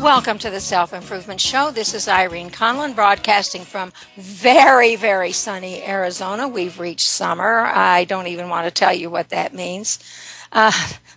Welcome 0.00 0.38
to 0.38 0.48
the 0.48 0.60
Self 0.60 0.94
Improvement 0.94 1.42
Show. 1.42 1.70
This 1.70 1.92
is 1.92 2.08
Irene 2.08 2.48
Conlon 2.48 2.94
broadcasting 2.94 3.64
from 3.64 3.92
very, 4.16 4.96
very 4.96 5.30
sunny 5.30 5.82
Arizona. 5.82 6.48
We've 6.48 6.80
reached 6.80 7.06
summer. 7.06 7.66
I 7.66 8.04
don't 8.04 8.26
even 8.26 8.48
want 8.48 8.64
to 8.64 8.70
tell 8.70 8.94
you 8.94 9.10
what 9.10 9.28
that 9.28 9.52
means, 9.52 9.98
uh, 10.52 10.72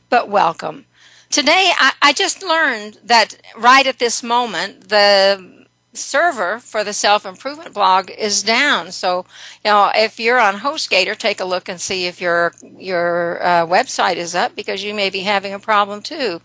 but 0.09 0.27
welcome. 0.27 0.85
Today, 1.29 1.71
I, 1.77 1.93
I 2.01 2.11
just 2.11 2.43
learned 2.43 2.99
that 3.05 3.41
right 3.55 3.87
at 3.87 3.99
this 3.99 4.21
moment, 4.21 4.89
the 4.89 5.65
server 5.93 6.59
for 6.59 6.83
the 6.83 6.91
self 6.91 7.25
improvement 7.25 7.73
blog 7.73 8.11
is 8.11 8.43
down. 8.43 8.91
So, 8.91 9.25
you 9.63 9.71
know, 9.71 9.91
if 9.95 10.19
you're 10.19 10.39
on 10.39 10.55
HostGator, 10.55 11.17
take 11.17 11.39
a 11.39 11.45
look 11.45 11.69
and 11.69 11.79
see 11.79 12.05
if 12.05 12.19
your 12.19 12.51
your 12.61 13.41
uh, 13.41 13.65
website 13.65 14.17
is 14.17 14.35
up 14.35 14.57
because 14.57 14.83
you 14.83 14.93
may 14.93 15.09
be 15.09 15.21
having 15.21 15.53
a 15.53 15.59
problem 15.59 16.01
too. 16.01 16.41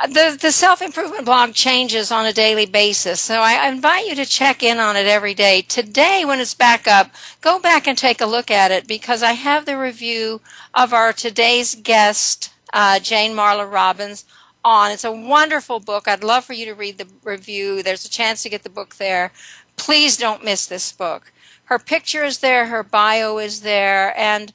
The, 0.00 0.36
the 0.40 0.50
self 0.50 0.82
improvement 0.82 1.26
blog 1.26 1.52
changes 1.52 2.10
on 2.10 2.26
a 2.26 2.32
daily 2.32 2.66
basis, 2.66 3.20
so 3.20 3.40
I 3.40 3.68
invite 3.68 4.06
you 4.06 4.16
to 4.16 4.26
check 4.26 4.62
in 4.62 4.78
on 4.78 4.96
it 4.96 5.06
every 5.06 5.32
day. 5.34 5.62
Today, 5.62 6.24
when 6.24 6.40
it's 6.40 6.54
back 6.54 6.88
up, 6.88 7.12
go 7.40 7.60
back 7.60 7.86
and 7.86 7.96
take 7.96 8.20
a 8.20 8.26
look 8.26 8.50
at 8.50 8.72
it 8.72 8.88
because 8.88 9.22
I 9.22 9.32
have 9.32 9.64
the 9.64 9.78
review 9.78 10.40
of 10.74 10.92
our 10.92 11.12
today's 11.12 11.76
guest, 11.76 12.52
uh, 12.72 12.98
Jane 12.98 13.36
Marla 13.36 13.70
Robbins, 13.70 14.24
on. 14.64 14.90
It's 14.90 15.04
a 15.04 15.12
wonderful 15.12 15.78
book. 15.78 16.08
I'd 16.08 16.24
love 16.24 16.44
for 16.44 16.52
you 16.52 16.64
to 16.66 16.74
read 16.74 16.98
the 16.98 17.08
review. 17.22 17.82
There's 17.82 18.04
a 18.04 18.10
chance 18.10 18.42
to 18.42 18.48
get 18.48 18.64
the 18.64 18.70
book 18.70 18.96
there. 18.96 19.30
Please 19.76 20.16
don't 20.16 20.44
miss 20.44 20.66
this 20.66 20.90
book. 20.90 21.32
Her 21.64 21.78
picture 21.78 22.24
is 22.24 22.38
there, 22.38 22.66
her 22.66 22.82
bio 22.82 23.38
is 23.38 23.60
there, 23.60 24.18
and 24.18 24.52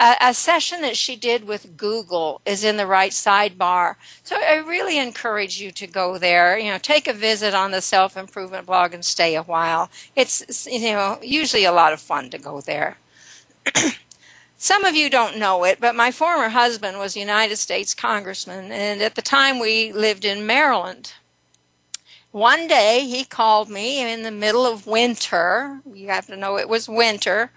a, 0.00 0.16
a, 0.20 0.34
session 0.34 0.80
that 0.80 0.96
she 0.96 1.14
did 1.14 1.46
with 1.46 1.76
Google 1.76 2.40
is 2.46 2.64
in 2.64 2.78
the 2.78 2.86
right 2.86 3.12
sidebar. 3.12 3.96
So 4.24 4.36
I 4.36 4.56
really 4.56 4.98
encourage 4.98 5.60
you 5.60 5.70
to 5.72 5.86
go 5.86 6.16
there. 6.16 6.58
You 6.58 6.70
know, 6.70 6.78
take 6.78 7.06
a 7.06 7.12
visit 7.12 7.52
on 7.52 7.70
the 7.70 7.82
self 7.82 8.16
improvement 8.16 8.66
blog 8.66 8.94
and 8.94 9.04
stay 9.04 9.36
a 9.36 9.42
while. 9.42 9.90
It's 10.16 10.66
you 10.66 10.92
know 10.92 11.18
usually 11.22 11.64
a 11.64 11.72
lot 11.72 11.92
of 11.92 12.00
fun 12.00 12.30
to 12.30 12.38
go 12.38 12.60
there. 12.62 12.96
Some 14.56 14.84
of 14.84 14.94
you 14.94 15.08
don't 15.10 15.38
know 15.38 15.64
it, 15.64 15.78
but 15.80 15.94
my 15.94 16.10
former 16.10 16.48
husband 16.48 16.98
was 16.98 17.14
a 17.14 17.20
United 17.20 17.56
States 17.56 17.94
Congressman, 17.94 18.72
and 18.72 19.02
at 19.02 19.14
the 19.14 19.22
time 19.22 19.58
we 19.58 19.92
lived 19.92 20.24
in 20.24 20.46
Maryland. 20.46 21.12
One 22.32 22.68
day 22.68 23.06
he 23.06 23.24
called 23.24 23.68
me 23.68 24.00
in 24.00 24.22
the 24.22 24.30
middle 24.30 24.64
of 24.64 24.86
winter. 24.86 25.80
You 25.92 26.08
have 26.08 26.26
to 26.28 26.36
know 26.36 26.58
it 26.58 26.68
was 26.68 26.88
winter 26.88 27.50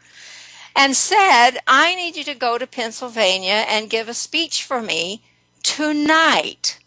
and 0.75 0.95
said, 0.95 1.57
I 1.67 1.95
need 1.95 2.15
you 2.15 2.23
to 2.25 2.35
go 2.35 2.57
to 2.57 2.67
Pennsylvania 2.67 3.65
and 3.67 3.89
give 3.89 4.09
a 4.09 4.13
speech 4.13 4.63
for 4.63 4.81
me 4.81 5.21
tonight. 5.61 6.79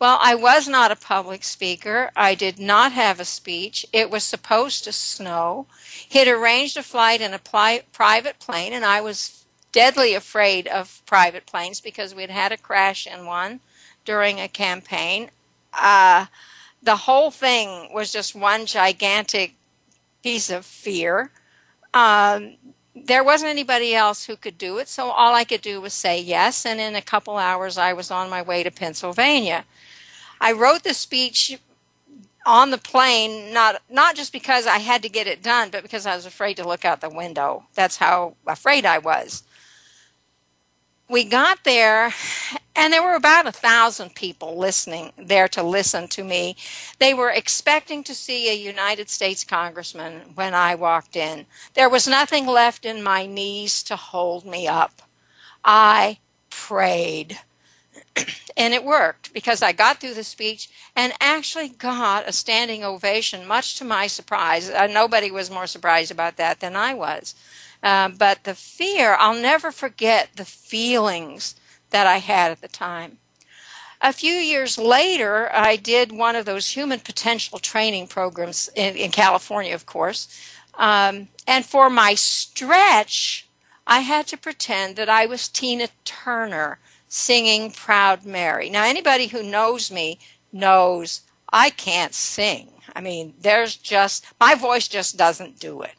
Well, 0.00 0.18
I 0.22 0.36
was 0.36 0.68
not 0.68 0.92
a 0.92 0.96
public 0.96 1.42
speaker. 1.42 2.10
I 2.14 2.36
did 2.36 2.60
not 2.60 2.92
have 2.92 3.18
a 3.18 3.24
speech. 3.24 3.84
It 3.92 4.10
was 4.10 4.22
supposed 4.22 4.84
to 4.84 4.92
snow. 4.92 5.66
He 6.08 6.20
had 6.20 6.28
arranged 6.28 6.76
a 6.76 6.84
flight 6.84 7.20
in 7.20 7.34
a 7.34 7.38
pli- 7.38 7.82
private 7.92 8.38
plane, 8.38 8.72
and 8.72 8.84
I 8.84 9.00
was 9.00 9.44
deadly 9.72 10.14
afraid 10.14 10.68
of 10.68 11.02
private 11.04 11.46
planes 11.46 11.80
because 11.80 12.14
we 12.14 12.22
had 12.22 12.30
had 12.30 12.52
a 12.52 12.56
crash 12.56 13.06
in 13.06 13.26
one 13.26 13.60
during 14.04 14.40
a 14.40 14.48
campaign. 14.48 15.30
Uh, 15.72 16.26
the 16.82 16.96
whole 16.96 17.32
thing 17.32 17.92
was 17.92 18.12
just 18.12 18.34
one 18.36 18.66
gigantic 18.66 19.54
piece 20.22 20.48
of 20.48 20.64
fear. 20.64 21.30
Um, 21.92 22.56
there 23.06 23.24
wasn't 23.24 23.50
anybody 23.50 23.94
else 23.94 24.26
who 24.26 24.36
could 24.36 24.58
do 24.58 24.78
it, 24.78 24.88
so 24.88 25.10
all 25.10 25.34
I 25.34 25.44
could 25.44 25.62
do 25.62 25.80
was 25.80 25.94
say 25.94 26.20
yes, 26.20 26.66
and 26.66 26.80
in 26.80 26.94
a 26.94 27.02
couple 27.02 27.36
hours 27.36 27.78
I 27.78 27.92
was 27.92 28.10
on 28.10 28.30
my 28.30 28.42
way 28.42 28.62
to 28.62 28.70
Pennsylvania. 28.70 29.64
I 30.40 30.52
wrote 30.52 30.84
the 30.84 30.94
speech 30.94 31.58
on 32.46 32.70
the 32.70 32.78
plane 32.78 33.52
not 33.52 33.82
not 33.90 34.14
just 34.16 34.32
because 34.32 34.66
I 34.66 34.78
had 34.78 35.02
to 35.02 35.08
get 35.08 35.26
it 35.26 35.42
done, 35.42 35.70
but 35.70 35.82
because 35.82 36.06
I 36.06 36.14
was 36.16 36.26
afraid 36.26 36.56
to 36.56 36.66
look 36.66 36.84
out 36.84 37.00
the 37.00 37.10
window. 37.10 37.64
That's 37.74 37.96
how 37.96 38.34
afraid 38.46 38.86
I 38.86 38.98
was 38.98 39.42
we 41.08 41.24
got 41.24 41.64
there 41.64 42.12
and 42.78 42.92
there 42.92 43.02
were 43.02 43.16
about 43.16 43.48
a 43.48 43.52
thousand 43.52 44.14
people 44.14 44.56
listening 44.56 45.12
there 45.18 45.48
to 45.48 45.64
listen 45.64 46.06
to 46.06 46.22
me. 46.22 46.56
They 47.00 47.12
were 47.12 47.28
expecting 47.30 48.04
to 48.04 48.14
see 48.14 48.48
a 48.48 48.54
United 48.54 49.10
States 49.10 49.42
congressman 49.42 50.32
when 50.36 50.54
I 50.54 50.76
walked 50.76 51.16
in. 51.16 51.46
There 51.74 51.88
was 51.88 52.06
nothing 52.06 52.46
left 52.46 52.86
in 52.86 53.02
my 53.02 53.26
knees 53.26 53.82
to 53.82 53.96
hold 53.96 54.46
me 54.46 54.68
up. 54.68 55.02
I 55.64 56.20
prayed. 56.50 57.40
and 58.56 58.72
it 58.72 58.84
worked 58.84 59.34
because 59.34 59.60
I 59.60 59.72
got 59.72 59.98
through 60.00 60.14
the 60.14 60.22
speech 60.22 60.70
and 60.94 61.12
actually 61.20 61.70
got 61.70 62.28
a 62.28 62.32
standing 62.32 62.84
ovation, 62.84 63.44
much 63.44 63.74
to 63.78 63.84
my 63.84 64.06
surprise. 64.06 64.70
Uh, 64.70 64.86
nobody 64.86 65.32
was 65.32 65.50
more 65.50 65.66
surprised 65.66 66.12
about 66.12 66.36
that 66.36 66.60
than 66.60 66.76
I 66.76 66.94
was. 66.94 67.34
Uh, 67.82 68.08
but 68.08 68.44
the 68.44 68.54
fear, 68.54 69.16
I'll 69.18 69.34
never 69.40 69.72
forget 69.72 70.30
the 70.36 70.44
feelings 70.44 71.56
that 71.90 72.06
I 72.06 72.18
had 72.18 72.50
at 72.50 72.60
the 72.60 72.68
time. 72.68 73.18
A 74.00 74.12
few 74.12 74.32
years 74.32 74.78
later, 74.78 75.50
I 75.52 75.76
did 75.76 76.12
one 76.12 76.36
of 76.36 76.44
those 76.44 76.68
human 76.68 77.00
potential 77.00 77.58
training 77.58 78.06
programs 78.06 78.70
in, 78.76 78.94
in 78.96 79.10
California, 79.10 79.74
of 79.74 79.86
course. 79.86 80.28
Um, 80.74 81.28
and 81.46 81.64
for 81.64 81.90
my 81.90 82.14
stretch, 82.14 83.48
I 83.86 84.00
had 84.00 84.28
to 84.28 84.36
pretend 84.36 84.94
that 84.96 85.08
I 85.08 85.26
was 85.26 85.48
Tina 85.48 85.88
Turner 86.04 86.78
singing 87.08 87.72
Proud 87.72 88.24
Mary. 88.24 88.70
Now, 88.70 88.84
anybody 88.84 89.28
who 89.28 89.42
knows 89.42 89.90
me 89.90 90.20
knows 90.52 91.22
I 91.52 91.70
can't 91.70 92.14
sing. 92.14 92.68
I 92.94 93.00
mean, 93.00 93.34
there's 93.40 93.76
just, 93.76 94.26
my 94.38 94.54
voice 94.54 94.86
just 94.86 95.16
doesn't 95.16 95.58
do 95.58 95.82
it 95.82 95.97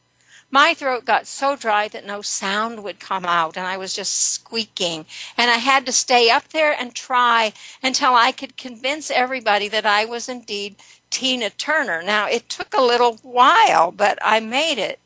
my 0.51 0.73
throat 0.73 1.05
got 1.05 1.27
so 1.27 1.55
dry 1.55 1.87
that 1.89 2.05
no 2.05 2.21
sound 2.21 2.83
would 2.83 2.99
come 2.99 3.25
out 3.25 3.55
and 3.55 3.67
I 3.67 3.77
was 3.77 3.95
just 3.95 4.15
squeaking. 4.15 5.05
And 5.37 5.51
I 5.51 5.57
had 5.57 5.85
to 5.85 5.91
stay 5.91 6.29
up 6.29 6.49
there 6.49 6.73
and 6.73 6.95
try 6.95 7.53
until 7.83 8.13
I 8.15 8.31
could 8.31 8.57
convince 8.57 9.11
everybody 9.11 9.67
that 9.67 9.85
I 9.85 10.05
was 10.05 10.27
indeed 10.27 10.75
Tina 11.09 11.49
Turner. 11.51 12.01
Now, 12.01 12.27
it 12.27 12.49
took 12.49 12.73
a 12.73 12.81
little 12.81 13.17
while, 13.21 13.91
but 13.91 14.17
I 14.21 14.39
made 14.39 14.79
it. 14.79 14.99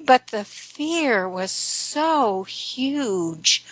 But 0.00 0.28
the 0.28 0.44
fear 0.44 1.28
was 1.28 1.50
so 1.50 2.44
huge. 2.44 3.64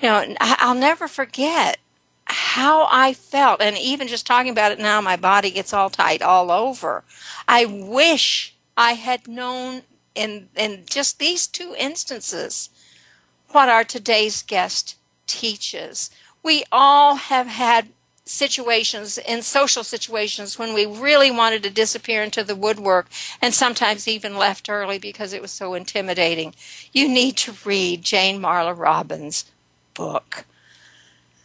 You 0.00 0.08
know, 0.08 0.34
I'll 0.40 0.74
never 0.74 1.06
forget 1.06 1.78
how 2.26 2.88
I 2.90 3.12
felt. 3.12 3.60
And 3.60 3.76
even 3.78 4.08
just 4.08 4.26
talking 4.26 4.50
about 4.50 4.72
it 4.72 4.78
now, 4.78 5.00
my 5.00 5.16
body 5.16 5.50
gets 5.50 5.72
all 5.72 5.90
tight 5.90 6.22
all 6.22 6.50
over. 6.50 7.04
I 7.46 7.66
wish 7.66 8.53
I 8.76 8.94
had 8.94 9.28
known 9.28 9.82
in, 10.14 10.48
in 10.56 10.84
just 10.86 11.18
these 11.18 11.46
two 11.46 11.74
instances 11.78 12.70
what 13.50 13.68
our 13.68 13.84
today's 13.84 14.42
guest 14.42 14.96
teaches. 15.26 16.10
We 16.42 16.64
all 16.72 17.16
have 17.16 17.46
had 17.46 17.88
situations 18.24 19.18
in 19.18 19.42
social 19.42 19.84
situations 19.84 20.58
when 20.58 20.72
we 20.72 20.86
really 20.86 21.30
wanted 21.30 21.62
to 21.62 21.70
disappear 21.70 22.22
into 22.22 22.42
the 22.42 22.56
woodwork 22.56 23.06
and 23.40 23.52
sometimes 23.52 24.08
even 24.08 24.36
left 24.36 24.68
early 24.68 24.98
because 24.98 25.32
it 25.32 25.42
was 25.42 25.52
so 25.52 25.74
intimidating. 25.74 26.54
You 26.92 27.08
need 27.08 27.36
to 27.38 27.54
read 27.64 28.02
Jane 28.02 28.40
Marla 28.40 28.76
Robbins' 28.76 29.44
book. 29.92 30.46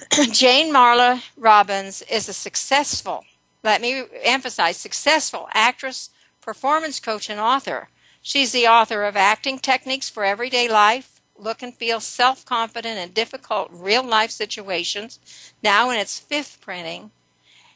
Jane 0.32 0.74
Marla 0.74 1.22
Robbins 1.38 2.02
is 2.04 2.30
a 2.30 2.34
successful, 2.34 3.26
let 3.64 3.82
me 3.82 4.04
emphasize, 4.24 4.78
successful 4.78 5.50
actress, 5.54 6.10
performance 6.50 7.00
coach, 7.00 7.30
and 7.30 7.40
author. 7.40 7.90
She's 8.24 8.52
the 8.52 8.66
author 8.66 9.04
of 9.04 9.16
Acting 9.16 9.60
Techniques 9.60 10.10
for 10.10 10.26
Everyday 10.26 10.68
Life, 10.68 11.22
look 11.38 11.62
and 11.62 11.76
feel 11.76 12.00
self 12.00 12.44
confident 12.44 12.98
in 12.98 13.12
difficult 13.12 13.70
real 13.72 14.02
life 14.02 14.32
situations, 14.32 15.20
now 15.62 15.92
in 15.92 16.00
its 16.00 16.18
fifth 16.18 16.60
printing, 16.60 17.12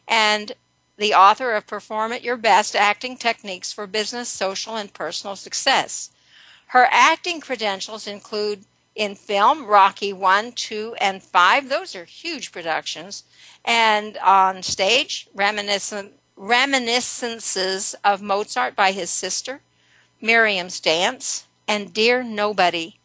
and 0.07 0.53
the 0.97 1.13
author 1.13 1.51
of 1.51 1.67
Perform 1.67 2.11
at 2.13 2.23
Your 2.23 2.35
Best 2.35 2.75
Acting 2.75 3.15
Techniques 3.15 3.71
for 3.71 3.85
Business, 3.85 4.27
Social, 4.27 4.75
and 4.75 4.91
Personal 4.91 5.35
Success. 5.35 6.09
Her 6.69 6.87
acting 6.89 7.41
credentials 7.41 8.07
include 8.07 8.65
in 8.95 9.13
film 9.13 9.67
Rocky 9.67 10.13
1, 10.13 10.53
2, 10.53 10.95
and 10.99 11.21
5. 11.21 11.69
Those 11.69 11.95
are 11.95 12.05
huge 12.05 12.51
productions. 12.51 13.23
And 13.63 14.17
on 14.17 14.63
stage, 14.63 15.27
reminiscent, 15.35 16.13
reminiscences 16.35 17.95
of 18.03 18.21
Mozart 18.21 18.75
by 18.75 18.91
his 18.91 19.09
sister, 19.09 19.61
Miriam's 20.21 20.79
Dance, 20.79 21.47
and 21.67 21.93
Dear 21.93 22.23
Nobody 22.23 22.97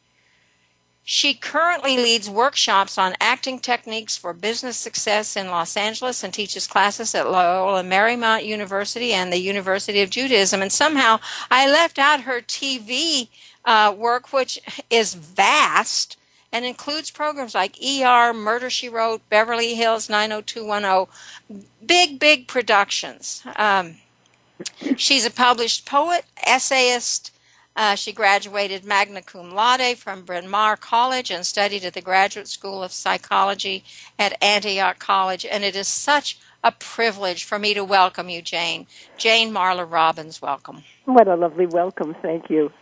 she 1.11 1.33
currently 1.33 1.97
leads 1.97 2.29
workshops 2.29 2.99
on 2.99 3.15
acting 3.19 3.61
techniques 3.61 4.19
for 4.19 4.35
business 4.35 4.77
success 4.77 5.37
in 5.37 5.47
Los 5.47 5.75
Angeles 5.75 6.23
and 6.23 6.35
teaches 6.35 6.67
classes 6.67 7.15
at 7.15 7.31
Loyola 7.31 7.83
Marymount 7.83 8.45
University 8.45 9.15
and 9.15 9.33
the 9.33 9.39
University 9.39 10.03
of 10.03 10.11
Judaism. 10.11 10.61
And 10.61 10.71
somehow 10.71 11.19
I 11.51 11.67
left 11.67 11.99
out 11.99 12.25
her 12.25 12.43
TV 12.43 13.29
uh, 13.65 13.95
work, 13.97 14.35
which 14.35 14.61
is 14.91 15.15
vast 15.15 16.18
and 16.53 16.65
includes 16.65 17.11
programs 17.11 17.55
like 17.55 17.77
ER, 17.83 18.33
Murder 18.33 18.71
She 18.71 18.89
Wrote, 18.89 19.21
Beverly 19.29 19.75
Hills 19.75 20.09
90210, 20.09 21.65
big, 21.85 22.19
big 22.19 22.49
productions. 22.49 23.43
Um, 23.57 23.97
she's 24.97 25.27
a 25.27 25.31
published 25.31 25.87
poet, 25.87 26.25
essayist, 26.47 27.33
uh, 27.79 27.95
she 27.95 28.13
graduated 28.13 28.85
magna 28.85 29.23
cum 29.23 29.55
laude 29.55 29.97
from 29.97 30.25
Bryn 30.25 30.49
Mawr 30.49 30.77
College 30.77 31.31
and 31.31 31.47
studied 31.47 31.85
at 31.85 31.95
the 31.95 32.01
Graduate 32.01 32.49
School 32.49 32.83
of 32.83 32.91
Psychology 32.91 33.85
at 34.19 34.37
Antioch 34.43 34.99
College. 34.99 35.47
And 35.47 35.63
it 35.63 35.77
is 35.77 35.87
such 35.87 36.41
a 36.65 36.73
privilege 36.73 37.45
for 37.45 37.57
me 37.57 37.75
to 37.75 37.85
welcome 37.85 38.29
you, 38.29 38.43
Jane. 38.43 38.89
Jane 39.17 39.53
Marla 39.53 39.89
Robbins, 39.89 40.43
welcome. 40.43 40.83
What 41.05 41.29
a 41.29 41.37
lovely 41.37 41.67
welcome. 41.67 42.17
Thank 42.21 42.51
you. 42.51 42.73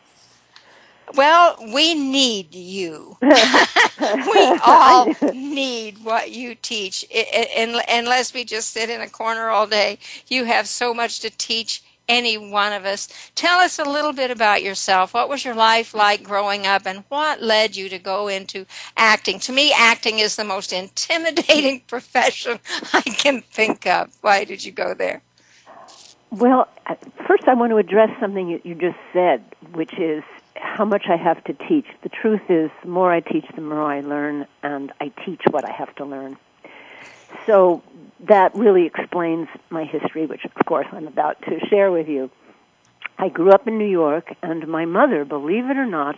Well, 1.14 1.56
we 1.72 1.94
need 1.94 2.54
you. 2.54 3.16
we 3.22 4.58
all 4.64 5.14
need 5.32 6.04
what 6.04 6.30
you 6.30 6.54
teach. 6.54 7.06
And 7.56 7.80
unless 7.88 8.34
we 8.34 8.44
just 8.44 8.70
sit 8.70 8.90
in 8.90 9.00
a 9.00 9.08
corner 9.08 9.48
all 9.48 9.66
day, 9.66 9.98
you 10.26 10.44
have 10.44 10.66
so 10.66 10.92
much 10.92 11.20
to 11.20 11.30
teach 11.30 11.82
any 12.08 12.38
one 12.38 12.72
of 12.72 12.84
us. 12.84 13.08
Tell 13.34 13.58
us 13.58 13.78
a 13.78 13.84
little 13.84 14.12
bit 14.12 14.30
about 14.30 14.62
yourself. 14.62 15.14
What 15.14 15.28
was 15.28 15.44
your 15.44 15.54
life 15.54 15.94
like 15.94 16.22
growing 16.22 16.66
up 16.66 16.86
and 16.86 17.04
what 17.08 17.42
led 17.42 17.76
you 17.76 17.88
to 17.88 17.98
go 17.98 18.28
into 18.28 18.66
acting? 18.96 19.38
To 19.40 19.52
me, 19.52 19.72
acting 19.72 20.18
is 20.18 20.36
the 20.36 20.44
most 20.44 20.72
intimidating 20.72 21.80
profession 21.86 22.60
I 22.92 23.02
can 23.02 23.42
think 23.42 23.86
of. 23.86 24.16
Why 24.20 24.44
did 24.44 24.64
you 24.64 24.72
go 24.72 24.94
there? 24.94 25.22
Well, 26.30 26.68
first 27.26 27.44
I 27.46 27.54
want 27.54 27.70
to 27.70 27.76
address 27.76 28.10
something 28.20 28.48
you, 28.48 28.60
you 28.64 28.74
just 28.74 28.98
said, 29.12 29.44
which 29.72 29.98
is 29.98 30.22
how 30.66 30.84
much 30.84 31.06
I 31.08 31.16
have 31.16 31.42
to 31.44 31.52
teach. 31.52 31.86
The 32.02 32.08
truth 32.08 32.42
is, 32.48 32.70
the 32.82 32.88
more 32.88 33.12
I 33.12 33.20
teach, 33.20 33.46
the 33.54 33.62
more 33.62 33.82
I 33.82 34.00
learn, 34.00 34.46
and 34.62 34.92
I 35.00 35.12
teach 35.24 35.40
what 35.50 35.64
I 35.64 35.72
have 35.72 35.94
to 35.96 36.04
learn. 36.04 36.36
So 37.46 37.82
that 38.20 38.54
really 38.54 38.86
explains 38.86 39.48
my 39.70 39.84
history, 39.84 40.26
which 40.26 40.44
of 40.44 40.52
course 40.66 40.86
I'm 40.92 41.06
about 41.06 41.40
to 41.42 41.60
share 41.68 41.90
with 41.90 42.08
you. 42.08 42.30
I 43.18 43.28
grew 43.28 43.50
up 43.50 43.66
in 43.66 43.78
New 43.78 43.88
York, 43.88 44.34
and 44.42 44.66
my 44.68 44.84
mother, 44.84 45.24
believe 45.24 45.70
it 45.70 45.76
or 45.76 45.86
not, 45.86 46.16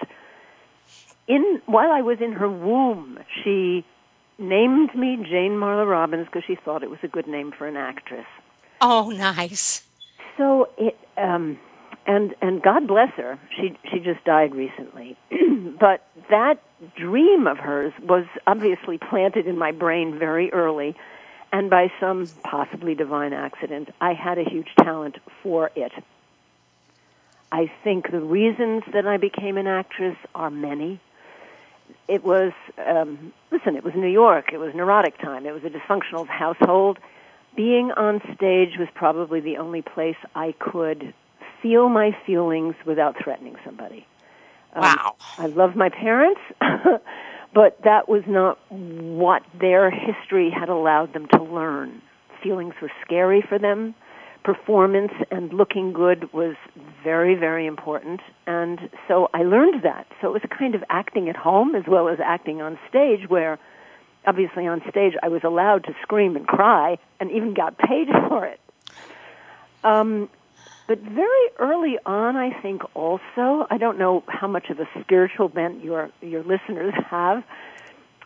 in 1.27 1.61
while 1.67 1.93
I 1.93 2.01
was 2.01 2.21
in 2.21 2.33
her 2.33 2.49
womb, 2.49 3.19
she 3.43 3.85
named 4.39 4.95
me 4.95 5.17
Jane 5.17 5.53
Marla 5.53 5.89
Robbins 5.89 6.27
because 6.27 6.45
she 6.47 6.57
thought 6.57 6.83
it 6.83 6.91
was 6.91 7.01
a 7.03 7.09
good 7.09 7.27
name 7.27 7.53
for 7.53 7.67
an 7.67 7.77
actress. 7.77 8.27
Oh, 8.81 9.11
nice. 9.11 9.83
So 10.37 10.71
it 10.79 10.99
um 11.17 11.59
and 12.07 12.35
and 12.41 12.63
God 12.63 12.87
bless 12.87 13.13
her. 13.17 13.39
She 13.57 13.77
she 13.91 13.99
just 13.99 14.25
died 14.25 14.55
recently. 14.55 15.17
but 15.81 16.07
that 16.31 16.63
dream 16.97 17.47
of 17.47 17.59
hers 17.59 17.93
was 18.03 18.25
obviously 18.47 18.99
planted 18.99 19.47
in 19.47 19.59
my 19.59 19.73
brain 19.73 20.19
very 20.19 20.53
early 20.53 20.97
and 21.53 21.71
by 21.71 21.91
some 21.99 22.27
possibly 22.43 22.95
divine 22.95 23.33
accident, 23.33 23.89
I 24.01 24.13
had 24.13 24.39
a 24.39 24.45
huge 24.45 24.69
talent 24.81 25.17
for 25.43 25.71
it. 25.75 25.93
I 27.51 27.71
think 27.83 28.11
the 28.11 28.21
reasons 28.21 28.83
that 28.93 29.07
I 29.07 29.17
became 29.17 29.57
an 29.57 29.67
actress 29.67 30.17
are 30.35 30.51
many. 30.51 31.01
It 32.07 32.23
was, 32.23 32.53
um, 32.87 33.33
listen, 33.51 33.77
it 33.77 33.85
was 33.85 33.95
New 33.95 34.09
York. 34.09 34.53
It 34.53 34.59
was 34.59 34.75
neurotic 34.75 35.19
time. 35.19 35.47
It 35.47 35.53
was 35.53 35.65
a 35.65 35.71
dysfunctional 35.71 36.27
household. 36.29 36.99
Being 37.57 37.93
on 37.93 38.21
stage 38.35 38.77
was 38.79 38.89
probably 38.95 39.41
the 39.41 39.57
only 39.57 39.81
place 39.81 40.17
I 40.35 40.53
could 40.59 41.15
feel 41.63 41.89
my 41.89 42.17
feelings 42.27 42.75
without 42.87 43.17
threatening 43.23 43.57
somebody. 43.65 44.07
Um, 44.75 44.83
wow. 44.83 45.17
I 45.39 45.47
love 45.47 45.77
my 45.77 45.89
parents. 45.89 46.41
but 47.55 47.83
that 47.85 48.09
was 48.09 48.23
not 48.27 48.59
what 48.71 49.43
their 49.59 49.91
history 49.91 50.51
had 50.51 50.69
allowed 50.69 51.13
them 51.13 51.27
to 51.33 51.43
learn. 51.43 52.03
Feelings 52.43 52.75
were 52.81 52.93
scary 53.05 53.43
for 53.47 53.59
them. 53.59 53.95
Performance 54.45 55.13
and 55.31 55.53
looking 55.53 55.93
good 55.93 56.33
was 56.33 56.55
very, 57.03 57.35
very 57.35 57.67
important. 57.67 58.21
And 58.47 58.89
so 59.07 59.29
I 59.35 59.43
learned 59.43 59.83
that. 59.83 60.07
So 60.21 60.29
it 60.29 60.33
was 60.33 60.43
kind 60.57 60.75
of 60.75 60.85
acting 60.89 61.29
at 61.29 61.37
home 61.37 61.75
as 61.75 61.85
well 61.87 62.09
as 62.09 62.19
acting 62.25 62.63
on 62.63 62.79
stage 62.89 63.29
where 63.29 63.59
obviously 64.27 64.67
on 64.67 64.83
stage 64.89 65.15
I 65.23 65.29
was 65.29 65.43
allowed 65.43 65.85
to 65.85 65.95
scream 66.03 66.37
and 66.37 66.47
cry 66.47 66.99
and 67.19 67.31
even 67.31 67.55
got 67.55 67.77
paid 67.79 68.09
for 68.29 68.47
it. 68.47 68.61
Um, 69.85 70.29
but 70.89 70.99
very 71.01 71.49
early 71.59 71.99
on, 72.07 72.37
I 72.37 72.59
think 72.63 72.83
also, 72.95 73.67
I 73.71 73.77
don't 73.79 73.99
know 73.99 74.25
how 74.27 74.49
much 74.49 74.71
of 74.71 74.81
a 74.81 74.89
spiritual 75.01 75.51
bent 75.51 75.85
your 75.85 76.11
your 76.23 76.43
listeners 76.43 76.95
have, 77.11 77.45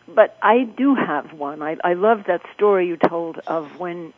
but 0.07 0.37
I 0.41 0.63
do 0.63 0.95
have 0.95 1.33
one. 1.33 1.61
I, 1.61 1.75
I 1.83 1.93
love 1.93 2.23
that 2.27 2.41
story 2.55 2.87
you 2.87 2.95
told 2.97 3.37
of 3.47 3.79
when, 3.79 4.13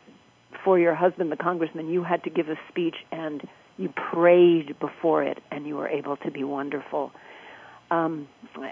for 0.64 0.78
your 0.78 0.94
husband, 0.94 1.32
the 1.32 1.36
congressman, 1.36 1.90
you 1.90 2.04
had 2.04 2.22
to 2.22 2.30
give 2.30 2.48
a 2.48 2.56
speech 2.68 2.96
and 3.10 3.46
you 3.78 3.92
prayed 4.12 4.78
before 4.78 5.24
it, 5.24 5.42
and 5.50 5.66
you 5.66 5.74
were 5.76 5.88
able 5.88 6.16
to 6.18 6.30
be 6.30 6.44
wonderful. 6.44 7.10
Um, 7.90 8.28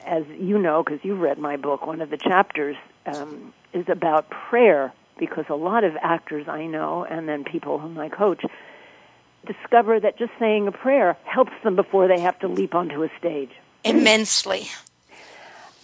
as 0.07 0.23
you 0.39 0.57
know, 0.59 0.85
because 0.85 1.01
you've 1.03 1.21
read 1.21 1.39
my 1.39 1.57
book, 1.57 1.85
one 1.85 2.01
of 2.01 2.11
the 2.11 2.17
chapters 2.17 2.77
um, 3.07 3.53
is 3.73 3.87
about 3.89 4.31
prayer, 4.31 4.93
because 5.19 5.47
a 5.49 5.55
lot 5.57 5.83
of 5.83 5.95
actors 6.01 6.47
I 6.49 6.67
know, 6.67 7.05
and 7.05 7.29
then 7.29 7.43
people 7.43 7.81
whom 7.81 7.99
I 7.99 8.09
coach 8.09 8.45
discover 9.47 10.01
that 10.01 10.19
just 10.19 10.33
saying 10.39 10.69
a 10.69 10.73
prayer 10.73 11.17
helps 11.25 11.53
them 11.63 11.77
before 11.77 12.09
they 12.09 12.21
have 12.21 12.39
to 12.41 12.49
leap 12.49 12.75
onto 12.75 13.03
a 13.03 13.11
stage. 13.19 13.51
Immensely. 13.85 14.69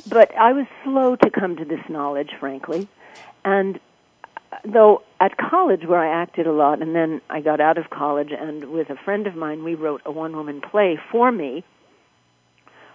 But 0.09 0.37
I 0.37 0.53
was 0.53 0.67
slow 0.85 1.17
to 1.17 1.31
come 1.31 1.57
to 1.57 1.65
this 1.65 1.81
knowledge, 1.89 2.31
frankly. 2.39 2.89
And 3.45 3.79
uh, 4.53 4.57
though 4.65 5.03
at 5.21 5.37
college 5.37 5.85
where 5.85 6.01
I 6.01 6.23
acted 6.23 6.47
a 6.47 6.53
lot, 6.53 6.81
and 6.81 6.95
then 6.95 7.21
I 7.29 7.41
got 7.41 7.61
out 7.61 7.79
of 7.79 7.91
college, 7.91 8.33
and 8.33 8.71
with 8.71 8.91
a 8.91 8.97
friend 8.97 9.27
of 9.27 9.37
mine, 9.37 9.63
we 9.63 9.75
wrote 9.75 10.03
a 10.05 10.11
one 10.11 10.35
woman 10.35 10.61
play 10.61 10.99
for 11.11 11.31
me, 11.31 11.65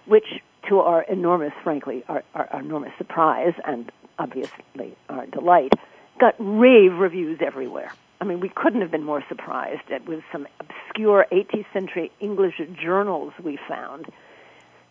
which 0.06 0.26
to 0.68 0.80
our 0.80 1.02
enormous, 1.02 1.52
frankly, 1.62 2.04
our, 2.08 2.24
our, 2.34 2.48
our 2.52 2.60
enormous 2.60 2.92
surprise 2.98 3.54
and 3.64 3.90
obviously 4.18 4.96
our 5.08 5.26
delight, 5.26 5.72
got 6.18 6.34
rave 6.38 6.94
reviews 6.94 7.38
everywhere. 7.40 7.92
I 8.20 8.24
mean, 8.24 8.40
we 8.40 8.48
couldn't 8.48 8.80
have 8.80 8.90
been 8.90 9.04
more 9.04 9.22
surprised. 9.28 9.82
It 9.88 10.06
was 10.06 10.20
some 10.32 10.46
obscure 10.60 11.26
18th 11.30 11.66
century 11.72 12.10
English 12.20 12.60
journals 12.82 13.32
we 13.42 13.58
found. 13.68 14.06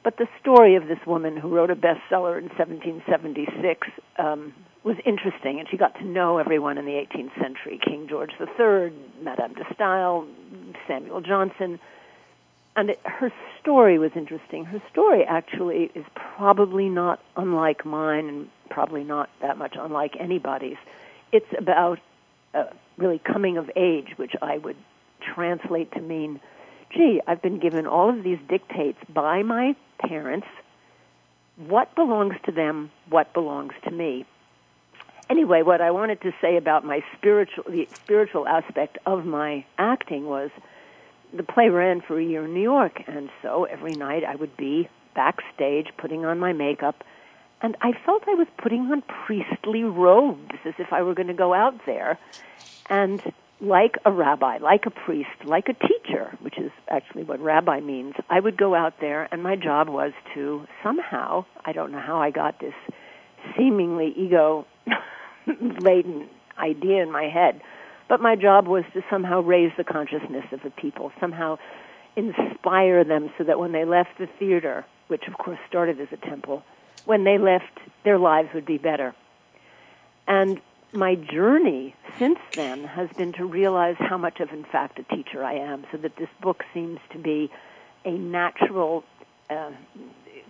But 0.03 0.17
the 0.17 0.27
story 0.39 0.75
of 0.75 0.87
this 0.87 0.99
woman 1.07 1.35
who 1.35 1.49
wrote 1.49 1.71
a 1.71 1.75
bestseller 1.75 2.37
in 2.37 2.49
1776 2.49 3.87
um, 4.19 4.53
was 4.83 4.97
interesting, 5.03 5.59
and 5.59 5.67
she 5.67 5.77
got 5.77 5.95
to 5.95 6.05
know 6.05 6.37
everyone 6.37 6.77
in 6.77 6.85
the 6.85 6.91
18th 6.91 7.33
century 7.41 7.79
King 7.83 8.07
George 8.07 8.29
III, 8.39 8.93
Madame 9.23 9.55
de 9.55 9.65
Stael, 9.73 10.27
Samuel 10.87 11.21
Johnson. 11.21 11.79
and 12.75 12.91
it, 12.91 12.99
her 13.03 13.33
story 13.59 13.97
was 13.97 14.11
interesting. 14.15 14.65
Her 14.65 14.81
story 14.91 15.23
actually 15.23 15.89
is 15.95 16.05
probably 16.13 16.87
not 16.87 17.19
unlike 17.35 17.83
mine, 17.83 18.29
and 18.29 18.49
probably 18.69 19.03
not 19.03 19.31
that 19.41 19.57
much 19.57 19.75
unlike 19.75 20.15
anybody's. 20.19 20.77
It's 21.31 21.51
about 21.57 21.97
uh, 22.53 22.65
really 22.97 23.19
coming 23.19 23.57
of 23.57 23.69
age, 23.75 24.13
which 24.17 24.33
I 24.41 24.57
would 24.57 24.77
translate 25.33 25.91
to 25.93 26.01
mean, 26.01 26.39
gee, 26.93 27.21
I've 27.27 27.41
been 27.41 27.59
given 27.59 27.87
all 27.87 28.09
of 28.09 28.23
these 28.23 28.39
dictates 28.47 28.99
by 29.09 29.43
my 29.43 29.75
parents. 29.99 30.47
What 31.57 31.95
belongs 31.95 32.35
to 32.45 32.51
them? 32.51 32.91
What 33.09 33.33
belongs 33.33 33.73
to 33.85 33.91
me? 33.91 34.25
Anyway, 35.29 35.63
what 35.63 35.81
I 35.81 35.91
wanted 35.91 36.21
to 36.21 36.31
say 36.39 36.55
about 36.55 36.85
my 36.85 37.03
spiritual, 37.17 37.63
the 37.67 37.87
spiritual 37.93 38.47
aspect 38.47 38.99
of 39.05 39.25
my 39.25 39.65
acting 39.77 40.27
was 40.27 40.51
the 41.33 41.43
play 41.43 41.69
ran 41.69 42.01
for 42.01 42.19
a 42.19 42.23
year 42.23 42.45
in 42.45 42.53
New 42.53 42.61
York, 42.61 43.01
and 43.07 43.29
so 43.41 43.63
every 43.63 43.93
night 43.93 44.23
I 44.23 44.35
would 44.35 44.55
be 44.55 44.87
backstage 45.15 45.87
putting 45.97 46.25
on 46.25 46.39
my 46.39 46.53
makeup, 46.53 47.03
and 47.61 47.75
I 47.81 47.93
felt 48.05 48.23
I 48.27 48.35
was 48.35 48.47
putting 48.57 48.91
on 48.91 49.01
priestly 49.01 49.83
robes 49.83 50.55
as 50.65 50.75
if 50.77 50.93
I 50.93 51.01
were 51.01 51.15
going 51.15 51.27
to 51.27 51.33
go 51.33 51.53
out 51.53 51.73
there, 51.87 52.19
and 52.89 53.21
like 53.61 53.97
a 54.05 54.11
rabbi, 54.11 54.57
like 54.57 54.85
a 54.85 54.91
priest, 54.91 55.29
like 55.43 55.69
a 55.69 55.73
teacher, 55.73 56.37
which 56.41 56.57
is 56.57 56.71
actually 56.89 57.23
what 57.23 57.39
rabbi 57.39 57.79
means, 57.79 58.15
I 58.29 58.39
would 58.39 58.57
go 58.57 58.75
out 58.75 58.95
there, 58.99 59.27
and 59.31 59.41
my 59.41 59.55
job 59.55 59.87
was 59.87 60.11
to 60.33 60.65
somehow, 60.83 61.45
I 61.63 61.71
don't 61.71 61.91
know 61.91 62.01
how 62.01 62.17
I 62.17 62.31
got 62.31 62.59
this 62.59 62.73
seemingly 63.57 64.13
ego 64.17 64.65
laden 65.79 66.27
idea 66.57 67.01
in 67.01 67.11
my 67.11 67.23
head 67.23 67.61
but 68.07 68.21
my 68.21 68.35
job 68.35 68.67
was 68.67 68.83
to 68.93 69.01
somehow 69.09 69.41
raise 69.41 69.71
the 69.77 69.83
consciousness 69.83 70.45
of 70.51 70.61
the 70.63 70.69
people, 70.69 71.11
somehow 71.19 71.57
inspire 72.15 73.03
them 73.03 73.31
so 73.37 73.43
that 73.43 73.59
when 73.59 73.71
they 73.71 73.85
left 73.85 74.17
the 74.19 74.27
theater, 74.39 74.85
which 75.07 75.23
of 75.27 75.37
course 75.37 75.59
started 75.67 75.99
as 75.99 76.07
a 76.11 76.17
temple, 76.17 76.63
when 77.05 77.23
they 77.23 77.37
left, 77.37 77.79
their 78.03 78.17
lives 78.17 78.49
would 78.53 78.65
be 78.65 78.77
better. 78.77 79.15
And 80.27 80.61
my 80.95 81.15
journey 81.15 81.95
since 82.17 82.39
then 82.55 82.83
has 82.83 83.09
been 83.17 83.33
to 83.33 83.45
realize 83.45 83.95
how 83.99 84.17
much 84.17 84.39
of, 84.39 84.49
in 84.49 84.63
fact, 84.63 84.99
a 84.99 85.15
teacher 85.15 85.43
I 85.43 85.53
am, 85.55 85.85
so 85.91 85.97
that 85.97 86.15
this 86.17 86.29
book 86.41 86.63
seems 86.73 86.99
to 87.11 87.19
be 87.19 87.51
a 88.05 88.11
natural 88.11 89.03
uh, 89.49 89.71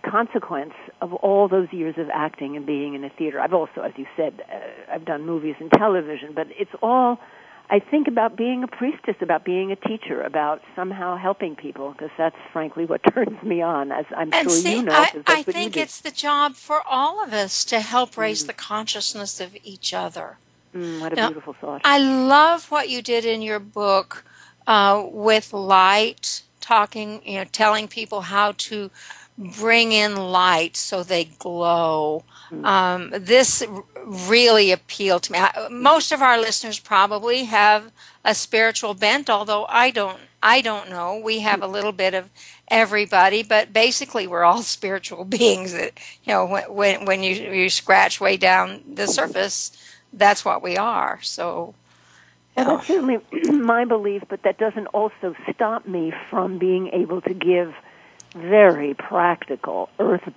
consequence 0.08 0.74
of 1.00 1.12
all 1.14 1.48
those 1.48 1.68
years 1.72 1.96
of 1.98 2.08
acting 2.12 2.56
and 2.56 2.64
being 2.64 2.94
in 2.94 3.04
a 3.04 3.10
theater. 3.10 3.40
I've 3.40 3.54
also, 3.54 3.80
as 3.82 3.92
you 3.96 4.06
said, 4.16 4.42
uh, 4.52 4.92
I've 4.92 5.04
done 5.04 5.26
movies 5.26 5.56
and 5.58 5.70
television, 5.72 6.32
but 6.34 6.46
it's 6.50 6.70
all 6.82 7.18
I 7.68 7.80
think 7.80 8.06
about 8.06 8.36
being 8.36 8.62
a 8.62 8.68
priestess, 8.68 9.16
about 9.20 9.44
being 9.44 9.72
a 9.72 9.76
teacher, 9.76 10.22
about 10.22 10.62
somehow 10.76 11.16
helping 11.16 11.56
people, 11.56 11.92
because 11.92 12.10
that's 12.16 12.36
frankly 12.52 12.84
what 12.84 13.00
turns 13.14 13.42
me 13.42 13.60
on, 13.60 13.90
as 13.92 14.06
I'm 14.16 14.32
and 14.32 14.50
sure 14.50 14.60
see, 14.60 14.76
you 14.76 14.82
know. 14.82 14.92
I, 14.92 15.22
I 15.26 15.42
think 15.42 15.76
it's 15.76 16.00
the 16.00 16.10
job 16.10 16.54
for 16.54 16.82
all 16.88 17.22
of 17.22 17.32
us 17.32 17.64
to 17.66 17.80
help 17.80 18.16
raise 18.16 18.44
mm. 18.44 18.48
the 18.48 18.52
consciousness 18.52 19.40
of 19.40 19.56
each 19.64 19.92
other. 19.92 20.38
Mm, 20.74 21.00
what 21.00 21.12
a 21.12 21.16
now, 21.16 21.28
beautiful 21.28 21.54
thought. 21.60 21.80
I 21.84 21.98
love 21.98 22.70
what 22.70 22.88
you 22.88 23.02
did 23.02 23.24
in 23.24 23.42
your 23.42 23.58
book 23.58 24.24
uh, 24.66 25.04
with 25.10 25.52
light, 25.52 26.42
talking, 26.60 27.20
you 27.24 27.38
know, 27.38 27.44
telling 27.44 27.88
people 27.88 28.22
how 28.22 28.52
to 28.52 28.90
bring 29.38 29.92
in 29.92 30.16
light 30.16 30.76
so 30.76 31.02
they 31.02 31.24
glow. 31.24 32.24
Mm. 32.50 32.64
Um, 32.64 33.12
this 33.14 33.62
really 34.04 34.70
appealed 34.72 35.24
to 35.24 35.32
me. 35.32 35.40
Most 35.70 36.12
of 36.12 36.22
our 36.22 36.38
listeners 36.38 36.78
probably 36.78 37.44
have 37.44 37.90
a 38.24 38.34
spiritual 38.34 38.94
bent, 38.94 39.28
although 39.28 39.66
I 39.68 39.90
don't. 39.90 40.18
I 40.42 40.60
don't 40.60 40.90
know. 40.90 41.18
We 41.18 41.40
have 41.40 41.60
a 41.60 41.66
little 41.66 41.92
bit 41.92 42.14
of 42.14 42.30
everybody, 42.68 43.42
but 43.42 43.72
basically 43.72 44.28
we're 44.28 44.44
all 44.44 44.62
spiritual 44.76 45.24
beings. 45.24 45.72
That 45.72 45.98
you 46.24 46.32
know, 46.32 46.46
when 46.68 47.04
when 47.04 47.22
you 47.22 47.34
you 47.34 47.68
scratch 47.68 48.20
way 48.20 48.36
down 48.36 48.82
the 48.94 49.06
surface, 49.06 49.76
that's 50.12 50.44
what 50.44 50.62
we 50.62 50.76
are. 50.76 51.20
So. 51.22 51.74
That's 52.54 52.86
certainly 52.86 53.18
my 53.52 53.84
belief, 53.84 54.22
but 54.30 54.42
that 54.44 54.56
doesn't 54.56 54.86
also 54.86 55.34
stop 55.52 55.86
me 55.86 56.14
from 56.30 56.56
being 56.56 56.88
able 56.88 57.20
to 57.20 57.34
give 57.34 57.74
very 58.36 58.94
practical, 58.94 59.88
earth 59.98 60.28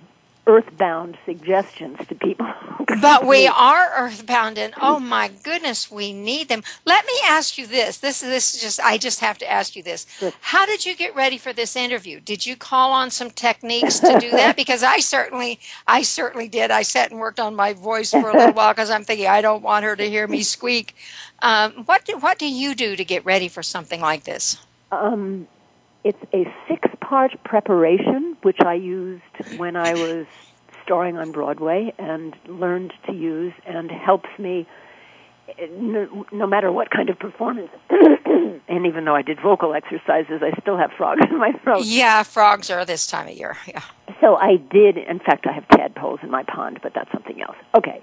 earthbound 0.46 1.16
suggestions 1.24 1.98
to 2.08 2.14
people. 2.14 2.52
but 3.00 3.24
we 3.26 3.46
are 3.46 3.92
earthbound 3.96 4.58
and 4.58 4.74
oh 4.80 4.98
my 4.98 5.30
goodness, 5.44 5.90
we 5.90 6.12
need 6.12 6.48
them. 6.48 6.62
Let 6.84 7.06
me 7.06 7.12
ask 7.24 7.56
you 7.58 7.66
this. 7.66 7.98
This 7.98 8.22
is 8.22 8.28
this 8.28 8.54
is 8.54 8.60
just 8.60 8.80
I 8.80 8.98
just 8.98 9.20
have 9.20 9.38
to 9.38 9.50
ask 9.50 9.76
you 9.76 9.82
this. 9.82 10.06
How 10.40 10.66
did 10.66 10.84
you 10.84 10.96
get 10.96 11.14
ready 11.14 11.38
for 11.38 11.52
this 11.52 11.76
interview? 11.76 12.20
Did 12.20 12.46
you 12.46 12.56
call 12.56 12.92
on 12.92 13.10
some 13.10 13.30
techniques 13.30 14.00
to 14.00 14.18
do 14.18 14.30
that? 14.30 14.56
because 14.62 14.82
I 14.82 14.98
certainly 14.98 15.60
I 15.86 16.02
certainly 16.02 16.48
did. 16.48 16.70
I 16.70 16.82
sat 16.82 17.10
and 17.10 17.20
worked 17.20 17.38
on 17.38 17.54
my 17.54 17.72
voice 17.72 18.10
for 18.10 18.30
a 18.30 18.36
little 18.36 18.54
while 18.54 18.72
because 18.72 18.90
I'm 18.90 19.04
thinking 19.04 19.26
I 19.26 19.42
don't 19.42 19.62
want 19.62 19.84
her 19.84 19.94
to 19.94 20.08
hear 20.08 20.26
me 20.26 20.42
squeak. 20.42 20.96
Um, 21.42 21.84
what 21.84 22.04
do, 22.04 22.18
what 22.18 22.38
do 22.38 22.46
you 22.46 22.74
do 22.74 22.96
to 22.96 23.04
get 23.04 23.24
ready 23.24 23.48
for 23.48 23.62
something 23.62 24.00
like 24.00 24.24
this? 24.24 24.58
Um, 24.92 25.46
it's 26.04 26.22
a 26.32 26.44
six 26.68 26.88
part 27.00 27.32
preparation, 27.44 28.36
which 28.42 28.60
I 28.64 28.74
used 28.74 29.22
when 29.56 29.76
I 29.76 29.94
was 29.94 30.26
starring 30.84 31.18
on 31.18 31.32
Broadway 31.32 31.92
and 31.98 32.34
learned 32.46 32.92
to 33.06 33.12
use 33.12 33.52
and 33.66 33.90
helps 33.90 34.28
me 34.38 34.66
no, 35.72 36.26
no 36.32 36.46
matter 36.46 36.70
what 36.72 36.90
kind 36.90 37.10
of 37.10 37.18
performance. 37.18 37.70
and 37.90 38.86
even 38.86 39.04
though 39.04 39.14
I 39.14 39.22
did 39.22 39.40
vocal 39.40 39.74
exercises, 39.74 40.42
I 40.42 40.58
still 40.60 40.76
have 40.76 40.90
frogs 40.96 41.22
in 41.30 41.38
my 41.38 41.52
throat. 41.62 41.84
Yeah, 41.84 42.22
frogs 42.22 42.70
are 42.70 42.84
this 42.84 43.06
time 43.06 43.28
of 43.28 43.34
year. 43.34 43.56
Yeah. 43.66 43.82
So 44.20 44.36
I 44.36 44.56
did, 44.56 44.96
in 44.96 45.18
fact, 45.18 45.46
I 45.46 45.52
have 45.52 45.66
tadpoles 45.68 46.20
in 46.22 46.30
my 46.30 46.44
pond, 46.44 46.80
but 46.82 46.92
that's 46.94 47.10
something 47.12 47.40
else. 47.40 47.56
Okay. 47.76 48.02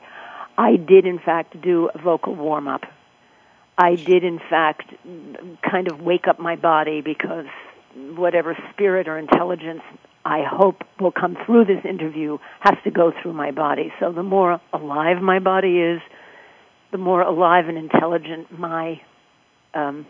I 0.58 0.76
did, 0.76 1.06
in 1.06 1.20
fact, 1.20 1.62
do 1.62 1.90
a 1.94 1.98
vocal 2.02 2.36
warm 2.36 2.68
up. 2.68 2.84
I 3.78 3.96
did, 3.96 4.24
in 4.24 4.40
fact, 4.40 4.92
kind 5.62 5.88
of 5.92 6.02
wake 6.02 6.28
up 6.28 6.40
my 6.40 6.56
body 6.56 7.02
because 7.02 7.46
whatever 8.16 8.58
spirit 8.74 9.08
or 9.08 9.18
intelligence 9.18 9.82
I 10.28 10.44
hope 10.44 10.84
will 11.00 11.14
come 11.14 11.38
through 11.46 11.66
this 11.66 11.86
interview 11.86 12.38
has 12.60 12.76
to 12.84 12.92
go 12.92 13.14
through 13.22 13.32
my 13.32 13.52
body. 13.52 13.94
So 14.00 14.12
the 14.12 14.24
more 14.24 14.60
alive 14.74 15.22
my 15.22 15.40
body 15.40 15.80
is, 15.80 16.02
the 16.92 16.98
more 16.98 17.22
alive 17.22 17.70
and 17.70 17.78
intelligent 17.78 18.58
my 18.58 19.02
um, 19.74 20.06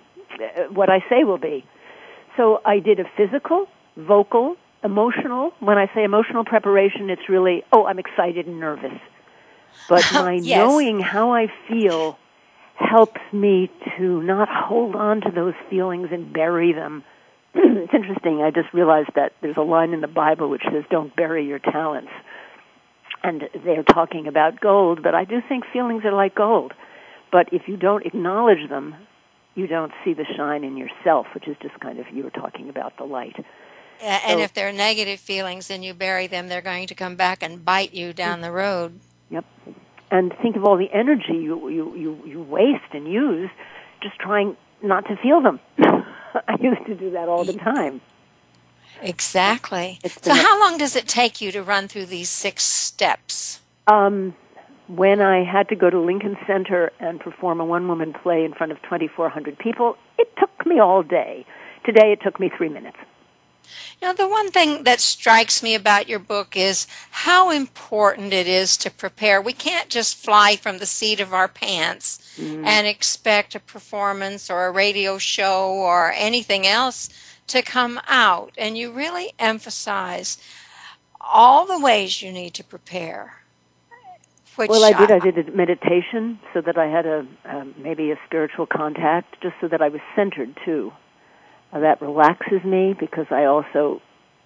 what 0.71 0.89
I 0.89 1.03
say 1.09 1.23
will 1.23 1.37
be. 1.37 1.65
So 2.35 2.61
I 2.65 2.79
did 2.79 2.99
a 2.99 3.05
physical, 3.15 3.67
vocal, 3.95 4.55
emotional. 4.83 5.51
When 5.59 5.77
I 5.77 5.87
say 5.93 6.03
emotional 6.03 6.45
preparation, 6.45 7.11
it's 7.11 7.29
really 7.29 7.63
oh 7.71 7.85
I'm 7.85 7.99
excited 7.99 8.47
and 8.47 8.59
nervous. 8.59 8.99
But 9.87 10.03
my 10.13 10.33
yes. 10.33 10.57
knowing 10.57 10.99
how 10.99 11.31
I 11.31 11.51
feel 11.67 12.17
helps 12.73 13.21
me 13.31 13.71
to 13.97 14.21
not 14.23 14.49
hold 14.49 14.95
on 14.95 15.21
to 15.21 15.31
those 15.31 15.55
feelings 15.69 16.09
and 16.11 16.33
bury 16.33 16.73
them 16.73 17.03
it's 17.53 17.93
interesting. 17.93 18.41
I 18.41 18.51
just 18.51 18.73
realized 18.73 19.09
that 19.15 19.33
there's 19.41 19.57
a 19.57 19.61
line 19.61 19.93
in 19.93 20.01
the 20.01 20.07
Bible 20.07 20.49
which 20.49 20.63
says, 20.71 20.83
"Don't 20.89 21.15
bury 21.15 21.45
your 21.45 21.59
talents," 21.59 22.11
and 23.23 23.43
they're 23.63 23.83
talking 23.83 24.27
about 24.27 24.59
gold. 24.59 25.01
But 25.03 25.15
I 25.15 25.25
do 25.25 25.41
think 25.47 25.65
feelings 25.71 26.03
are 26.05 26.13
like 26.13 26.35
gold. 26.35 26.73
But 27.31 27.51
if 27.51 27.67
you 27.67 27.77
don't 27.77 28.05
acknowledge 28.05 28.69
them, 28.69 28.95
you 29.55 29.67
don't 29.67 29.91
see 30.05 30.13
the 30.13 30.25
shine 30.35 30.63
in 30.63 30.77
yourself, 30.77 31.27
which 31.33 31.47
is 31.47 31.57
just 31.61 31.79
kind 31.79 31.99
of 31.99 32.05
you 32.13 32.23
were 32.23 32.29
talking 32.29 32.69
about 32.69 32.97
the 32.97 33.03
light. 33.03 33.35
and 33.99 34.39
so, 34.39 34.43
if 34.43 34.53
they're 34.53 34.71
negative 34.71 35.19
feelings 35.19 35.69
and 35.69 35.83
you 35.83 35.93
bury 35.93 36.27
them, 36.27 36.47
they're 36.47 36.61
going 36.61 36.87
to 36.87 36.95
come 36.95 37.15
back 37.15 37.41
and 37.41 37.65
bite 37.65 37.93
you 37.93 38.13
down 38.13 38.39
mm. 38.39 38.43
the 38.43 38.51
road. 38.51 38.99
Yep. 39.31 39.45
And 40.11 40.33
think 40.41 40.55
of 40.55 40.63
all 40.63 40.77
the 40.77 40.91
energy 40.93 41.33
you 41.33 41.67
you 41.69 41.95
you, 41.95 42.21
you 42.25 42.41
waste 42.43 42.93
and 42.93 43.11
use 43.11 43.49
just 44.01 44.17
trying 44.19 44.55
not 44.81 45.05
to 45.07 45.17
feel 45.17 45.41
them. 45.41 45.59
I 46.47 46.57
used 46.59 46.85
to 46.85 46.95
do 46.95 47.11
that 47.11 47.27
all 47.27 47.43
the 47.43 47.53
time. 47.53 48.01
Exactly. 49.01 49.99
So, 50.21 50.33
how 50.33 50.59
long 50.59 50.77
does 50.77 50.95
it 50.95 51.07
take 51.07 51.39
you 51.39 51.51
to 51.51 51.61
run 51.61 51.87
through 51.87 52.07
these 52.07 52.29
six 52.29 52.63
steps? 52.63 53.59
Um, 53.85 54.35
when 54.87 55.21
I 55.21 55.43
had 55.43 55.69
to 55.69 55.75
go 55.75 55.89
to 55.89 55.99
Lincoln 55.99 56.37
Center 56.47 56.91
and 56.99 57.19
perform 57.19 57.59
a 57.59 57.65
one 57.65 57.87
woman 57.87 58.13
play 58.13 58.43
in 58.43 58.53
front 58.53 58.71
of 58.71 58.81
2,400 58.83 59.57
people, 59.59 59.97
it 60.17 60.29
took 60.39 60.65
me 60.65 60.79
all 60.79 61.03
day. 61.03 61.45
Today, 61.85 62.11
it 62.11 62.21
took 62.23 62.39
me 62.39 62.49
three 62.55 62.69
minutes. 62.69 62.97
You 64.01 64.07
know, 64.07 64.13
the 64.13 64.27
one 64.27 64.51
thing 64.51 64.83
that 64.83 64.99
strikes 64.99 65.63
me 65.63 65.75
about 65.75 66.07
your 66.07 66.19
book 66.19 66.55
is 66.55 66.87
how 67.11 67.49
important 67.49 68.33
it 68.33 68.47
is 68.47 68.77
to 68.77 68.91
prepare. 68.91 69.41
We 69.41 69.53
can't 69.53 69.89
just 69.89 70.17
fly 70.17 70.55
from 70.55 70.77
the 70.77 70.85
seat 70.85 71.19
of 71.19 71.33
our 71.33 71.47
pants 71.47 72.19
mm. 72.37 72.65
and 72.65 72.85
expect 72.85 73.55
a 73.55 73.59
performance 73.59 74.49
or 74.49 74.67
a 74.67 74.71
radio 74.71 75.17
show 75.17 75.69
or 75.71 76.11
anything 76.15 76.67
else 76.67 77.09
to 77.47 77.61
come 77.61 77.99
out. 78.07 78.53
And 78.57 78.77
you 78.77 78.91
really 78.91 79.33
emphasize 79.39 80.37
all 81.19 81.65
the 81.65 81.79
ways 81.79 82.21
you 82.21 82.31
need 82.31 82.53
to 82.55 82.63
prepare. 82.63 83.41
well, 84.69 84.83
I 84.83 84.93
did. 84.93 85.11
I 85.11 85.19
did 85.19 85.49
a 85.49 85.51
meditation 85.51 86.39
so 86.53 86.61
that 86.61 86.77
I 86.77 86.87
had 86.87 87.05
a 87.05 87.27
maybe 87.77 88.11
a 88.11 88.19
spiritual 88.25 88.65
contact, 88.65 89.39
just 89.41 89.55
so 89.61 89.67
that 89.67 89.81
I 89.81 89.89
was 89.89 90.01
centered 90.15 90.57
too 90.65 90.91
that 91.79 92.01
relaxes 92.01 92.63
me 92.63 92.95
because 92.97 93.27
I 93.29 93.45
also 93.45 94.01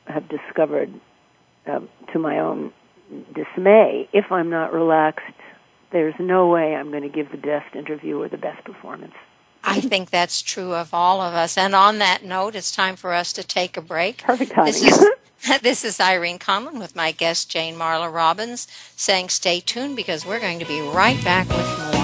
have 0.05 0.27
discovered, 0.29 0.91
uh, 1.67 1.81
to 2.13 2.19
my 2.19 2.39
own 2.39 2.73
dismay, 3.33 4.09
if 4.13 4.31
I'm 4.31 4.49
not 4.49 4.73
relaxed, 4.73 5.35
there's 5.91 6.15
no 6.19 6.47
way 6.47 6.75
I'm 6.75 6.89
going 6.91 7.03
to 7.03 7.09
give 7.09 7.31
the 7.31 7.37
best 7.37 7.75
interview 7.75 8.21
or 8.21 8.29
the 8.29 8.37
best 8.37 8.63
performance. 8.63 9.13
I 9.63 9.79
think 9.79 10.09
that's 10.09 10.41
true 10.41 10.73
of 10.73 10.93
all 10.93 11.21
of 11.21 11.33
us. 11.33 11.57
And 11.57 11.75
on 11.75 11.99
that 11.99 12.23
note, 12.23 12.55
it's 12.55 12.71
time 12.71 12.95
for 12.95 13.13
us 13.13 13.31
to 13.33 13.43
take 13.43 13.77
a 13.77 13.81
break. 13.81 14.23
Perfect 14.23 14.51
timing. 14.51 14.73
This 14.73 14.81
is, 14.81 15.05
this 15.61 15.83
is 15.83 15.99
Irene 15.99 16.39
Conlon 16.39 16.79
with 16.79 16.95
my 16.95 17.11
guest 17.11 17.49
Jane 17.49 17.75
Marla 17.75 18.11
Robbins 18.11 18.67
saying 18.95 19.29
stay 19.29 19.59
tuned 19.59 19.95
because 19.95 20.25
we're 20.25 20.39
going 20.39 20.59
to 20.59 20.65
be 20.65 20.81
right 20.81 21.23
back 21.23 21.47
with 21.49 21.93
more. 21.93 22.00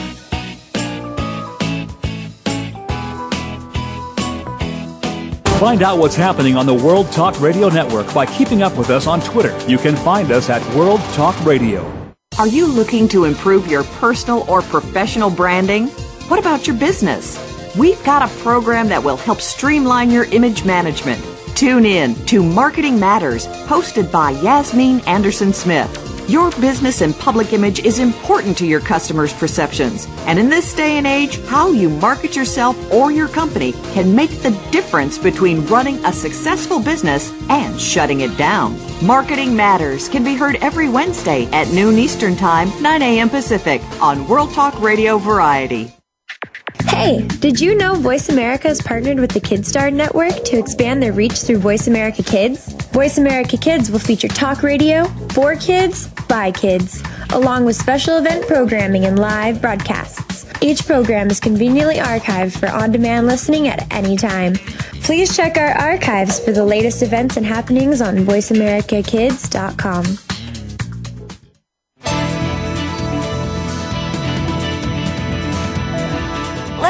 Find 5.57 5.81
out 5.81 5.97
what's 5.97 6.15
happening 6.15 6.55
on 6.55 6.67
the 6.67 6.73
World 6.75 7.11
Talk 7.11 7.41
Radio 7.41 7.67
Network 7.67 8.13
by 8.13 8.27
keeping 8.27 8.61
up 8.61 8.77
with 8.77 8.91
us 8.91 9.07
on 9.07 9.19
Twitter. 9.21 9.57
You 9.67 9.79
can 9.79 9.95
find 9.95 10.31
us 10.31 10.51
at 10.51 10.63
World 10.75 10.99
Talk 11.13 11.35
Radio. 11.43 12.13
Are 12.37 12.45
you 12.45 12.67
looking 12.67 13.07
to 13.07 13.25
improve 13.25 13.65
your 13.65 13.83
personal 13.83 14.45
or 14.47 14.61
professional 14.61 15.31
branding? 15.31 15.87
What 16.27 16.39
about 16.39 16.67
your 16.67 16.75
business? 16.75 17.39
We've 17.75 18.01
got 18.03 18.21
a 18.21 18.35
program 18.43 18.87
that 18.89 19.03
will 19.03 19.17
help 19.17 19.41
streamline 19.41 20.11
your 20.11 20.25
image 20.25 20.63
management. 20.63 21.25
Tune 21.55 21.87
in 21.87 22.13
to 22.27 22.43
Marketing 22.43 22.99
Matters, 22.99 23.47
hosted 23.47 24.11
by 24.11 24.31
Yasmin 24.43 24.99
Anderson 25.07 25.51
Smith. 25.53 26.06
Your 26.27 26.51
business 26.59 26.99
and 26.99 27.17
public 27.17 27.53
image 27.53 27.79
is 27.79 27.99
important 27.99 28.57
to 28.57 28.67
your 28.67 28.81
customers' 28.81 29.31
perceptions. 29.31 30.07
And 30.27 30.37
in 30.37 30.49
this 30.49 30.73
day 30.73 30.97
and 30.97 31.07
age, 31.07 31.39
how 31.45 31.71
you 31.71 31.89
market 31.89 32.35
yourself 32.35 32.75
or 32.91 33.13
your 33.13 33.29
company 33.29 33.71
can 33.93 34.13
make 34.13 34.31
the 34.41 34.51
difference 34.69 35.17
between 35.17 35.65
running 35.67 36.03
a 36.03 36.11
successful 36.11 36.81
business 36.81 37.31
and 37.49 37.79
shutting 37.79 38.21
it 38.21 38.35
down. 38.37 38.77
Marketing 39.01 39.55
Matters 39.55 40.09
can 40.09 40.25
be 40.25 40.35
heard 40.35 40.57
every 40.57 40.89
Wednesday 40.89 41.45
at 41.53 41.71
noon 41.71 41.97
Eastern 41.97 42.35
Time, 42.35 42.69
9 42.81 43.01
a.m. 43.01 43.29
Pacific 43.29 43.81
on 44.01 44.27
World 44.27 44.51
Talk 44.51 44.77
Radio 44.81 45.17
Variety. 45.17 45.96
Hey, 46.89 47.27
did 47.39 47.59
you 47.59 47.75
know 47.75 47.95
Voice 47.95 48.29
America 48.29 48.69
has 48.69 48.81
partnered 48.81 49.19
with 49.19 49.31
the 49.31 49.39
KidStar 49.39 49.93
Network 49.93 50.43
to 50.45 50.57
expand 50.57 51.01
their 51.01 51.13
reach 51.13 51.41
through 51.41 51.59
Voice 51.59 51.87
America 51.87 52.23
Kids? 52.23 52.73
Voice 52.91 53.17
America 53.17 53.57
Kids 53.57 53.91
will 53.91 53.99
feature 53.99 54.27
talk 54.27 54.63
radio 54.63 55.05
for 55.29 55.55
kids 55.55 56.07
by 56.27 56.51
kids, 56.51 57.03
along 57.33 57.65
with 57.65 57.75
special 57.75 58.17
event 58.17 58.47
programming 58.47 59.05
and 59.05 59.19
live 59.19 59.61
broadcasts. 59.61 60.45
Each 60.61 60.85
program 60.85 61.29
is 61.29 61.39
conveniently 61.39 61.97
archived 61.97 62.57
for 62.57 62.69
on 62.69 62.91
demand 62.91 63.27
listening 63.27 63.67
at 63.67 63.91
any 63.93 64.17
time. 64.17 64.55
Please 65.03 65.35
check 65.35 65.57
our 65.57 65.77
archives 65.77 66.39
for 66.39 66.51
the 66.51 66.65
latest 66.65 67.03
events 67.03 67.37
and 67.37 67.45
happenings 67.45 68.01
on 68.01 68.17
VoiceAmericaKids.com. 68.17 70.26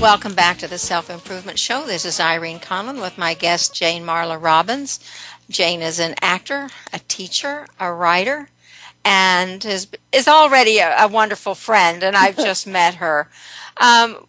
Welcome 0.00 0.32
back 0.34 0.56
to 0.58 0.66
the 0.66 0.78
Self 0.78 1.10
Improvement 1.10 1.58
Show. 1.58 1.84
This 1.84 2.06
is 2.06 2.20
Irene 2.20 2.58
Conlon 2.58 3.02
with 3.02 3.18
my 3.18 3.34
guest 3.34 3.74
Jane 3.74 4.02
Marla 4.02 4.42
Robbins. 4.42 4.98
Jane 5.50 5.82
is 5.82 5.98
an 5.98 6.14
actor, 6.22 6.70
a 6.90 7.00
teacher, 7.00 7.66
a 7.78 7.92
writer, 7.92 8.48
and 9.04 9.62
is 9.62 9.88
is 10.10 10.26
already 10.26 10.78
a, 10.78 11.04
a 11.04 11.06
wonderful 11.06 11.54
friend. 11.54 12.02
And 12.02 12.16
I've 12.16 12.36
just 12.38 12.66
met 12.66 12.94
her. 12.94 13.28
Um, 13.76 14.26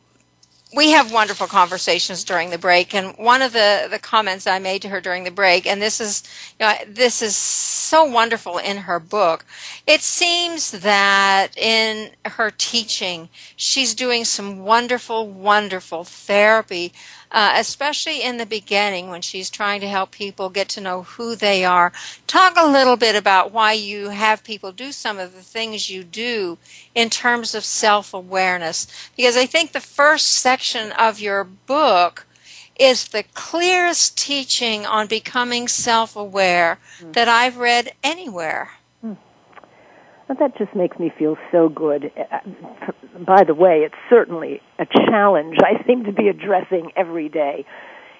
we 0.74 0.92
have 0.92 1.12
wonderful 1.12 1.48
conversations 1.48 2.24
during 2.24 2.50
the 2.50 2.58
break, 2.58 2.94
and 2.94 3.18
one 3.18 3.42
of 3.42 3.54
the 3.54 3.88
the 3.90 4.00
comments 4.00 4.48
I 4.48 4.60
made 4.60 4.82
to 4.84 4.90
her 4.90 5.02
during 5.02 5.24
the 5.24 5.32
break, 5.32 5.68
and 5.68 5.82
this 5.82 6.00
is 6.00 6.24
you 6.60 6.66
know, 6.66 6.74
this 6.88 7.22
is 7.22 7.36
so 7.36 8.06
wonderful 8.06 8.58
in 8.58 8.78
her 8.78 9.00
book. 9.00 9.46
It 9.86 10.02
seems 10.02 10.72
that 10.72 11.58
in 11.58 12.12
her 12.26 12.52
teaching, 12.52 13.30
she's 13.56 13.94
doing 13.94 14.24
some 14.26 14.60
wonderful, 14.60 15.28
wonderful 15.28 16.04
therapy 16.04 16.94
uh, 17.32 17.54
especially 17.56 18.22
in 18.22 18.38
the 18.38 18.46
beginning 18.46 19.10
when 19.10 19.22
she's 19.22 19.50
trying 19.50 19.80
to 19.80 19.88
help 19.88 20.12
people 20.12 20.50
get 20.50 20.68
to 20.70 20.82
know 20.82 21.04
who 21.04 21.36
they 21.36 21.64
are. 21.64 21.92
Talk 22.28 22.54
a 22.58 22.70
little 22.70 22.98
bit 22.98 23.16
about 23.16 23.52
why 23.52 23.72
you 23.74 24.10
have 24.10 24.44
people 24.44 24.72
do 24.72 24.92
some 24.92 25.18
of 25.18 25.34
the 25.34 25.42
things 25.42 25.90
you 25.90 26.04
do 26.04 26.58
in 26.96 27.10
terms 27.10 27.56
of 27.56 27.64
self 27.64 28.14
awareness. 28.14 28.88
Because 29.16 29.38
I 29.38 29.46
think 29.46 29.72
the 29.72 29.80
first 29.80 30.28
section 30.28 30.92
of 30.94 31.20
your 31.20 31.44
book 31.44 32.26
is 32.80 33.10
the 33.10 33.24
clearest 33.34 34.18
teaching 34.18 34.86
on 34.86 35.08
becoming 35.08 35.68
self 35.68 36.16
aware 36.16 36.80
mm. 37.00 37.14
that 37.14 37.28
I've 37.28 37.58
read 37.58 37.92
anywhere. 38.04 38.72
Well, 40.32 40.48
that 40.48 40.58
just 40.58 40.74
makes 40.74 40.98
me 40.98 41.12
feel 41.20 41.38
so 41.52 41.68
good. 41.68 42.10
Uh, 42.18 42.40
by 43.20 43.44
the 43.44 43.54
way, 43.54 43.80
it's 43.80 43.96
certainly 44.10 44.62
a 44.80 44.86
challenge 44.86 45.58
I 45.62 45.86
seem 45.86 46.06
to 46.06 46.14
be 46.14 46.30
addressing 46.30 46.94
every 46.96 47.28
day. 47.28 47.66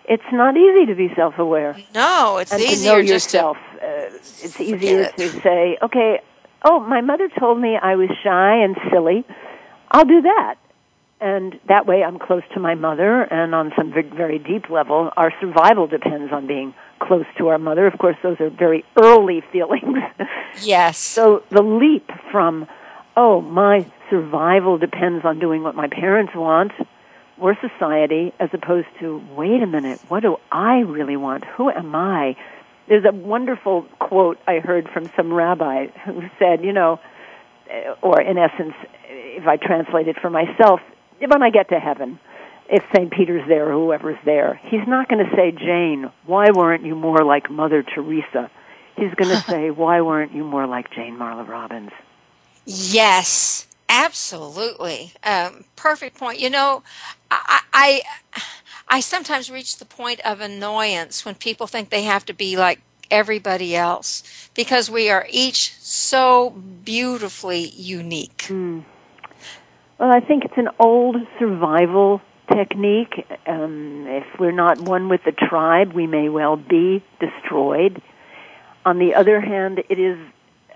It's 0.10 0.24
not 0.34 0.58
easy 0.58 0.88
to 0.88 0.96
be 0.96 1.08
self-aware. 1.16 1.78
No, 1.96 2.40
it's 2.40 2.52
and 2.52 2.62
easier 2.62 2.98
to 2.98 3.04
know 3.04 3.14
yourself. 3.14 3.56
To 3.80 3.86
uh, 3.86 4.10
it's 4.14 4.60
easier 4.60 5.10
to 5.10 5.30
say, 5.42 5.78
okay, 5.82 6.20
oh, 6.64 6.80
my 6.80 7.02
mother 7.02 7.30
told 7.40 7.60
me 7.60 7.78
I 7.82 7.96
was 7.96 8.10
shy 8.24 8.64
and 8.64 8.76
silly. 8.92 9.26
I'll 9.92 10.06
do 10.06 10.22
that. 10.22 10.56
And 11.20 11.60
that 11.68 11.86
way 11.86 12.04
I'm 12.04 12.18
close 12.18 12.42
to 12.56 12.60
my 12.60 12.74
mother, 12.74 13.22
and 13.22 13.54
on 13.54 13.72
some 13.78 13.94
very 13.94 14.40
deep 14.40 14.72
level, 14.72 15.12
our 15.16 15.32
survival 15.40 15.86
depends 15.86 16.34
on 16.34 16.48
being 16.48 16.74
close 17.00 17.26
to 17.38 17.50
our 17.50 17.60
mother. 17.60 17.86
Of 17.86 18.00
course, 18.00 18.16
those 18.24 18.40
are 18.40 18.50
very 18.50 18.84
early 18.98 19.44
feelings. 19.52 20.00
Yes. 20.62 20.98
so 20.98 21.44
the 21.50 21.62
leap 21.62 22.10
from, 22.32 22.68
oh, 23.16 23.42
my 23.42 23.86
survival 24.10 24.80
depends 24.80 25.24
on 25.24 25.40
doing 25.40 25.62
what 25.62 25.76
my 25.76 25.88
parents 25.88 26.34
want 26.36 26.72
or 27.40 27.58
society, 27.60 28.34
as 28.40 28.50
opposed 28.54 28.88
to, 29.00 29.22
wait 29.36 29.64
a 29.64 29.68
minute, 29.68 30.00
what 30.08 30.22
do 30.22 30.38
I 30.52 30.80
really 30.80 31.18
want? 31.18 31.44
Who 31.46 31.72
am 31.72 31.96
I? 31.96 32.36
There's 32.88 33.06
a 33.06 33.12
wonderful 33.12 33.84
quote 34.00 34.40
I 34.48 34.60
heard 34.60 34.90
from 34.90 35.10
some 35.16 35.34
rabbi 35.34 35.88
who 36.06 36.24
said, 36.40 36.64
you 36.64 36.74
know, 36.74 37.00
or 38.02 38.22
in 38.22 38.38
essence, 38.38 38.74
if 39.08 39.48
I 39.48 39.58
translate 39.58 40.08
it 40.08 40.18
for 40.20 40.30
myself, 40.30 40.82
when 41.20 41.42
I 41.42 41.52
get 41.52 41.70
to 41.70 41.80
heaven, 41.80 42.20
if 42.70 42.84
St. 42.96 43.12
Peter's 43.12 43.48
there 43.48 43.70
or 43.70 43.74
whoever's 43.74 44.18
there, 44.26 44.60
he's 44.64 44.88
not 44.88 45.10
going 45.10 45.24
to 45.24 45.36
say, 45.36 45.52
Jane, 45.52 46.10
why 46.26 46.52
weren't 46.52 46.86
you 46.86 46.96
more 46.96 47.24
like 47.24 47.52
Mother 47.52 47.84
Teresa? 47.84 48.50
He's 48.96 49.14
going 49.14 49.30
to 49.36 49.42
say, 49.42 49.72
why 49.72 50.02
weren't 50.02 50.34
you 50.34 50.44
more 50.44 50.68
like 50.68 50.92
Jane 50.92 51.18
Marla 51.18 51.48
Robbins? 51.48 51.92
Yes, 52.66 53.68
absolutely. 53.90 55.12
Um, 55.24 55.66
perfect 55.76 56.18
point. 56.18 56.40
You 56.40 56.50
know, 56.50 56.84
I, 57.30 57.62
I, 57.74 58.02
I 58.92 59.00
sometimes 59.00 59.50
reach 59.50 59.78
the 59.78 59.86
point 59.86 60.20
of 60.26 60.42
annoyance 60.42 61.24
when 61.24 61.36
people 61.36 61.66
think 61.66 61.92
they 61.92 62.04
have 62.04 62.26
to 62.26 62.34
be 62.34 62.58
like 62.58 62.82
everybody 63.10 63.74
else 63.74 64.50
because 64.54 64.92
we 64.92 65.10
are 65.10 65.26
each 65.30 65.76
so 65.80 66.50
beautifully 66.84 67.70
unique. 67.70 68.48
Mm. 68.50 68.84
Well, 69.98 70.12
I 70.14 70.20
think 70.20 70.44
it's 70.44 70.58
an 70.58 70.68
old 70.78 71.16
survival 71.40 72.20
technique. 72.52 73.26
Um, 73.48 74.08
if 74.10 74.26
we're 74.38 74.52
not 74.52 74.82
one 74.82 75.08
with 75.08 75.22
the 75.24 75.32
tribe, 75.32 75.94
we 75.94 76.06
may 76.06 76.28
well 76.28 76.58
be 76.58 77.02
destroyed. 77.22 78.02
On 78.86 79.00
the 79.00 79.16
other 79.16 79.40
hand, 79.40 79.80
it 79.90 80.00
is 80.00 80.18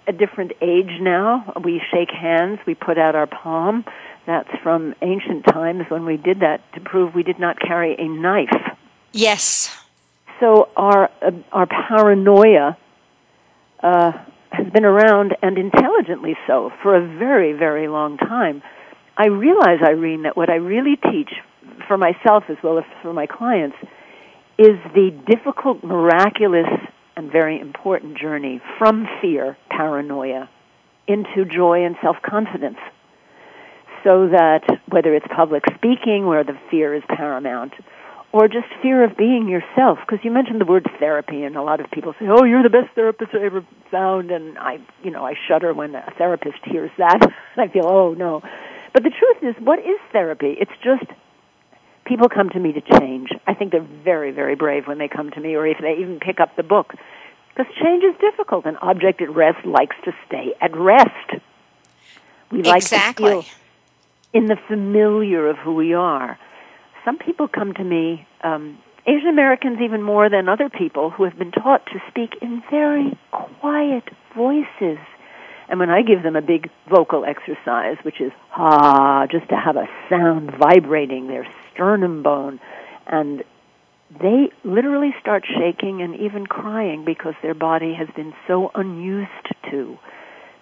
a 0.08 0.14
different 0.14 0.54
age 0.62 1.02
now. 1.02 1.52
We 1.62 1.82
shake 1.92 2.12
hands, 2.12 2.60
we 2.66 2.76
put 2.76 2.98
out 2.98 3.14
our 3.14 3.28
palm. 3.28 3.84
That's 4.26 4.50
from 4.64 4.96
ancient 5.02 5.46
times 5.46 5.84
when 5.90 6.06
we 6.06 6.18
did 6.18 6.40
that 6.40 6.62
to 6.74 6.82
prove 6.82 7.14
we 7.14 7.24
did 7.24 7.40
not 7.40 7.60
carry 7.60 7.96
a 7.98 8.08
knife. 8.08 8.78
Yes. 9.12 9.76
So 10.40 10.70
our 10.76 11.10
uh, 11.22 11.32
our 11.52 11.68
paranoia 11.68 12.78
uh, 13.82 14.12
has 14.52 14.72
been 14.72 14.86
around, 14.86 15.36
and 15.42 15.58
intelligently 15.58 16.36
so, 16.48 16.72
for 16.82 16.96
a 16.96 17.18
very, 17.18 17.54
very 17.54 17.88
long 17.88 18.18
time. 18.18 18.62
I 19.18 19.28
realize, 19.28 19.80
Irene, 19.86 20.24
that 20.24 20.36
what 20.36 20.50
I 20.50 20.56
really 20.56 20.98
teach 21.12 21.32
for 21.88 21.98
myself 21.98 22.46
as 22.50 22.58
well 22.64 22.78
as 22.78 22.84
for 23.02 23.14
my 23.14 23.28
clients 23.28 23.78
is 24.58 24.78
the 24.94 25.12
difficult, 25.28 25.84
miraculous, 25.84 26.68
and 27.16 27.32
very 27.32 27.60
important 27.60 28.18
journey 28.18 28.62
from 28.78 29.08
fear, 29.22 29.58
paranoia, 29.70 30.50
into 31.08 31.46
joy 31.46 31.86
and 31.86 31.96
self 32.02 32.18
confidence. 32.22 32.78
So 34.06 34.30
that 34.30 34.62
whether 34.88 35.16
it's 35.16 35.26
public 35.36 35.64
speaking 35.76 36.28
where 36.28 36.44
the 36.44 36.56
fear 36.70 36.94
is 36.94 37.02
paramount, 37.10 37.74
or 38.32 38.48
just 38.48 38.68
fear 38.80 39.04
of 39.04 39.18
being 39.18 39.50
yourself, 39.50 39.98
because 40.06 40.24
you 40.24 40.30
mentioned 40.30 40.62
the 40.62 40.66
word 40.66 40.88
therapy, 41.00 41.44
and 41.44 41.56
a 41.56 41.64
lot 41.64 41.80
of 41.80 41.90
people 41.90 42.14
say, 42.20 42.28
"Oh, 42.30 42.44
you're 42.44 42.62
the 42.62 42.70
best 42.70 42.94
therapist 42.94 43.32
I 43.34 43.44
ever 43.44 43.66
found," 43.90 44.30
and 44.30 44.60
I, 44.60 44.78
you 45.04 45.10
know, 45.10 45.26
I 45.26 45.34
shudder 45.48 45.74
when 45.74 45.96
a 45.96 46.14
therapist 46.20 46.60
hears 46.66 46.92
that. 47.00 47.20
and 47.24 47.32
I 47.58 47.68
feel, 47.68 47.88
"Oh 47.88 48.14
no," 48.14 48.44
but 48.94 49.02
the 49.02 49.10
truth 49.10 49.38
is, 49.42 49.56
what 49.60 49.80
is 49.80 50.00
therapy? 50.12 50.56
It's 50.60 50.78
just 50.84 51.10
people 52.06 52.30
come 52.30 52.50
to 52.52 52.60
me 52.60 52.74
to 52.74 52.82
change. 53.00 53.30
I 53.48 53.56
think 53.56 53.72
they're 53.72 53.82
very, 53.82 54.30
very 54.30 54.54
brave 54.54 54.86
when 54.86 55.00
they 55.00 55.08
come 55.08 55.32
to 55.32 55.40
me, 55.40 55.56
or 55.56 55.66
if 55.66 55.80
they 55.80 55.94
even 55.94 56.20
pick 56.20 56.40
up 56.40 56.56
the 56.56 56.64
book, 56.64 56.94
because 57.56 57.74
change 57.82 58.04
is 58.04 58.16
difficult. 58.22 58.68
An 58.68 58.78
object 58.84 59.20
at 59.24 59.32
rest 59.34 59.66
likes 59.66 59.96
to 60.04 60.14
stay 60.28 60.54
at 60.62 60.78
rest. 60.78 61.42
We 62.52 62.62
like 62.62 62.84
exactly. 62.84 63.32
to 63.32 63.42
feel 63.42 63.65
in 64.36 64.48
the 64.48 64.58
familiar 64.68 65.48
of 65.48 65.58
who 65.58 65.74
we 65.74 65.94
are. 65.94 66.38
Some 67.06 67.18
people 67.18 67.48
come 67.48 67.74
to 67.74 67.84
me, 67.84 68.28
um, 68.44 68.78
Asian 69.08 69.30
Americans 69.30 69.80
even 69.82 70.04
more 70.04 70.30
than 70.30 70.50
other 70.50 70.70
people, 70.70 71.10
who 71.10 71.24
have 71.24 71.38
been 71.40 71.52
taught 71.52 71.86
to 71.88 72.02
speak 72.10 72.32
in 72.42 72.62
very 72.70 73.18
quiet 73.32 74.04
voices. 74.36 75.00
And 75.70 75.80
when 75.80 75.90
I 75.90 76.02
give 76.02 76.22
them 76.22 76.36
a 76.36 76.42
big 76.42 76.70
vocal 76.90 77.24
exercise, 77.24 77.98
which 78.04 78.20
is 78.20 78.34
ha, 78.50 79.26
just 79.32 79.48
to 79.50 79.56
have 79.56 79.78
a 79.78 79.88
sound 80.10 80.52
vibrating 80.52 81.28
their 81.28 81.48
sternum 81.72 82.22
bone, 82.22 82.60
and 83.08 83.42
they 84.20 84.50
literally 84.66 85.16
start 85.22 85.46
shaking 85.48 86.02
and 86.02 86.14
even 86.20 86.46
crying 86.46 87.06
because 87.06 87.36
their 87.42 87.56
body 87.56 87.94
has 87.94 88.10
been 88.16 88.34
so 88.48 88.70
unused 88.76 89.30
to 89.72 89.98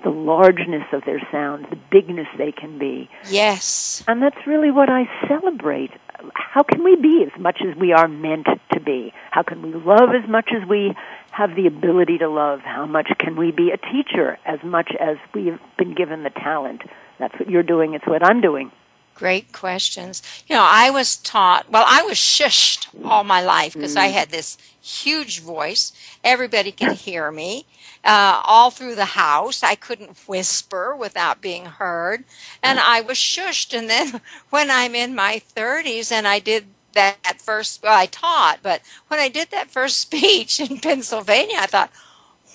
the 0.03 0.09
largeness 0.09 0.83
of 0.91 1.03
their 1.05 1.21
sound, 1.31 1.67
the 1.69 1.79
bigness 1.91 2.27
they 2.37 2.51
can 2.51 2.77
be. 2.77 3.09
Yes. 3.29 4.03
And 4.07 4.21
that's 4.21 4.45
really 4.45 4.71
what 4.71 4.89
I 4.89 5.09
celebrate. 5.27 5.91
How 6.33 6.63
can 6.63 6.83
we 6.83 6.95
be 6.95 7.25
as 7.25 7.41
much 7.41 7.61
as 7.61 7.75
we 7.77 7.93
are 7.93 8.07
meant 8.07 8.47
to 8.73 8.79
be? 8.79 9.13
How 9.31 9.43
can 9.43 9.61
we 9.61 9.73
love 9.73 10.09
as 10.13 10.29
much 10.29 10.49
as 10.53 10.67
we 10.67 10.93
have 11.31 11.55
the 11.55 11.67
ability 11.67 12.19
to 12.19 12.29
love? 12.29 12.59
How 12.61 12.85
much 12.85 13.09
can 13.17 13.35
we 13.35 13.51
be 13.51 13.71
a 13.71 13.77
teacher 13.77 14.37
as 14.45 14.59
much 14.63 14.91
as 14.99 15.17
we've 15.33 15.59
been 15.77 15.95
given 15.95 16.23
the 16.23 16.29
talent? 16.29 16.83
That's 17.19 17.33
what 17.39 17.49
you're 17.49 17.63
doing, 17.63 17.93
it's 17.93 18.05
what 18.05 18.23
I'm 18.23 18.41
doing. 18.41 18.71
Great 19.15 19.51
questions. 19.51 20.23
You 20.47 20.55
know, 20.55 20.65
I 20.65 20.89
was 20.89 21.17
taught, 21.17 21.69
well, 21.69 21.85
I 21.87 22.01
was 22.01 22.17
shushed 22.17 22.87
all 23.05 23.23
my 23.23 23.41
life 23.41 23.73
because 23.73 23.95
I 23.95 24.09
mm. 24.09 24.13
had 24.13 24.29
this 24.29 24.57
huge 24.81 25.39
voice. 25.39 25.93
Everybody 26.23 26.71
could 26.71 26.93
hear 26.93 27.31
me. 27.31 27.65
Uh, 28.03 28.41
all 28.43 28.69
through 28.69 28.95
the 28.95 29.05
house, 29.05 29.63
I 29.63 29.75
couldn't 29.75 30.17
whisper 30.27 30.95
without 30.95 31.41
being 31.41 31.65
heard. 31.65 32.25
And 32.61 32.79
I 32.79 33.01
was 33.01 33.17
shushed. 33.17 33.77
And 33.77 33.89
then 33.89 34.21
when 34.49 34.69
I'm 34.69 34.95
in 34.95 35.15
my 35.15 35.41
30s 35.55 36.11
and 36.11 36.27
I 36.27 36.39
did 36.39 36.65
that 36.93 37.41
first, 37.41 37.81
well, 37.83 37.97
I 37.97 38.05
taught, 38.05 38.59
but 38.61 38.81
when 39.07 39.19
I 39.19 39.29
did 39.29 39.51
that 39.51 39.71
first 39.71 39.99
speech 40.01 40.59
in 40.59 40.79
Pennsylvania, 40.79 41.57
I 41.59 41.65
thought, 41.67 41.91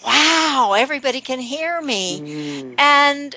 wow, 0.04 0.74
everybody 0.76 1.20
can 1.20 1.40
hear 1.40 1.80
me. 1.80 2.22
And 2.78 3.36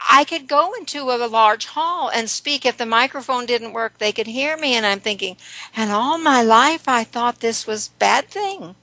I 0.00 0.24
could 0.24 0.48
go 0.48 0.74
into 0.74 1.10
a 1.10 1.16
large 1.28 1.66
hall 1.66 2.10
and 2.10 2.28
speak. 2.28 2.66
If 2.66 2.76
the 2.76 2.86
microphone 2.86 3.46
didn't 3.46 3.72
work, 3.72 3.98
they 3.98 4.12
could 4.12 4.26
hear 4.26 4.56
me. 4.56 4.74
And 4.74 4.84
I'm 4.84 5.00
thinking, 5.00 5.36
and 5.76 5.90
all 5.90 6.18
my 6.18 6.42
life 6.42 6.88
I 6.88 7.04
thought 7.04 7.40
this 7.40 7.66
was 7.66 7.88
bad 7.88 8.28
thing. 8.28 8.76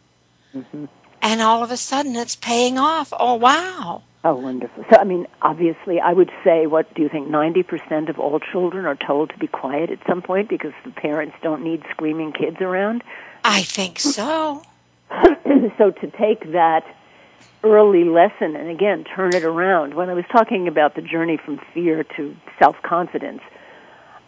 And 1.21 1.41
all 1.41 1.63
of 1.63 1.71
a 1.71 1.77
sudden 1.77 2.15
it's 2.15 2.35
paying 2.35 2.77
off. 2.77 3.13
Oh, 3.17 3.35
wow. 3.35 4.03
Oh, 4.23 4.35
wonderful. 4.35 4.85
So, 4.89 4.97
I 4.99 5.03
mean, 5.03 5.25
obviously, 5.41 5.99
I 5.99 6.13
would 6.13 6.31
say, 6.43 6.67
what 6.67 6.93
do 6.93 7.01
you 7.01 7.09
think? 7.09 7.27
90% 7.27 8.09
of 8.09 8.19
all 8.19 8.39
children 8.39 8.85
are 8.85 8.95
told 8.95 9.31
to 9.31 9.37
be 9.37 9.47
quiet 9.47 9.89
at 9.89 9.99
some 10.07 10.21
point 10.21 10.47
because 10.47 10.73
the 10.85 10.91
parents 10.91 11.35
don't 11.41 11.63
need 11.63 11.83
screaming 11.89 12.31
kids 12.31 12.57
around. 12.61 13.03
I 13.43 13.63
think 13.63 13.99
so. 13.99 14.61
so, 15.77 15.91
to 15.91 16.11
take 16.19 16.51
that 16.51 16.85
early 17.63 18.03
lesson 18.03 18.55
and 18.55 18.69
again 18.69 19.03
turn 19.03 19.35
it 19.35 19.43
around, 19.43 19.95
when 19.95 20.09
I 20.09 20.13
was 20.13 20.25
talking 20.31 20.67
about 20.67 20.95
the 20.95 21.01
journey 21.01 21.37
from 21.43 21.59
fear 21.73 22.03
to 22.17 22.35
self 22.59 22.75
confidence, 22.83 23.41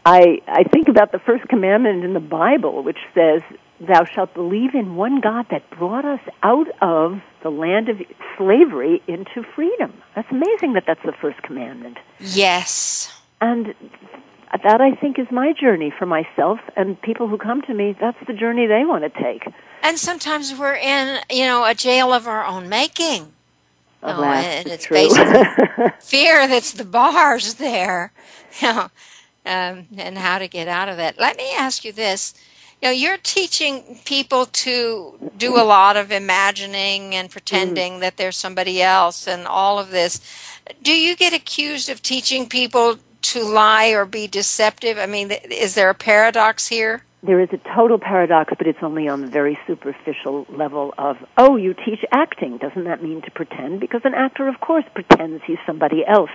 I, 0.05 0.41
I 0.47 0.63
think 0.63 0.87
about 0.87 1.11
the 1.11 1.19
first 1.19 1.47
commandment 1.47 2.03
in 2.03 2.13
the 2.13 2.19
Bible, 2.19 2.83
which 2.83 2.97
says, 3.13 3.41
Thou 3.87 4.05
shalt 4.05 4.33
believe 4.33 4.75
in 4.75 4.95
one 4.95 5.19
God 5.19 5.47
that 5.51 5.69
brought 5.69 6.05
us 6.05 6.21
out 6.41 6.67
of 6.81 7.21
the 7.41 7.49
land 7.49 7.89
of 7.89 7.97
slavery 8.37 9.01
into 9.07 9.43
freedom. 9.55 9.93
That's 10.15 10.31
amazing 10.31 10.73
that 10.73 10.85
that's 10.87 11.03
the 11.03 11.11
first 11.11 11.41
commandment. 11.43 11.97
Yes. 12.19 13.11
And 13.41 13.75
that 14.63 14.79
I 14.79 14.95
think 14.95 15.19
is 15.19 15.27
my 15.31 15.51
journey 15.51 15.91
for 15.97 16.05
myself 16.05 16.59
and 16.77 17.01
people 17.01 17.27
who 17.27 17.37
come 17.37 17.61
to 17.63 17.73
me, 17.73 17.95
that's 17.99 18.17
the 18.25 18.33
journey 18.33 18.67
they 18.67 18.85
want 18.85 19.03
to 19.03 19.21
take. 19.21 19.47
And 19.81 19.99
sometimes 19.99 20.57
we're 20.57 20.75
in, 20.75 21.19
you 21.29 21.45
know, 21.45 21.65
a 21.65 21.73
jail 21.73 22.13
of 22.13 22.27
our 22.27 22.45
own 22.45 22.69
making. 22.69 23.33
Oh, 24.01 24.23
and 24.23 24.67
it's 24.67 24.85
true. 24.85 24.95
basically 24.95 25.43
fear 26.01 26.47
that's 26.47 26.71
the 26.73 26.85
bars 26.85 27.55
there. 27.55 28.11
You 28.61 28.67
know, 28.73 28.81
um, 29.45 29.87
and 29.97 30.17
how 30.17 30.39
to 30.39 30.47
get 30.47 30.67
out 30.67 30.89
of 30.89 30.99
it. 30.99 31.17
Let 31.17 31.37
me 31.37 31.53
ask 31.55 31.83
you 31.83 31.91
this. 31.91 32.33
You 32.83 32.89
know, 32.89 32.95
you're 32.95 33.17
teaching 33.17 33.97
people 34.03 34.45
to 34.45 35.31
do 35.37 35.55
a 35.55 35.63
lot 35.63 35.95
of 35.95 36.11
imagining 36.11 37.15
and 37.15 37.29
pretending 37.29 37.93
mm. 37.93 37.99
that 38.01 38.17
they're 38.17 38.33
somebody 38.33 38.81
else 38.81 39.25
and 39.25 39.47
all 39.47 39.79
of 39.79 39.91
this. 39.91 40.19
Do 40.81 40.91
you 40.91 41.15
get 41.15 41.31
accused 41.31 41.87
of 41.87 42.01
teaching 42.01 42.49
people 42.49 42.97
to 43.21 43.43
lie 43.45 43.91
or 43.91 44.03
be 44.03 44.27
deceptive? 44.27 44.97
I 44.97 45.05
mean, 45.05 45.31
is 45.31 45.75
there 45.75 45.89
a 45.89 45.93
paradox 45.95 46.67
here? 46.67 47.03
there 47.25 47.39
is 47.39 47.47
a 47.53 47.73
total 47.73 47.97
paradox, 47.97 48.53
but 48.57 48.67
it's 48.67 48.79
only 48.81 49.07
on 49.07 49.21
the 49.21 49.27
very 49.27 49.57
superficial 49.65 50.45
level 50.49 50.93
of, 50.97 51.15
oh, 51.37 51.55
you 51.55 51.73
teach 51.73 52.03
acting. 52.11 52.57
Doesn't 52.57 52.83
that 52.83 53.01
mean 53.01 53.21
to 53.21 53.31
pretend? 53.31 53.79
Because 53.79 54.01
an 54.03 54.13
actor, 54.13 54.49
of 54.49 54.59
course, 54.59 54.83
pretends 54.93 55.41
he's 55.47 55.57
somebody 55.65 56.03
else. 56.05 56.31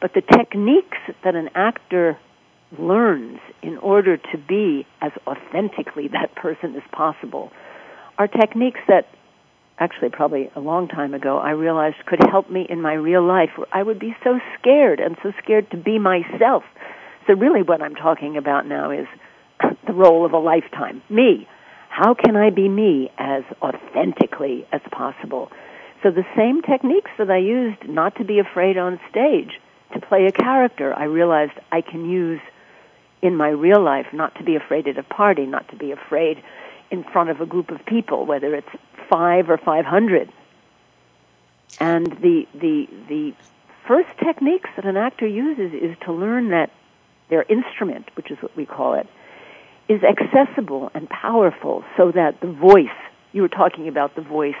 But 0.00 0.14
the 0.14 0.22
techniques 0.22 0.96
that 1.24 1.34
an 1.34 1.50
actor 1.54 2.18
learns 2.78 3.38
in 3.62 3.78
order 3.78 4.16
to 4.16 4.38
be 4.48 4.86
as 5.00 5.12
authentically 5.26 6.08
that 6.08 6.34
person 6.34 6.74
as 6.76 6.82
possible 6.92 7.50
are 8.18 8.28
techniques 8.28 8.80
that 8.88 9.08
actually 9.78 10.08
probably 10.10 10.50
a 10.54 10.60
long 10.60 10.86
time 10.88 11.14
ago 11.14 11.38
I 11.38 11.50
realized 11.50 11.96
could 12.06 12.20
help 12.30 12.50
me 12.50 12.66
in 12.68 12.80
my 12.80 12.94
real 12.94 13.26
life 13.26 13.50
where 13.56 13.66
I 13.72 13.82
would 13.82 13.98
be 13.98 14.14
so 14.22 14.38
scared 14.58 15.00
and 15.00 15.16
so 15.22 15.32
scared 15.42 15.70
to 15.72 15.76
be 15.76 15.98
myself. 15.98 16.62
So 17.26 17.34
really 17.34 17.62
what 17.62 17.82
I'm 17.82 17.94
talking 17.94 18.36
about 18.36 18.66
now 18.66 18.90
is 18.90 19.06
the 19.86 19.92
role 19.92 20.24
of 20.24 20.32
a 20.32 20.38
lifetime. 20.38 21.02
Me. 21.08 21.48
How 21.88 22.14
can 22.14 22.34
I 22.36 22.50
be 22.50 22.68
me 22.68 23.10
as 23.18 23.44
authentically 23.62 24.66
as 24.72 24.80
possible? 24.90 25.50
So 26.02 26.10
the 26.10 26.26
same 26.36 26.60
techniques 26.60 27.10
that 27.18 27.30
I 27.30 27.38
used 27.38 27.88
not 27.88 28.16
to 28.16 28.24
be 28.24 28.40
afraid 28.40 28.76
on 28.76 29.00
stage, 29.10 29.60
to 29.92 30.00
play 30.00 30.26
a 30.26 30.32
character, 30.32 30.92
I 30.92 31.04
realized 31.04 31.52
I 31.70 31.80
can 31.82 32.10
use 32.10 32.40
in 33.24 33.36
my 33.36 33.48
real 33.48 33.82
life, 33.82 34.06
not 34.12 34.34
to 34.36 34.44
be 34.44 34.54
afraid 34.54 34.86
at 34.86 34.98
a 34.98 35.02
party, 35.02 35.46
not 35.46 35.66
to 35.70 35.76
be 35.76 35.90
afraid 35.90 36.42
in 36.90 37.02
front 37.02 37.30
of 37.30 37.40
a 37.40 37.46
group 37.46 37.70
of 37.70 37.84
people, 37.86 38.26
whether 38.26 38.54
it's 38.54 38.68
five 39.08 39.48
or 39.48 39.56
five 39.56 39.86
hundred. 39.86 40.30
And 41.80 42.06
the 42.06 42.46
the 42.54 42.86
the 43.08 43.32
first 43.88 44.10
techniques 44.22 44.68
that 44.76 44.84
an 44.84 44.98
actor 44.98 45.26
uses 45.26 45.72
is 45.72 45.96
to 46.04 46.12
learn 46.12 46.50
that 46.50 46.70
their 47.30 47.44
instrument, 47.44 48.10
which 48.14 48.30
is 48.30 48.36
what 48.42 48.54
we 48.56 48.66
call 48.66 48.92
it, 48.94 49.08
is 49.88 50.02
accessible 50.04 50.90
and 50.94 51.08
powerful 51.08 51.82
so 51.96 52.12
that 52.12 52.42
the 52.42 52.52
voice, 52.52 52.98
you 53.32 53.40
were 53.40 53.48
talking 53.48 53.88
about 53.88 54.14
the 54.16 54.22
voice, 54.22 54.60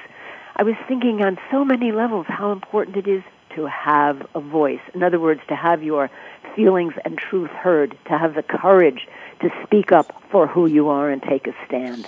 I 0.56 0.62
was 0.62 0.74
thinking 0.88 1.22
on 1.22 1.36
so 1.50 1.66
many 1.66 1.92
levels 1.92 2.24
how 2.28 2.50
important 2.50 2.96
it 2.96 3.06
is 3.06 3.22
to 3.56 3.66
have 3.66 4.26
a 4.34 4.40
voice. 4.40 4.80
In 4.94 5.02
other 5.02 5.20
words, 5.20 5.40
to 5.48 5.54
have 5.54 5.82
your 5.82 6.10
feelings 6.54 6.94
and 7.04 7.18
truth 7.18 7.50
heard, 7.50 7.96
to 8.06 8.18
have 8.18 8.34
the 8.34 8.42
courage 8.42 9.06
to 9.40 9.50
speak 9.64 9.92
up 9.92 10.22
for 10.30 10.46
who 10.46 10.66
you 10.66 10.88
are 10.88 11.10
and 11.10 11.22
take 11.22 11.46
a 11.46 11.54
stand. 11.66 12.06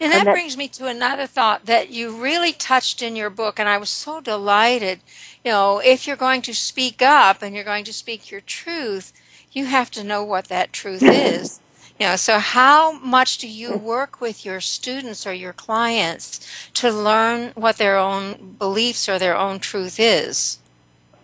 And 0.00 0.12
that, 0.12 0.18
And 0.18 0.26
that- 0.26 0.32
brings 0.32 0.56
me 0.56 0.68
to 0.68 0.86
another 0.86 1.26
thought 1.26 1.66
that 1.66 1.90
you 1.90 2.10
really 2.10 2.52
touched 2.52 3.02
in 3.02 3.16
your 3.16 3.30
book, 3.30 3.58
and 3.58 3.68
I 3.68 3.78
was 3.78 3.90
so 3.90 4.20
delighted. 4.20 5.00
You 5.44 5.52
know, 5.52 5.78
if 5.78 6.06
you're 6.06 6.16
going 6.16 6.42
to 6.42 6.54
speak 6.54 7.02
up 7.02 7.42
and 7.42 7.54
you're 7.54 7.64
going 7.64 7.84
to 7.84 7.92
speak 7.92 8.30
your 8.30 8.40
truth, 8.40 9.12
you 9.52 9.66
have 9.66 9.90
to 9.92 10.04
know 10.04 10.22
what 10.22 10.48
that 10.48 10.72
truth 10.72 11.02
is. 11.04 11.60
You 11.98 12.06
know, 12.06 12.16
so 12.16 12.38
how 12.38 12.92
much 12.92 13.36
do 13.38 13.46
you 13.46 13.76
work 13.76 14.22
with 14.22 14.46
your 14.46 14.60
students 14.62 15.26
or 15.26 15.34
your 15.34 15.52
clients 15.52 16.40
to 16.74 16.90
learn 16.90 17.52
what 17.54 17.76
their 17.76 17.98
own 17.98 18.56
beliefs 18.58 19.06
or 19.06 19.18
their 19.18 19.36
own 19.36 19.58
truth 19.58 19.96
is? 19.98 20.58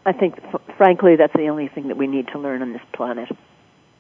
I 0.07 0.13
think, 0.13 0.37
frankly, 0.77 1.17
that's 1.17 1.33
the 1.33 1.49
only 1.49 1.67
thing 1.67 1.89
that 1.89 1.97
we 1.97 2.07
need 2.07 2.29
to 2.29 2.39
learn 2.39 2.63
on 2.63 2.73
this 2.73 2.83
planet 2.95 3.29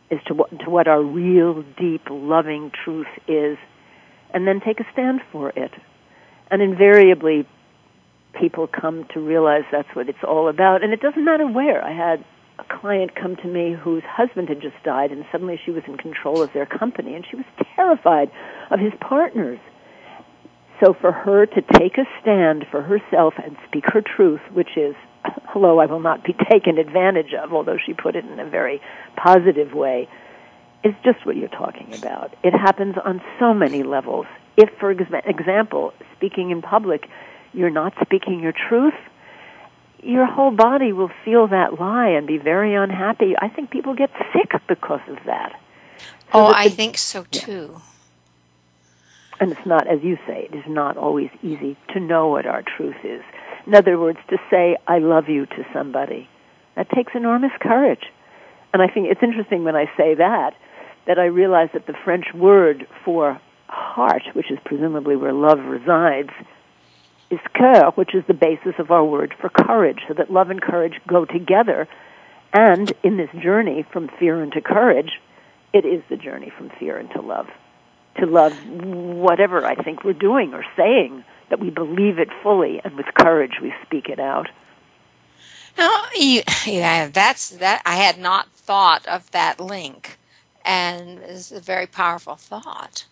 is 0.08 0.20
to 0.28 0.34
what, 0.34 0.56
to 0.60 0.70
what 0.70 0.86
our 0.86 1.02
real, 1.02 1.64
deep, 1.76 2.02
loving 2.08 2.70
truth 2.84 3.08
is, 3.26 3.58
and 4.32 4.46
then 4.46 4.60
take 4.60 4.78
a 4.78 4.86
stand 4.92 5.20
for 5.32 5.50
it. 5.50 5.72
And 6.48 6.62
invariably, 6.62 7.44
people 8.38 8.68
come 8.68 9.04
to 9.14 9.20
realize 9.20 9.64
that's 9.72 9.88
what 9.94 10.08
it's 10.08 10.22
all 10.22 10.48
about. 10.48 10.84
And 10.84 10.92
it 10.92 11.00
doesn't 11.00 11.24
matter 11.24 11.46
where. 11.46 11.82
I 11.82 11.92
had 11.92 12.24
a 12.60 12.78
client 12.80 13.16
come 13.16 13.34
to 13.36 13.48
me 13.48 13.74
whose 13.74 14.04
husband 14.04 14.48
had 14.48 14.60
just 14.62 14.80
died, 14.84 15.10
and 15.10 15.24
suddenly 15.32 15.60
she 15.64 15.72
was 15.72 15.82
in 15.88 15.96
control 15.96 16.40
of 16.40 16.52
their 16.52 16.66
company, 16.66 17.16
and 17.16 17.26
she 17.28 17.34
was 17.34 17.46
terrified 17.74 18.30
of 18.70 18.78
his 18.78 18.92
partners. 19.00 19.58
So 20.80 20.94
for 20.94 21.10
her 21.10 21.46
to 21.46 21.62
take 21.62 21.98
a 21.98 22.04
stand 22.20 22.64
for 22.70 22.82
herself 22.82 23.34
and 23.42 23.56
speak 23.66 23.86
her 23.92 24.02
truth, 24.02 24.42
which 24.52 24.76
is, 24.76 24.94
hello, 25.48 25.78
I 25.78 25.86
will 25.86 26.00
not 26.00 26.24
be 26.24 26.34
taken 26.50 26.78
advantage 26.78 27.32
of, 27.34 27.52
although 27.52 27.78
she 27.84 27.92
put 27.92 28.16
it 28.16 28.24
in 28.24 28.38
a 28.38 28.48
very 28.48 28.80
positive 29.16 29.72
way, 29.72 30.08
is 30.84 30.94
just 31.04 31.24
what 31.26 31.36
you're 31.36 31.48
talking 31.48 31.94
about. 31.94 32.34
It 32.42 32.52
happens 32.52 32.96
on 33.04 33.20
so 33.38 33.52
many 33.54 33.82
levels. 33.82 34.26
If, 34.56 34.70
for 34.78 34.90
example, 34.90 35.92
speaking 36.16 36.50
in 36.50 36.62
public, 36.62 37.08
you're 37.52 37.70
not 37.70 37.94
speaking 38.02 38.40
your 38.40 38.52
truth, 38.52 38.94
your 40.02 40.26
whole 40.26 40.50
body 40.50 40.92
will 40.92 41.10
feel 41.24 41.48
that 41.48 41.80
lie 41.80 42.08
and 42.08 42.26
be 42.26 42.38
very 42.38 42.74
unhappy. 42.74 43.34
I 43.38 43.48
think 43.48 43.70
people 43.70 43.94
get 43.94 44.10
sick 44.32 44.52
because 44.68 45.00
of 45.08 45.18
that. 45.26 45.58
So 45.98 46.04
oh, 46.34 46.48
that 46.48 46.56
I 46.56 46.68
think 46.68 46.98
so 46.98 47.24
too. 47.30 47.70
Yeah. 47.72 47.80
And 49.38 49.52
it's 49.52 49.66
not, 49.66 49.86
as 49.86 50.02
you 50.02 50.16
say, 50.26 50.48
it 50.50 50.54
is 50.54 50.64
not 50.66 50.96
always 50.96 51.30
easy 51.42 51.76
to 51.92 52.00
know 52.00 52.28
what 52.28 52.46
our 52.46 52.62
truth 52.62 52.96
is. 53.04 53.22
In 53.66 53.74
other 53.74 53.98
words, 53.98 54.18
to 54.30 54.38
say, 54.50 54.76
I 54.86 54.98
love 54.98 55.28
you 55.28 55.46
to 55.46 55.66
somebody. 55.72 56.28
That 56.76 56.88
takes 56.90 57.12
enormous 57.14 57.52
courage. 57.60 58.04
And 58.72 58.82
I 58.82 58.88
think 58.88 59.08
it's 59.10 59.22
interesting 59.22 59.64
when 59.64 59.76
I 59.76 59.86
say 59.96 60.14
that, 60.14 60.54
that 61.06 61.18
I 61.18 61.26
realize 61.26 61.70
that 61.72 61.86
the 61.86 61.94
French 62.04 62.26
word 62.34 62.86
for 63.04 63.40
heart, 63.68 64.22
which 64.34 64.50
is 64.50 64.58
presumably 64.64 65.16
where 65.16 65.32
love 65.32 65.58
resides, 65.58 66.30
is 67.30 67.40
cœur, 67.54 67.96
which 67.96 68.14
is 68.14 68.24
the 68.28 68.34
basis 68.34 68.74
of 68.78 68.90
our 68.90 69.04
word 69.04 69.34
for 69.40 69.48
courage, 69.48 70.00
so 70.06 70.14
that 70.14 70.30
love 70.30 70.50
and 70.50 70.62
courage 70.62 71.00
go 71.08 71.24
together. 71.24 71.88
And 72.52 72.92
in 73.02 73.16
this 73.16 73.30
journey 73.42 73.84
from 73.92 74.08
fear 74.18 74.42
into 74.42 74.60
courage, 74.60 75.20
it 75.72 75.84
is 75.84 76.02
the 76.08 76.16
journey 76.16 76.52
from 76.56 76.70
fear 76.78 76.98
into 76.98 77.20
love. 77.20 77.48
To 78.18 78.26
love 78.26 78.52
whatever 78.68 79.64
I 79.64 79.74
think 79.74 80.04
we're 80.04 80.12
doing 80.12 80.54
or 80.54 80.64
saying, 80.76 81.24
that 81.48 81.60
we 81.60 81.70
believe 81.70 82.18
it 82.18 82.28
fully, 82.42 82.80
and 82.84 82.96
with 82.96 83.06
courage 83.14 83.60
we 83.62 83.72
speak 83.84 84.08
it 84.08 84.18
out. 84.18 84.48
No, 85.78 86.04
you, 86.14 86.42
yeah, 86.66 87.08
that's 87.08 87.50
that. 87.50 87.82
I 87.84 87.96
had 87.96 88.18
not 88.18 88.50
thought 88.52 89.06
of 89.06 89.30
that 89.32 89.60
link, 89.60 90.18
and 90.64 91.20
it's 91.20 91.52
a 91.52 91.60
very 91.60 91.86
powerful 91.86 92.36
thought. 92.36 93.06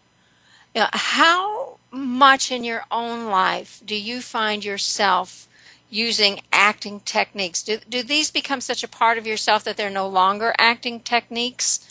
You 0.74 0.82
know, 0.82 0.88
how 0.92 1.78
much 1.90 2.50
in 2.50 2.64
your 2.64 2.84
own 2.90 3.26
life 3.26 3.80
do 3.84 3.94
you 3.94 4.20
find 4.20 4.64
yourself 4.64 5.46
using 5.88 6.40
acting 6.52 7.00
techniques? 7.00 7.62
Do, 7.62 7.78
do 7.88 8.02
these 8.02 8.30
become 8.30 8.60
such 8.60 8.82
a 8.82 8.88
part 8.88 9.16
of 9.18 9.26
yourself 9.26 9.62
that 9.64 9.76
they're 9.76 9.90
no 9.90 10.08
longer 10.08 10.52
acting 10.58 11.00
techniques? 11.00 11.88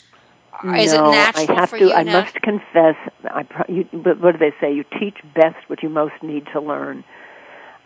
Is 0.62 0.92
no, 0.92 1.08
it 1.08 1.12
natural 1.12 1.50
I 1.50 1.60
have 1.60 1.70
for 1.70 1.78
to. 1.78 1.84
you 1.86 1.92
I 1.92 2.02
now? 2.02 2.20
must 2.20 2.34
confess. 2.42 2.96
I, 3.24 3.44
you, 3.68 3.82
what 3.92 4.32
do 4.32 4.38
they 4.38 4.52
say? 4.60 4.72
You 4.74 4.84
teach 4.98 5.16
best 5.34 5.56
what 5.68 5.82
you 5.82 5.88
most 5.88 6.14
need 6.22 6.46
to 6.52 6.60
learn. 6.60 7.04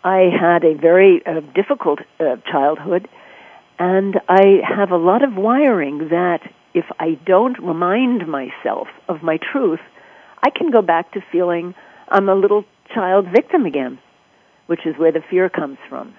I 0.03 0.29
had 0.39 0.63
a 0.63 0.75
very 0.75 1.21
uh, 1.25 1.41
difficult 1.53 1.99
uh, 2.19 2.37
childhood, 2.49 3.09
and 3.77 4.19
I 4.29 4.61
have 4.63 4.91
a 4.91 4.97
lot 4.97 5.23
of 5.23 5.35
wiring 5.35 6.09
that 6.09 6.39
if 6.73 6.85
I 6.99 7.17
don't 7.25 7.57
remind 7.59 8.27
myself 8.27 8.87
of 9.07 9.23
my 9.23 9.37
truth, 9.37 9.81
I 10.43 10.49
can 10.49 10.71
go 10.71 10.81
back 10.81 11.11
to 11.13 11.21
feeling 11.31 11.75
I'm 12.07 12.29
a 12.29 12.35
little 12.35 12.63
child 12.93 13.27
victim 13.33 13.65
again, 13.65 13.99
which 14.67 14.85
is 14.85 14.95
where 14.97 15.11
the 15.11 15.21
fear 15.29 15.49
comes 15.49 15.77
from. 15.89 16.13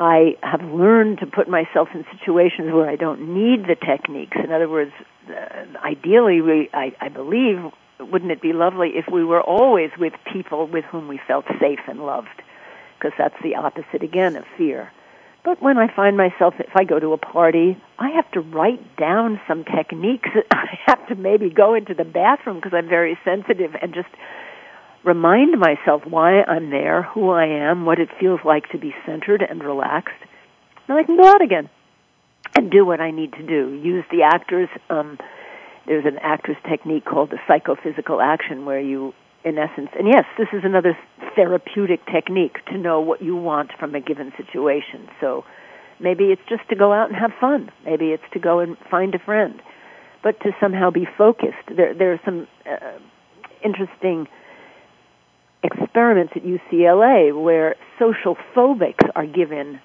I 0.00 0.36
have 0.42 0.62
learned 0.62 1.18
to 1.18 1.26
put 1.26 1.46
myself 1.46 1.88
in 1.94 2.06
situations 2.18 2.72
where 2.72 2.88
I 2.88 2.96
don't 2.96 3.34
need 3.34 3.64
the 3.66 3.76
techniques. 3.76 4.36
In 4.42 4.50
other 4.50 4.68
words, 4.68 4.92
uh, 5.28 5.78
ideally, 5.84 6.40
we, 6.40 6.70
I, 6.72 6.96
I 7.02 7.10
believe, 7.10 7.58
wouldn't 8.00 8.32
it 8.32 8.40
be 8.40 8.54
lovely 8.54 8.92
if 8.94 9.12
we 9.12 9.22
were 9.22 9.42
always 9.42 9.90
with 9.98 10.14
people 10.32 10.66
with 10.66 10.86
whom 10.86 11.06
we 11.06 11.20
felt 11.28 11.44
safe 11.60 11.80
and 11.86 12.00
loved? 12.00 12.42
Because 12.98 13.12
that's 13.18 13.34
the 13.42 13.56
opposite 13.56 14.02
again 14.02 14.36
of 14.36 14.44
fear. 14.56 14.90
But 15.44 15.62
when 15.62 15.76
I 15.76 15.94
find 15.94 16.16
myself, 16.16 16.54
if 16.58 16.74
I 16.74 16.84
go 16.84 16.98
to 16.98 17.12
a 17.12 17.18
party, 17.18 17.76
I 17.98 18.08
have 18.10 18.30
to 18.32 18.40
write 18.40 18.96
down 18.96 19.38
some 19.46 19.64
techniques. 19.64 20.30
I 20.50 20.78
have 20.86 21.06
to 21.08 21.14
maybe 21.14 21.50
go 21.50 21.74
into 21.74 21.92
the 21.92 22.04
bathroom 22.04 22.56
because 22.56 22.72
I'm 22.74 22.88
very 22.88 23.18
sensitive 23.22 23.72
and 23.82 23.92
just 23.92 24.08
remind 25.04 25.58
myself 25.58 26.02
why 26.08 26.42
I'm 26.42 26.70
there, 26.70 27.02
who 27.02 27.30
I 27.30 27.46
am, 27.46 27.84
what 27.86 27.98
it 27.98 28.08
feels 28.18 28.40
like 28.44 28.68
to 28.70 28.78
be 28.78 28.94
centered 29.06 29.42
and 29.42 29.62
relaxed. 29.62 30.20
Then 30.86 30.96
I 30.96 31.02
can 31.02 31.16
go 31.16 31.26
out 31.26 31.42
again 31.42 31.68
and 32.56 32.70
do 32.70 32.84
what 32.84 33.00
I 33.00 33.10
need 33.10 33.32
to 33.34 33.46
do. 33.46 33.80
Use 33.82 34.04
the 34.10 34.22
actors. 34.22 34.68
Um, 34.88 35.18
there's 35.86 36.04
an 36.04 36.18
actor's 36.20 36.56
technique 36.68 37.04
called 37.04 37.30
the 37.30 37.38
psychophysical 37.48 38.20
action 38.20 38.64
where 38.64 38.80
you 38.80 39.14
in 39.44 39.58
essence. 39.58 39.88
And 39.98 40.06
yes, 40.06 40.24
this 40.36 40.48
is 40.52 40.62
another 40.64 40.96
therapeutic 41.34 42.04
technique 42.06 42.64
to 42.66 42.76
know 42.76 43.00
what 43.00 43.22
you 43.22 43.36
want 43.36 43.70
from 43.78 43.94
a 43.94 44.00
given 44.00 44.32
situation. 44.36 45.08
So 45.20 45.44
maybe 45.98 46.24
it's 46.24 46.42
just 46.48 46.68
to 46.68 46.76
go 46.76 46.92
out 46.92 47.08
and 47.08 47.16
have 47.16 47.32
fun. 47.40 47.70
Maybe 47.84 48.06
it's 48.06 48.22
to 48.32 48.38
go 48.38 48.58
and 48.58 48.76
find 48.90 49.14
a 49.14 49.18
friend. 49.18 49.62
But 50.22 50.38
to 50.40 50.50
somehow 50.60 50.90
be 50.90 51.06
focused. 51.16 51.74
There, 51.74 51.94
there 51.94 52.12
are 52.12 52.20
some 52.24 52.46
uh, 52.70 52.98
interesting 53.64 54.28
experiments 55.62 56.32
at 56.36 56.42
UCLA 56.42 57.38
where 57.40 57.76
social 57.98 58.36
phobics 58.54 59.08
are 59.14 59.26
given 59.26 59.80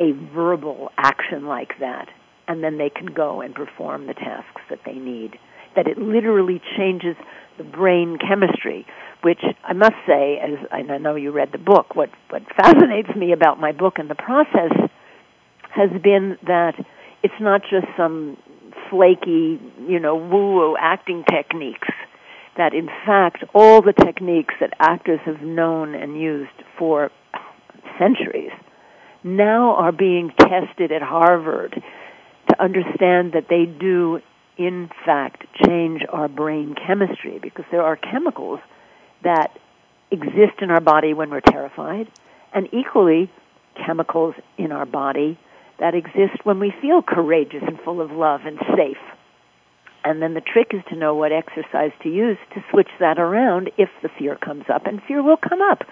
a 0.00 0.12
verbal 0.34 0.90
action 0.96 1.46
like 1.46 1.78
that, 1.80 2.08
and 2.48 2.62
then 2.64 2.78
they 2.78 2.90
can 2.90 3.06
go 3.06 3.40
and 3.40 3.54
perform 3.54 4.06
the 4.06 4.14
tasks 4.14 4.62
that 4.68 4.80
they 4.84 4.94
need. 4.94 5.38
That 5.76 5.86
it 5.86 5.96
literally 5.96 6.60
changes 6.76 7.16
the 7.56 7.64
brain 7.64 8.18
chemistry, 8.18 8.86
which 9.22 9.40
I 9.64 9.72
must 9.72 9.94
say, 10.06 10.38
as 10.38 10.58
I 10.70 10.82
know 10.98 11.14
you 11.14 11.30
read 11.30 11.52
the 11.52 11.58
book, 11.58 11.94
what, 11.94 12.10
what 12.30 12.42
fascinates 12.56 13.14
me 13.16 13.32
about 13.32 13.60
my 13.60 13.72
book 13.72 13.94
and 13.98 14.10
the 14.10 14.14
process 14.14 14.72
has 15.70 15.90
been 16.02 16.36
that 16.46 16.74
it's 17.22 17.40
not 17.40 17.62
just 17.62 17.86
some 17.96 18.36
flaky, 18.90 19.60
you 19.88 20.00
know, 20.00 20.16
woo-woo 20.16 20.76
acting 20.78 21.24
techniques. 21.30 21.88
That 22.56 22.74
in 22.74 22.86
fact, 22.86 23.44
all 23.54 23.80
the 23.80 23.94
techniques 23.94 24.54
that 24.60 24.74
actors 24.78 25.20
have 25.24 25.40
known 25.40 25.94
and 25.94 26.20
used 26.20 26.50
for 26.78 27.10
centuries 27.98 28.50
now 29.24 29.76
are 29.76 29.92
being 29.92 30.32
tested 30.38 30.92
at 30.92 31.02
Harvard 31.02 31.82
to 32.48 32.62
understand 32.62 33.32
that 33.32 33.46
they 33.48 33.64
do 33.64 34.20
in 34.58 34.90
fact 35.06 35.44
change 35.66 36.02
our 36.10 36.28
brain 36.28 36.74
chemistry 36.86 37.38
because 37.40 37.64
there 37.70 37.82
are 37.82 37.96
chemicals 37.96 38.60
that 39.22 39.58
exist 40.10 40.60
in 40.60 40.70
our 40.70 40.80
body 40.80 41.14
when 41.14 41.30
we're 41.30 41.40
terrified 41.40 42.06
and 42.52 42.68
equally 42.72 43.30
chemicals 43.86 44.34
in 44.58 44.72
our 44.72 44.84
body 44.84 45.38
that 45.78 45.94
exist 45.94 46.44
when 46.44 46.58
we 46.58 46.72
feel 46.82 47.02
courageous 47.02 47.62
and 47.66 47.80
full 47.80 48.00
of 48.00 48.10
love 48.10 48.42
and 48.44 48.58
safe. 48.76 48.98
And 50.04 50.20
then 50.20 50.34
the 50.34 50.40
trick 50.40 50.72
is 50.72 50.82
to 50.88 50.96
know 50.96 51.14
what 51.14 51.32
exercise 51.32 51.92
to 52.02 52.08
use 52.08 52.38
to 52.54 52.64
switch 52.70 52.88
that 52.98 53.18
around 53.18 53.70
if 53.78 53.88
the 54.02 54.08
fear 54.08 54.36
comes 54.36 54.64
up 54.68 54.86
and 54.86 55.02
fear 55.02 55.22
will 55.22 55.36
come 55.36 55.62
up. 55.62 55.84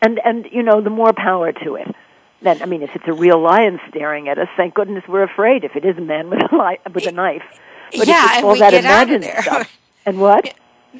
And 0.00 0.20
and 0.24 0.46
you 0.50 0.62
know, 0.62 0.80
the 0.80 0.90
more 0.90 1.12
power 1.12 1.52
to 1.52 1.76
it. 1.76 1.94
Then 2.42 2.62
I 2.62 2.66
mean 2.66 2.82
if 2.82 2.94
it's 2.94 3.06
a 3.06 3.12
real 3.12 3.40
lion 3.40 3.80
staring 3.88 4.28
at 4.28 4.38
us, 4.38 4.48
thank 4.56 4.74
goodness 4.74 5.04
we're 5.08 5.22
afraid 5.22 5.64
if 5.64 5.76
it 5.76 5.84
is 5.84 5.96
a 5.98 6.02
man 6.02 6.30
with 6.30 6.40
a 6.50 6.56
li- 6.56 6.78
with 6.92 7.06
a 7.06 7.12
knife. 7.12 7.60
But 7.96 8.06
yeah, 8.06 8.28
and 8.38 8.46
we 8.46 8.58
get 8.58 8.84
out 8.84 9.10
of 9.10 9.20
there. 9.20 9.42
Stuff, 9.42 9.78
and 10.06 10.20
what? 10.20 10.54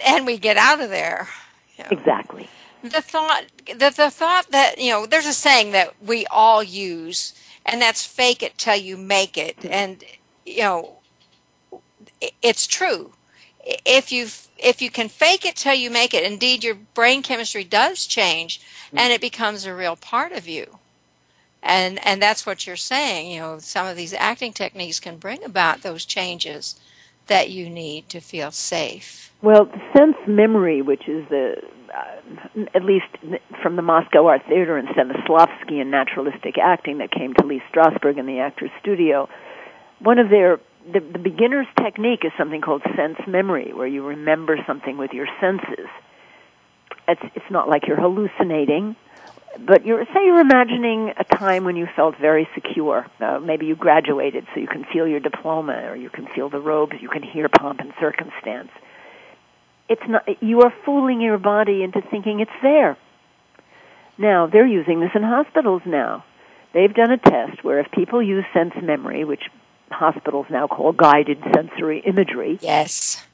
And 0.05 0.27
we 0.27 0.39
get 0.39 0.57
out 0.57 0.81
of 0.81 0.91
there. 0.91 1.29
You 1.77 1.85
know. 1.85 1.91
Exactly. 1.93 2.49
The 2.83 3.01
thought, 3.01 3.45
the, 3.67 3.93
the 3.97 4.11
thought 4.11 4.51
that 4.51 4.79
you 4.79 4.91
know, 4.91 5.07
there's 5.07 5.27
a 5.27 5.33
saying 5.33 5.73
that 5.73 5.95
we 6.03 6.27
all 6.27 6.63
use, 6.63 7.33
and 7.65 7.81
that's 7.81 8.05
"fake 8.05 8.43
it 8.43 8.59
till 8.59 8.77
you 8.77 8.97
make 8.97 9.39
it," 9.39 9.57
mm-hmm. 9.59 9.73
and 9.73 10.05
you 10.45 10.59
know, 10.59 10.99
it's 12.43 12.67
true. 12.67 13.13
If 13.85 14.13
you 14.13 14.27
if 14.59 14.83
you 14.83 14.91
can 14.91 15.09
fake 15.09 15.45
it 15.45 15.57
till 15.57 15.75
you 15.75 15.91
make 15.91 16.15
it, 16.15 16.31
indeed, 16.31 16.65
your 16.65 16.75
brain 16.75 17.23
chemistry 17.23 17.65
does 17.65 18.07
change, 18.07 18.61
mm-hmm. 18.61 18.99
and 18.99 19.13
it 19.13 19.21
becomes 19.21 19.65
a 19.65 19.75
real 19.75 19.97
part 19.97 20.33
of 20.33 20.47
you 20.49 20.79
and 21.67 21.99
and 22.07 22.21
that's 22.21 22.45
what 22.45 22.67
you're 22.67 22.77
saying 22.77 23.31
you 23.31 23.41
know 23.41 23.59
some 23.59 23.87
of 23.87 23.97
these 23.97 24.13
acting 24.13 24.53
techniques 24.53 25.01
can 25.01 25.17
bring 25.17 25.43
about 25.43 25.81
those 25.81 26.05
changes 26.05 26.79
that 27.27 27.51
you 27.51 27.71
need 27.71 28.09
to 28.09 28.21
feel 28.21 28.51
safe? 28.51 29.33
Well, 29.43 29.71
sense 29.97 30.17
memory, 30.27 30.83
which 30.83 31.09
is 31.09 31.27
the 31.29 31.57
uh, 31.95 32.67
at 32.75 32.85
least 32.85 33.07
from 33.63 33.77
the 33.77 33.83
Moscow 33.83 34.27
Art 34.27 34.43
Theater 34.49 34.77
and 34.77 34.89
Stanislavski 34.89 35.81
and 35.81 35.91
naturalistic 35.91 36.57
acting 36.59 36.99
that 36.99 37.11
came 37.11 37.35
to 37.35 37.47
Lee 37.47 37.63
Strasberg 37.73 38.19
in 38.19 38.27
the 38.27 38.41
Actors 38.41 38.71
Studio. 38.81 39.29
One 40.01 40.19
of 40.19 40.29
their 40.29 40.59
the, 40.93 41.01
the 41.01 41.19
beginner's 41.19 41.67
technique 41.83 42.25
is 42.25 42.33
something 42.37 42.61
called 42.61 42.83
sense 42.97 43.19
memory, 43.27 43.73
where 43.73 43.87
you 43.87 44.05
remember 44.05 44.59
something 44.67 44.97
with 44.97 45.13
your 45.13 45.27
senses. 45.41 45.89
It's 47.07 47.23
it's 47.35 47.51
not 47.51 47.69
like 47.69 47.87
you're 47.87 48.01
hallucinating, 48.01 48.97
but 49.67 49.85
you're 49.85 50.05
say 50.07 50.25
you're 50.25 50.41
imagining 50.41 51.13
a 51.19 51.25
time 51.25 51.65
when 51.65 51.77
you 51.77 51.87
felt 51.95 52.17
very 52.19 52.49
secure. 52.55 53.07
Uh, 53.21 53.41
maybe 53.41 53.67
you 53.67 53.77
graduated, 53.77 54.47
so 54.55 54.61
you 54.61 54.69
can 54.69 54.85
feel 54.93 55.07
your 55.07 55.21
diploma, 55.21 55.91
or 55.91 55.97
you 55.97 56.11
can 56.11 56.27
feel 56.35 56.49
the 56.49 56.61
robes, 56.61 56.95
you 57.01 57.09
can 57.09 57.23
hear 57.23 57.49
pomp 57.49 57.81
and 57.81 57.93
circumstance 58.01 58.71
it's 59.89 60.03
not 60.09 60.27
you 60.43 60.63
are 60.63 60.73
fooling 60.85 61.21
your 61.21 61.39
body 61.39 61.83
into 61.83 62.01
thinking 62.11 62.41
it's 62.41 62.51
there. 62.63 62.97
Now, 64.17 64.47
they're 64.47 64.67
using 64.67 65.01
this 65.01 65.11
in 65.15 65.23
hospitals 65.23 65.83
now. 65.85 66.25
They've 66.73 66.93
done 66.93 67.11
a 67.11 67.19
test 67.19 67.65
where 67.65 67.81
if 67.81 67.91
people 67.91 68.23
use 68.23 68.45
sense 68.55 68.75
memory, 68.81 69.25
which 69.25 69.43
hospitals 69.91 70.47
now 70.51 70.67
call 70.67 70.93
guided 70.93 71.39
sensory 71.55 72.01
imagery. 72.01 72.59
Yes. 72.61 73.25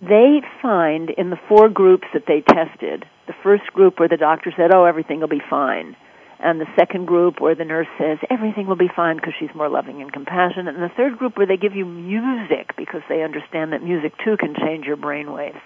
They 0.00 0.42
find 0.60 1.10
in 1.10 1.30
the 1.30 1.38
four 1.48 1.68
groups 1.68 2.06
that 2.12 2.26
they 2.26 2.42
tested, 2.42 3.06
the 3.26 3.34
first 3.42 3.64
group 3.72 3.98
where 3.98 4.08
the 4.08 4.16
doctor 4.16 4.52
said, 4.56 4.74
"Oh, 4.74 4.84
everything 4.84 5.20
will 5.20 5.28
be 5.28 5.42
fine." 5.48 5.96
and 6.44 6.60
the 6.60 6.66
second 6.78 7.06
group 7.06 7.40
where 7.40 7.54
the 7.54 7.64
nurse 7.64 7.86
says 7.98 8.18
everything 8.30 8.66
will 8.66 8.76
be 8.76 8.90
fine 8.94 9.16
because 9.16 9.32
she's 9.38 9.54
more 9.54 9.68
loving 9.68 10.02
and 10.02 10.12
compassionate, 10.12 10.74
and 10.74 10.84
the 10.84 10.94
third 10.94 11.18
group 11.18 11.38
where 11.38 11.46
they 11.46 11.56
give 11.56 11.74
you 11.74 11.86
music 11.86 12.76
because 12.76 13.00
they 13.08 13.22
understand 13.22 13.72
that 13.72 13.82
music 13.82 14.12
too 14.22 14.36
can 14.36 14.54
change 14.54 14.84
your 14.84 14.96
brain 14.96 15.32
waves 15.32 15.60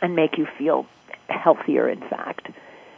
and 0.00 0.16
make 0.16 0.38
you 0.38 0.46
feel 0.58 0.86
healthier, 1.28 1.88
in 1.88 2.00
fact. 2.00 2.48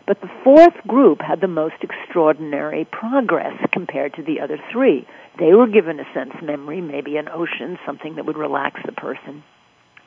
But 0.09 0.23
the 0.23 0.31
fourth 0.43 0.75
group 0.87 1.21
had 1.21 1.43
the 1.43 1.49
most 1.49 1.75
extraordinary 1.83 2.87
progress 2.91 3.53
compared 3.75 4.15
to 4.15 4.23
the 4.23 4.41
other 4.41 4.59
three. 4.73 5.07
They 5.39 5.53
were 5.53 5.67
given 5.67 6.01
a 6.01 6.05
sense 6.15 6.33
memory, 6.43 6.81
maybe 6.81 7.19
an 7.19 7.29
ocean, 7.29 7.79
something 7.85 8.17
that 8.17 8.25
would 8.25 8.39
relax 8.39 8.81
the 8.87 8.93
person. 8.93 9.45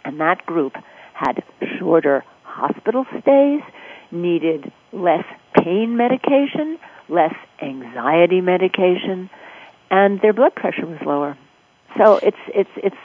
And 0.03 0.19
that 0.19 0.43
group 0.47 0.73
had 1.13 1.43
shorter 1.77 2.25
hospital 2.41 3.05
stays, 3.21 3.61
needed 4.11 4.73
less 4.91 5.23
pain 5.63 5.95
medication, 5.95 6.79
less 7.07 7.35
anxiety 7.61 8.41
medication, 8.41 9.29
and 9.91 10.19
their 10.21 10.33
blood 10.33 10.55
pressure 10.55 10.87
was 10.87 10.99
lower. 11.05 11.37
So 11.95 12.15
it's 12.15 12.37
it's 12.47 12.69
it's 12.77 12.95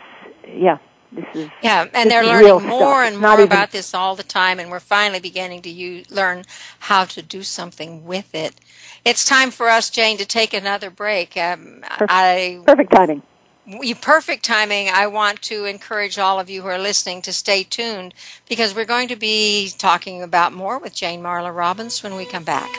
yeah. 0.49 0.79
This 1.13 1.25
is 1.35 1.51
yeah, 1.63 1.87
and 1.95 2.11
they're 2.11 2.25
learning 2.25 2.67
more 2.67 3.03
and 3.03 3.19
more 3.19 3.35
even, 3.35 3.47
about 3.47 3.71
this 3.71 3.95
all 3.95 4.17
the 4.17 4.23
time, 4.23 4.59
and 4.59 4.71
we're 4.71 4.81
finally 4.81 5.21
beginning 5.21 5.63
to 5.63 5.71
use, 5.71 6.11
learn 6.11 6.45
how 6.81 7.05
to 7.07 7.23
do 7.23 7.43
something 7.43 8.05
with 8.05 8.35
it. 8.35 8.55
It's 9.05 9.25
time 9.25 9.51
for 9.51 9.69
us, 9.69 9.89
Jane, 9.89 10.19
to 10.19 10.27
take 10.27 10.53
another 10.53 10.91
break. 10.91 11.37
Um, 11.37 11.85
perfect, 11.89 12.11
I 12.11 12.61
perfect 12.67 12.93
timing. 12.93 13.23
Perfect 14.01 14.45
timing. 14.45 14.89
I 14.89 15.07
want 15.09 15.43
to 15.43 15.65
encourage 15.65 16.19
all 16.19 16.39
of 16.39 16.49
you 16.49 16.63
who 16.63 16.69
are 16.69 16.79
listening 16.79 17.23
to 17.23 17.33
stay 17.33 17.65
tuned 17.65 18.15
because 18.49 18.75
we're 18.75 18.85
going 18.85 19.09
to 19.09 19.17
be 19.17 19.71
talking 19.77 20.23
about 20.23 20.53
more 20.53 20.79
with 20.79 20.95
Jane 20.95 21.23
Marla 21.23 21.55
Robbins 21.55 22.03
when 22.03 22.15
we 22.15 22.27
come 22.27 22.45
back. 22.45 22.71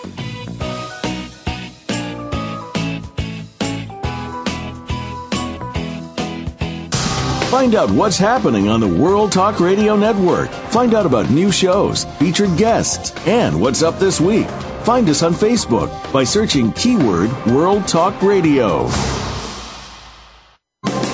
Find 7.50 7.76
out 7.76 7.90
what's 7.90 8.18
happening 8.18 8.68
on 8.68 8.82
the 8.82 8.88
World 8.90 9.32
Talk 9.32 9.62
Radio 9.62 9.96
Network. 9.96 10.50
Find 10.50 10.94
out 10.94 11.06
about 11.06 11.30
new 11.30 11.50
shows, 11.50 12.04
featured 12.20 12.58
guests, 12.58 13.14
and 13.26 13.62
what's 13.62 13.82
up 13.82 14.00
this 14.00 14.20
week. 14.20 14.50
Find 14.84 15.08
us 15.08 15.24
on 15.24 15.34
Facebook 15.34 15.90
by 16.12 16.26
searching 16.26 16.74
keyword 16.74 17.32
World 17.46 17.88
Talk 17.88 18.22
Radio. 18.22 18.90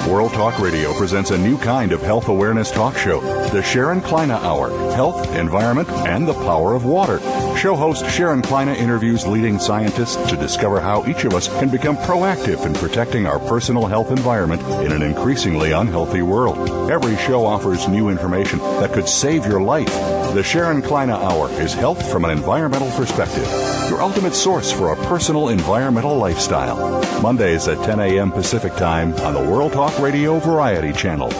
World 0.09 0.33
Talk 0.33 0.57
Radio 0.57 0.91
presents 0.95 1.29
a 1.29 1.37
new 1.37 1.55
kind 1.55 1.91
of 1.91 2.01
health 2.01 2.27
awareness 2.29 2.71
talk 2.71 2.97
show, 2.97 3.21
the 3.49 3.61
Sharon 3.61 4.01
Kleyne 4.01 4.31
Hour 4.31 4.69
Health, 4.93 5.35
Environment, 5.35 5.87
and 5.89 6.27
the 6.27 6.33
Power 6.33 6.73
of 6.73 6.83
Water. 6.83 7.19
Show 7.63 7.77
host 7.77 8.05
Sharon 8.09 8.41
Kleyne 8.41 8.75
interviews 8.75 9.25
leading 9.25 9.57
scientists 9.57 10.17
to 10.29 10.35
discover 10.35 10.81
how 10.81 11.05
each 11.05 11.23
of 11.23 11.33
us 11.33 11.47
can 11.59 11.69
become 11.69 11.95
proactive 11.95 12.65
in 12.65 12.73
protecting 12.73 13.25
our 13.25 13.39
personal 13.39 13.85
health 13.85 14.11
environment 14.11 14.61
in 14.85 14.91
an 14.91 15.01
increasingly 15.01 15.71
unhealthy 15.71 16.23
world. 16.23 16.91
Every 16.91 17.15
show 17.15 17.45
offers 17.45 17.87
new 17.87 18.09
information 18.09 18.59
that 18.59 18.91
could 18.91 19.07
save 19.07 19.45
your 19.45 19.61
life. 19.61 19.93
The 20.33 20.43
Sharon 20.43 20.81
Kleyne 20.81 21.09
Hour 21.09 21.49
is 21.51 21.73
health 21.73 22.11
from 22.11 22.25
an 22.25 22.31
environmental 22.31 22.91
perspective, 22.97 23.47
your 23.89 24.01
ultimate 24.01 24.33
source 24.33 24.69
for 24.69 24.91
a 24.91 24.97
personal 25.07 25.47
environmental 25.47 26.17
lifestyle. 26.17 27.01
Mondays 27.21 27.69
at 27.69 27.81
10 27.85 27.97
a.m. 28.01 28.33
Pacific 28.33 28.75
Time 28.75 29.13
on 29.21 29.33
the 29.33 29.49
World 29.49 29.71
Talk 29.71 29.97
Radio 29.99 30.37
Variety 30.39 30.91
Channel. 30.91 31.31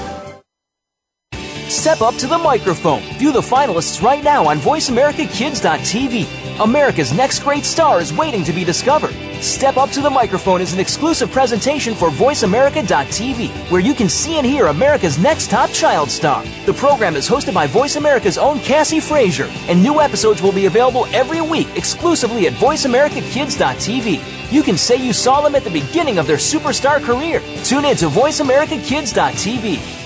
Step 1.84 2.00
up 2.00 2.16
to 2.16 2.28
the 2.28 2.38
microphone. 2.38 3.02
View 3.18 3.34
the 3.34 3.42
finalists 3.42 4.02
right 4.02 4.24
now 4.24 4.48
on 4.48 4.58
VoiceAmericaKids.tv. 4.60 6.64
America's 6.64 7.12
next 7.12 7.44
great 7.44 7.66
star 7.66 8.00
is 8.00 8.14
waiting 8.14 8.46
to 8.46 8.54
be 8.54 8.64
discovered. 8.64 9.14
Step 9.44 9.76
Up 9.76 9.90
to 9.90 10.00
the 10.00 10.10
Microphone 10.10 10.62
is 10.62 10.72
an 10.72 10.80
exclusive 10.80 11.30
presentation 11.30 11.94
for 11.94 12.10
VoiceAmerica.tv, 12.10 13.50
where 13.70 13.82
you 13.82 13.94
can 13.94 14.08
see 14.08 14.38
and 14.38 14.48
hear 14.48 14.68
America's 14.68 15.20
next 15.20 15.50
top 15.50 15.72
child 15.72 16.10
star. 16.10 16.42
The 16.66 16.72
program 16.72 17.18
is 17.18 17.28
hosted 17.28 17.54
by 17.54 17.68
Voice 17.68 17.98
America's 17.98 18.38
own 18.38 18.60
Cassie 18.60 19.02
Frazier, 19.02 19.50
and 19.68 19.84
new 19.84 20.00
episodes 20.00 20.42
will 20.42 20.54
be 20.54 20.68
available 20.68 21.06
every 21.08 21.42
week 21.42 21.68
exclusively 21.76 22.48
at 22.48 22.54
VoiceAmericaKids.tv. 22.54 24.54
You 24.54 24.64
can 24.64 24.78
say 24.78 24.96
you 24.96 25.12
saw 25.12 25.42
them 25.42 25.54
at 25.54 25.66
the 25.66 25.70
beginning 25.70 26.18
of 26.18 26.28
their 26.28 26.38
superstar 26.38 27.04
career. 27.04 27.42
Tune 27.66 27.84
in 27.84 27.98
to 27.98 28.08
VoiceAmericaKids.tv. 28.08 30.03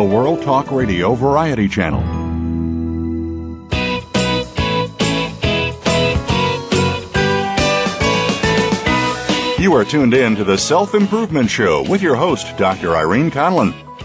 the 0.00 0.04
World 0.06 0.40
Talk 0.40 0.72
Radio 0.72 1.12
Variety 1.14 1.68
Channel. 1.68 2.00
You 9.60 9.74
are 9.74 9.84
tuned 9.84 10.14
in 10.14 10.36
to 10.36 10.44
the 10.44 10.56
Self 10.56 10.94
Improvement 10.94 11.50
Show 11.50 11.84
with 11.86 12.00
your 12.00 12.16
host, 12.16 12.56
Dr. 12.56 12.96
Irene 12.96 13.30
Conlon. 13.30 13.89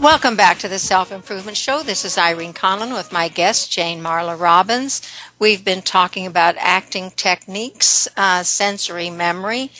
Welcome 0.00 0.36
back 0.36 0.58
to 0.58 0.68
the 0.68 0.78
Self 0.78 1.10
Improvement 1.10 1.56
Show. 1.56 1.82
This 1.82 2.04
is 2.04 2.18
Irene 2.18 2.52
Conlon 2.52 2.92
with 2.92 3.12
my 3.12 3.28
guest, 3.28 3.72
Jane 3.72 4.02
Marla 4.02 4.38
Robbins. 4.38 5.00
We've 5.38 5.64
been 5.64 5.80
talking 5.80 6.26
about 6.26 6.54
acting 6.58 7.12
techniques, 7.12 8.06
uh, 8.14 8.42
sensory 8.42 9.08
memory. 9.08 9.70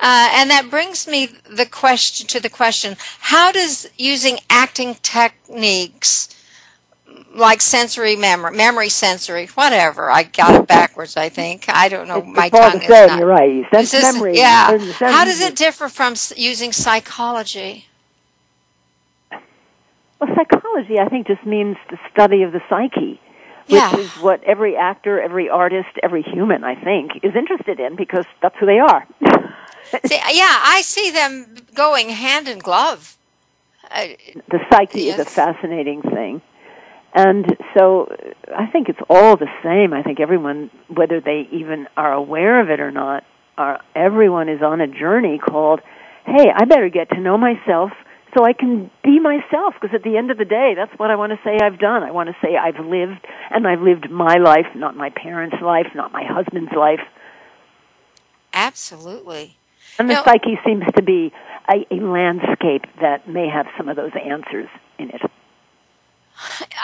Uh, 0.00 0.28
and 0.32 0.50
that 0.50 0.70
brings 0.70 1.06
me 1.06 1.28
the 1.48 1.66
question 1.66 2.26
to 2.26 2.40
the 2.40 2.50
question, 2.50 2.96
how 3.20 3.52
does 3.52 3.88
using 3.96 4.40
acting 4.50 4.96
techniques 5.02 6.34
like 7.32 7.60
sensory 7.60 8.16
memory, 8.16 8.56
memory 8.56 8.88
sensory, 8.88 9.46
whatever. 9.46 10.10
I 10.10 10.24
got 10.24 10.62
it 10.62 10.66
backwards. 10.66 11.16
I 11.16 11.28
think 11.28 11.66
I 11.68 11.88
don't 11.88 12.08
know. 12.08 12.18
It's 12.18 12.26
my 12.26 12.48
tongue 12.48 12.82
is 12.82 12.88
not. 12.88 13.18
You're 13.20 13.28
right. 13.28 13.64
Sense 13.72 14.14
memory. 14.14 14.36
Yeah. 14.36 14.76
How 14.98 15.24
does 15.24 15.40
it 15.40 15.54
differ 15.54 15.88
from 15.88 16.14
using 16.36 16.72
psychology? 16.72 17.86
Well, 20.20 20.34
psychology, 20.34 20.98
I 20.98 21.08
think, 21.08 21.26
just 21.26 21.44
means 21.46 21.76
the 21.88 21.98
study 22.12 22.42
of 22.42 22.52
the 22.52 22.60
psyche, 22.68 23.20
which 23.68 23.92
is 23.94 24.10
what 24.16 24.44
every 24.44 24.76
actor, 24.76 25.20
every 25.20 25.48
artist, 25.48 25.88
every 26.02 26.22
human, 26.22 26.62
I 26.62 26.74
think, 26.74 27.12
is 27.22 27.34
interested 27.34 27.80
in 27.80 27.96
because 27.96 28.26
that's 28.42 28.56
who 28.58 28.66
they 28.66 28.78
are. 28.78 29.06
see, 30.04 30.20
yeah, 30.32 30.60
I 30.62 30.82
see 30.84 31.10
them 31.10 31.56
going 31.74 32.10
hand 32.10 32.48
in 32.48 32.58
glove. 32.58 33.16
Uh, 33.90 34.08
the 34.48 34.60
psyche 34.70 35.04
yes. 35.04 35.18
is 35.18 35.26
a 35.26 35.30
fascinating 35.30 36.02
thing. 36.02 36.42
And 37.14 37.56
so 37.76 38.14
I 38.54 38.66
think 38.66 38.88
it's 38.88 39.00
all 39.08 39.36
the 39.36 39.48
same. 39.64 39.92
I 39.92 40.02
think 40.02 40.20
everyone, 40.20 40.70
whether 40.88 41.20
they 41.20 41.48
even 41.50 41.88
are 41.96 42.12
aware 42.12 42.60
of 42.60 42.70
it 42.70 42.78
or 42.78 42.90
not, 42.90 43.24
are, 43.58 43.80
everyone 43.96 44.48
is 44.48 44.62
on 44.62 44.80
a 44.80 44.86
journey 44.86 45.38
called, 45.38 45.80
hey, 46.24 46.50
I 46.54 46.66
better 46.66 46.88
get 46.88 47.08
to 47.10 47.20
know 47.20 47.36
myself 47.36 47.90
so 48.36 48.44
I 48.44 48.52
can 48.52 48.90
be 49.02 49.18
myself 49.18 49.74
because 49.80 49.94
at 49.94 50.02
the 50.02 50.16
end 50.16 50.30
of 50.30 50.38
the 50.38 50.44
day, 50.44 50.74
that's 50.76 50.96
what 50.98 51.10
I 51.10 51.16
want 51.16 51.32
to 51.32 51.38
say 51.44 51.58
I've 51.60 51.78
done. 51.78 52.02
I 52.02 52.10
want 52.10 52.28
to 52.28 52.36
say 52.42 52.56
I've 52.56 52.78
lived 52.84 53.26
and 53.50 53.66
I've 53.66 53.80
lived 53.80 54.10
my 54.10 54.36
life, 54.36 54.66
not 54.74 54.96
my 54.96 55.10
parents' 55.10 55.56
life, 55.60 55.86
not 55.94 56.12
my 56.12 56.24
husband's 56.24 56.72
life. 56.72 57.00
Absolutely. 58.52 59.56
And 59.98 60.08
the 60.08 60.22
psyche 60.24 60.58
seems 60.64 60.84
to 60.96 61.02
be 61.02 61.32
a, 61.68 61.86
a 61.90 61.96
landscape 61.96 62.84
that 63.00 63.28
may 63.28 63.48
have 63.48 63.66
some 63.76 63.88
of 63.88 63.96
those 63.96 64.12
answers 64.24 64.68
in 64.98 65.10
it. 65.10 65.22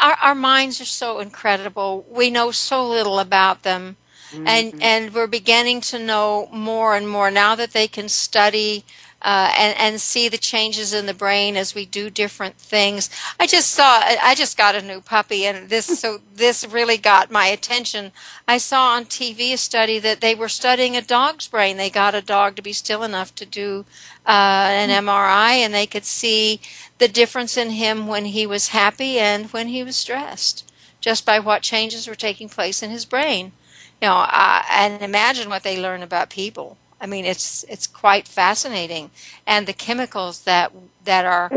our, 0.02 0.14
our 0.22 0.34
minds 0.34 0.80
are 0.80 0.86
so 0.86 1.20
incredible. 1.20 2.04
We 2.10 2.30
know 2.30 2.50
so 2.50 2.86
little 2.86 3.18
about 3.18 3.62
them. 3.62 3.96
And 4.34 4.72
mm-hmm. 4.72 4.82
and 4.82 5.14
we're 5.14 5.28
beginning 5.28 5.80
to 5.82 6.00
know 6.00 6.48
more 6.52 6.96
and 6.96 7.08
more 7.08 7.30
now 7.30 7.54
that 7.54 7.72
they 7.72 7.86
can 7.86 8.08
study 8.08 8.84
uh, 9.22 9.52
and 9.56 9.76
and 9.78 10.00
see 10.00 10.28
the 10.28 10.38
changes 10.38 10.92
in 10.92 11.06
the 11.06 11.14
brain 11.14 11.56
as 11.56 11.74
we 11.74 11.84
do 11.84 12.10
different 12.10 12.56
things. 12.56 13.10
I 13.40 13.46
just 13.46 13.72
saw 13.72 14.00
I 14.02 14.34
just 14.34 14.56
got 14.56 14.74
a 14.74 14.82
new 14.82 15.00
puppy 15.00 15.46
and 15.46 15.68
this 15.68 15.86
so 15.86 16.20
this 16.34 16.66
really 16.66 16.98
got 16.98 17.30
my 17.30 17.46
attention. 17.46 18.12
I 18.46 18.58
saw 18.58 18.90
on 18.90 19.06
TV 19.06 19.52
a 19.52 19.56
study 19.56 19.98
that 19.98 20.20
they 20.20 20.34
were 20.34 20.48
studying 20.48 20.96
a 20.96 21.02
dog's 21.02 21.48
brain. 21.48 21.76
They 21.76 21.90
got 21.90 22.14
a 22.14 22.22
dog 22.22 22.56
to 22.56 22.62
be 22.62 22.72
still 22.72 23.02
enough 23.02 23.34
to 23.36 23.46
do 23.46 23.84
uh, 24.26 24.68
an 24.70 24.90
MRI 24.90 25.56
and 25.58 25.72
they 25.72 25.86
could 25.86 26.04
see 26.04 26.60
the 26.98 27.08
difference 27.08 27.56
in 27.56 27.70
him 27.70 28.06
when 28.06 28.26
he 28.26 28.46
was 28.46 28.68
happy 28.68 29.18
and 29.18 29.46
when 29.46 29.68
he 29.68 29.82
was 29.82 29.96
stressed 29.96 30.70
just 31.00 31.24
by 31.26 31.38
what 31.38 31.62
changes 31.62 32.08
were 32.08 32.14
taking 32.14 32.48
place 32.48 32.82
in 32.82 32.90
his 32.90 33.04
brain 33.04 33.52
you 34.00 34.08
know, 34.08 34.26
uh, 34.28 34.62
and 34.70 35.02
imagine 35.02 35.48
what 35.48 35.62
they 35.62 35.80
learn 35.80 36.02
about 36.02 36.30
people. 36.30 36.76
I 37.06 37.08
mean, 37.08 37.24
it's 37.24 37.64
it's 37.68 37.86
quite 37.86 38.26
fascinating, 38.26 39.12
and 39.46 39.68
the 39.68 39.72
chemicals 39.72 40.42
that 40.42 40.72
that 41.04 41.24
are 41.24 41.52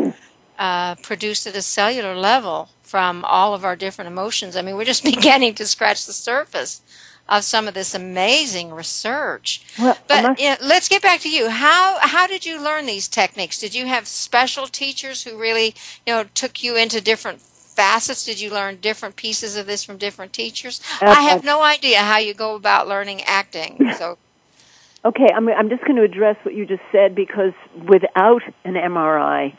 uh, 0.59 0.93
produced 1.01 1.47
at 1.47 1.55
a 1.55 1.63
cellular 1.63 2.15
level 2.15 2.69
from 2.83 3.25
all 3.25 3.55
of 3.55 3.65
our 3.65 3.75
different 3.75 4.09
emotions. 4.11 4.55
I 4.55 4.61
mean, 4.61 4.75
we're 4.77 4.83
just 4.83 5.03
beginning 5.15 5.55
to 5.55 5.65
scratch 5.65 6.05
the 6.05 6.13
surface 6.13 6.81
of 7.27 7.43
some 7.43 7.67
of 7.67 7.73
this 7.73 7.95
amazing 7.95 8.71
research. 8.71 9.63
Well, 9.79 9.97
but 10.07 10.21
must- 10.21 10.39
yeah, 10.39 10.57
let's 10.61 10.87
get 10.87 11.01
back 11.01 11.19
to 11.21 11.31
you. 11.31 11.49
How 11.49 11.97
how 11.99 12.27
did 12.27 12.45
you 12.45 12.61
learn 12.61 12.85
these 12.85 13.07
techniques? 13.07 13.57
Did 13.57 13.73
you 13.73 13.87
have 13.87 14.07
special 14.07 14.67
teachers 14.67 15.23
who 15.23 15.35
really 15.35 15.73
you 16.05 16.13
know 16.13 16.25
took 16.35 16.61
you 16.61 16.75
into 16.75 17.01
different 17.01 17.41
facets? 17.41 18.23
Did 18.23 18.39
you 18.39 18.51
learn 18.51 18.77
different 18.81 19.15
pieces 19.15 19.55
of 19.57 19.65
this 19.65 19.83
from 19.83 19.97
different 19.97 20.31
teachers? 20.31 20.79
I 21.01 21.21
have 21.23 21.43
no 21.43 21.63
idea 21.63 22.01
how 22.01 22.19
you 22.19 22.35
go 22.35 22.53
about 22.53 22.87
learning 22.87 23.23
acting. 23.23 23.79
So 23.99 24.19
Okay, 25.05 25.27
I'm, 25.33 25.47
I'm 25.47 25.69
just 25.69 25.83
going 25.83 25.95
to 25.95 26.03
address 26.03 26.35
what 26.43 26.53
you 26.53 26.65
just 26.65 26.81
said 26.91 27.15
because 27.15 27.53
without 27.87 28.41
an 28.65 28.73
MRI, 28.73 29.55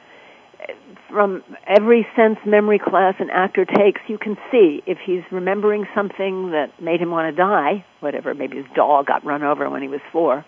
from 1.08 1.42
every 1.66 2.06
sense 2.14 2.38
memory 2.44 2.78
class 2.78 3.14
an 3.18 3.30
actor 3.30 3.64
takes, 3.64 4.00
you 4.06 4.18
can 4.18 4.36
see 4.50 4.82
if 4.86 4.98
he's 4.98 5.22
remembering 5.30 5.86
something 5.94 6.50
that 6.50 6.80
made 6.80 7.00
him 7.00 7.10
want 7.10 7.34
to 7.34 7.36
die, 7.36 7.84
whatever, 8.00 8.34
maybe 8.34 8.58
his 8.58 8.66
dog 8.74 9.06
got 9.06 9.24
run 9.24 9.42
over 9.42 9.68
when 9.70 9.82
he 9.82 9.88
was 9.88 10.00
four. 10.12 10.44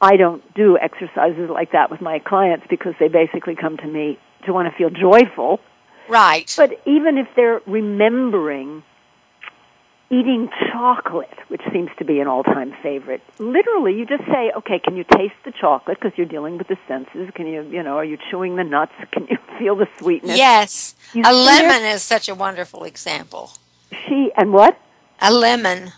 I 0.00 0.16
don't 0.16 0.42
do 0.54 0.78
exercises 0.78 1.48
like 1.50 1.72
that 1.72 1.90
with 1.90 2.00
my 2.00 2.18
clients 2.18 2.66
because 2.68 2.94
they 2.98 3.08
basically 3.08 3.54
come 3.54 3.76
to 3.78 3.86
me 3.86 4.18
to 4.44 4.52
want 4.52 4.70
to 4.70 4.76
feel 4.76 4.90
joyful. 4.90 5.60
right. 6.08 6.52
But 6.56 6.80
even 6.86 7.18
if 7.18 7.28
they're 7.36 7.60
remembering 7.66 8.82
eating 10.10 10.48
chocolate, 10.72 11.28
which 11.48 11.62
seems 11.72 11.90
to 11.98 12.04
be 12.04 12.20
an 12.20 12.28
all-time 12.28 12.72
favorite, 12.82 13.22
literally 13.38 13.92
you 13.94 14.06
just 14.06 14.24
say, 14.26 14.52
okay, 14.56 14.78
can 14.78 14.96
you 14.96 15.04
taste 15.04 15.34
the 15.44 15.52
chocolate 15.52 15.98
because 16.00 16.16
you're 16.16 16.26
dealing 16.28 16.58
with 16.58 16.68
the 16.68 16.76
senses? 16.86 17.28
Can 17.34 17.46
you, 17.46 17.62
you 17.62 17.82
know, 17.82 17.96
are 17.96 18.04
you 18.04 18.16
chewing 18.30 18.56
the 18.56 18.64
nuts? 18.64 18.92
Can 19.12 19.26
you 19.28 19.36
feel 19.58 19.74
the 19.76 19.88
sweetness? 19.98 20.36
yes, 20.36 20.94
You 21.12 21.22
a 21.26 21.32
lemon 21.32 21.82
is 21.84 22.02
such 22.02 22.28
a 22.28 22.34
wonderful 22.34 22.84
example. 22.84 23.50
She 24.06 24.30
and 24.36 24.52
what? 24.52 24.78
A 25.20 25.32
lemon. 25.32 25.92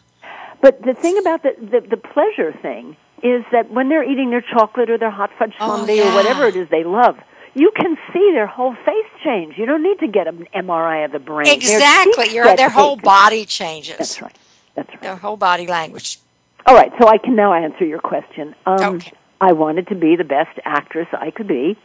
But 0.61 0.83
the 0.83 0.95
thing 0.95 1.19
about 1.19 1.43
the, 1.43 1.55
the 1.61 1.81
the 1.89 1.97
pleasure 1.97 2.53
thing 2.63 2.97
is 3.23 3.45
that 3.53 3.71
when 3.71 3.89
they're 3.89 4.05
eating 4.09 4.31
their 4.31 4.41
chocolate 4.43 4.91
or 4.91 4.99
their 4.99 5.11
hot 5.11 5.31
fudge 5.39 5.55
Oh, 5.61 5.77
sundae 5.79 5.97
yeah. 5.97 6.11
or 6.13 6.15
whatever 6.15 6.47
it 6.47 6.57
is 6.57 6.69
they 6.71 6.85
love, 6.85 7.17
you 7.59 7.73
can 7.75 7.97
see 8.13 8.31
their 8.33 8.47
whole 8.47 8.75
face 8.85 9.11
change. 9.25 9.59
You 9.59 9.67
don't 9.67 9.83
need 9.83 9.99
to 9.99 10.07
get 10.07 10.29
an 10.29 10.47
MRI 10.55 11.05
of 11.05 11.13
the 11.13 11.19
brain. 11.19 11.49
Exactly. 11.53 12.33
Your 12.33 12.55
their 12.57 12.69
whole 12.71 12.97
body 12.97 13.45
changes. 13.45 13.97
That's 13.99 14.23
right. 14.23 14.37
That's 14.77 14.89
right. 14.91 15.03
Their 15.03 15.17
whole 15.17 15.37
body 15.37 15.67
language. 15.67 16.19
All 16.67 16.75
right, 16.75 16.93
so 17.01 17.09
I 17.09 17.19
can 17.19 17.35
now 17.35 17.53
answer 17.55 17.85
your 17.85 17.99
question. 17.99 18.55
Um, 18.67 18.97
Okay. 18.97 19.13
I 19.41 19.53
wanted 19.53 19.89
to 19.89 19.95
be 19.95 20.17
the 20.17 20.25
best 20.25 20.59
actress 20.65 21.09
I 21.13 21.31
could 21.31 21.49
be, 21.49 21.77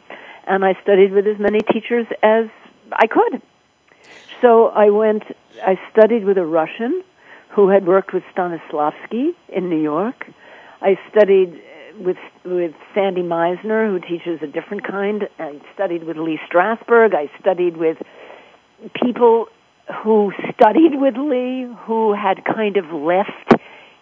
and 0.45 0.65
I 0.65 0.77
studied 0.81 1.11
with 1.13 1.25
as 1.25 1.39
many 1.39 1.59
teachers 1.61 2.05
as 2.21 2.47
I 2.91 3.07
could. 3.07 3.41
So 4.41 4.67
I 4.67 4.89
went, 4.89 5.23
I 5.65 5.79
studied 5.91 6.25
with 6.25 6.37
a 6.37 6.45
Russian 6.45 7.03
who 7.49 7.69
had 7.69 7.87
worked 7.87 8.11
with 8.13 8.23
Stanislavski 8.35 9.33
in 9.49 9.69
New 9.69 9.81
York. 9.81 10.27
I 10.81 10.99
studied 11.11 11.61
with 11.99 12.17
with 12.45 12.73
Sandy 12.93 13.21
Meisner, 13.21 13.89
who 13.89 13.99
teaches 13.99 14.41
a 14.41 14.47
different 14.47 14.85
kind. 14.87 15.23
I 15.39 15.59
studied 15.73 16.03
with 16.03 16.17
Lee 16.17 16.39
Strasberg. 16.49 17.13
I 17.15 17.29
studied 17.39 17.77
with 17.77 17.97
people 19.01 19.47
who 20.03 20.31
studied 20.53 20.93
with 20.93 21.15
Lee, 21.17 21.67
who 21.85 22.13
had 22.13 22.43
kind 22.45 22.77
of 22.77 22.85
left 22.91 23.53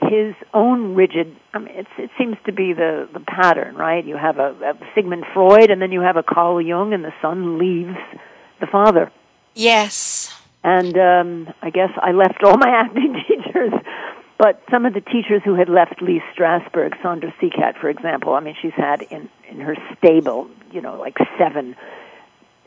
his 0.02 0.34
own 0.54 0.96
rigid. 0.96 1.36
I 1.54 1.60
mean, 1.60 1.74
it's, 1.76 1.89
it 1.98 2.10
seems 2.18 2.38
to 2.46 2.52
be 2.52 2.74
the 2.74 3.08
the 3.14 3.20
pattern, 3.20 3.76
right? 3.76 4.06
You 4.06 4.18
have 4.18 4.38
a, 4.38 4.54
a 4.64 4.74
Sigmund 4.96 5.26
Freud, 5.34 5.70
and 5.70 5.82
then 5.82 5.92
you 5.92 6.02
have 6.02 6.18
a 6.18 6.24
Carl 6.24 6.62
Jung, 6.62 6.94
and 6.94 7.04
the 7.04 7.14
son 7.22 7.58
leaves 7.58 7.98
the 8.60 8.68
father. 8.68 9.12
Yes. 9.54 10.34
And 10.64 10.96
um, 10.98 11.54
I 11.62 11.72
guess 11.72 11.89
I 11.98 12.12
left 12.12 12.44
all 12.44 12.58
my 12.58 12.70
acting 12.86 13.16
teachers, 13.28 13.74
but 14.42 14.60
some 14.72 14.88
of 14.88 14.96
the 14.96 15.02
teachers 15.02 15.44
who 15.46 15.54
had 15.54 15.70
left 15.70 16.02
Lee 16.02 16.20
Strasberg, 16.34 17.00
Sandra 17.04 17.32
Seacat, 17.39 17.80
for 17.80 17.89
example. 17.89 18.34
I 18.34 18.39
mean, 18.39 18.56
she's 18.60 18.74
had 18.76 19.04
in 19.04 19.30
in 19.48 19.60
her 19.60 19.76
stable, 19.96 20.50
you 20.72 20.82
know, 20.82 20.96
like 21.00 21.16
seven 21.38 21.76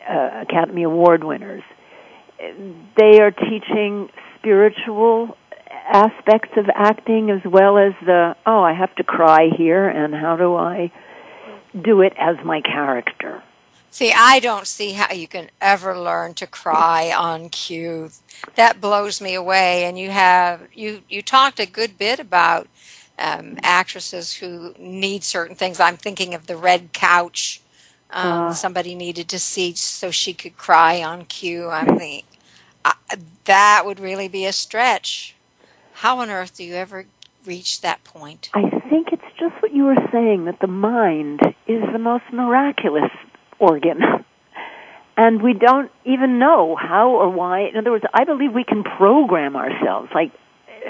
uh, 0.09 0.45
Academy 0.49 0.85
Award 0.85 1.25
winners. 1.25 1.65
They 2.39 3.21
are 3.21 3.33
teaching 3.33 4.09
spiritual 4.39 5.37
aspects 5.69 6.51
of 6.57 6.67
acting 6.73 7.31
as 7.31 7.41
well 7.45 7.77
as 7.77 7.93
the 8.07 8.37
oh, 8.47 8.63
I 8.63 8.73
have 8.73 8.95
to 8.95 9.03
cry 9.03 9.49
here, 9.57 9.89
and 9.89 10.15
how 10.15 10.37
do 10.37 10.55
I 10.55 10.93
do 11.75 12.03
it 12.03 12.13
as 12.17 12.37
my 12.45 12.61
character? 12.61 13.43
See, 13.95 14.13
I 14.13 14.41
don't 14.41 14.67
see 14.67 14.95
how 14.95 15.15
you 15.15 15.29
can 15.29 15.51
ever 15.61 15.97
learn 15.97 16.35
to 16.35 16.49
cry 16.49 17.13
on 17.17 17.49
cue. 17.49 18.11
That 18.57 18.81
blows 18.81 19.21
me 19.21 19.35
away. 19.35 19.85
And 19.85 19.97
you 19.97 20.11
have 20.11 20.63
you 20.75 21.03
you 21.09 21.23
talked 21.23 21.61
a 21.61 21.65
good 21.65 21.97
bit 21.97 22.19
about 22.19 22.67
um, 23.21 23.57
actresses 23.63 24.35
who 24.35 24.75
need 24.81 25.23
certain 25.23 25.55
things. 25.55 25.79
I'm 25.79 25.97
thinking 25.97 26.35
of 26.35 26.49
the 26.49 26.57
red 26.57 26.93
couch. 26.93 27.61
Um, 28.11 28.53
somebody 28.53 28.97
needed 28.97 29.29
to 29.29 29.39
see 29.39 29.77
so 29.77 30.11
she 30.11 30.35
could 30.35 30.57
cry 30.57 31.01
on 31.01 31.27
cue. 31.27 31.71
I'm 31.71 31.97
I, 32.85 32.95
that 33.45 33.85
would 33.87 34.01
really 34.01 34.27
be 34.27 34.45
a 34.45 34.53
stretch. 34.53 35.37
How 35.93 36.19
on 36.19 36.31
earth 36.31 36.57
do 36.57 36.65
you 36.65 36.75
ever 36.75 37.07
reach 37.47 37.81
that 37.83 38.03
point? 38.03 38.51
I 38.55 38.71
think 38.91 39.13
it's 39.13 39.23
just 39.39 39.55
what 39.63 39.73
you 39.73 39.85
were 39.85 40.09
saying 40.11 40.47
that 40.47 40.59
the 40.59 40.67
mind 40.67 41.43
is 41.69 41.81
the 41.93 41.99
most 42.01 42.25
miraculous 42.33 43.13
organ. 43.59 44.01
And 45.17 45.43
we 45.43 45.55
don't 45.55 45.93
even 46.05 46.41
know 46.41 46.75
how 46.75 47.11
or 47.11 47.31
why. 47.31 47.69
In 47.69 47.77
other 47.77 47.93
words, 47.93 48.05
I 48.13 48.25
believe 48.25 48.53
we 48.53 48.65
can 48.65 48.83
program 48.83 49.55
ourselves. 49.55 50.11
Like, 50.13 50.33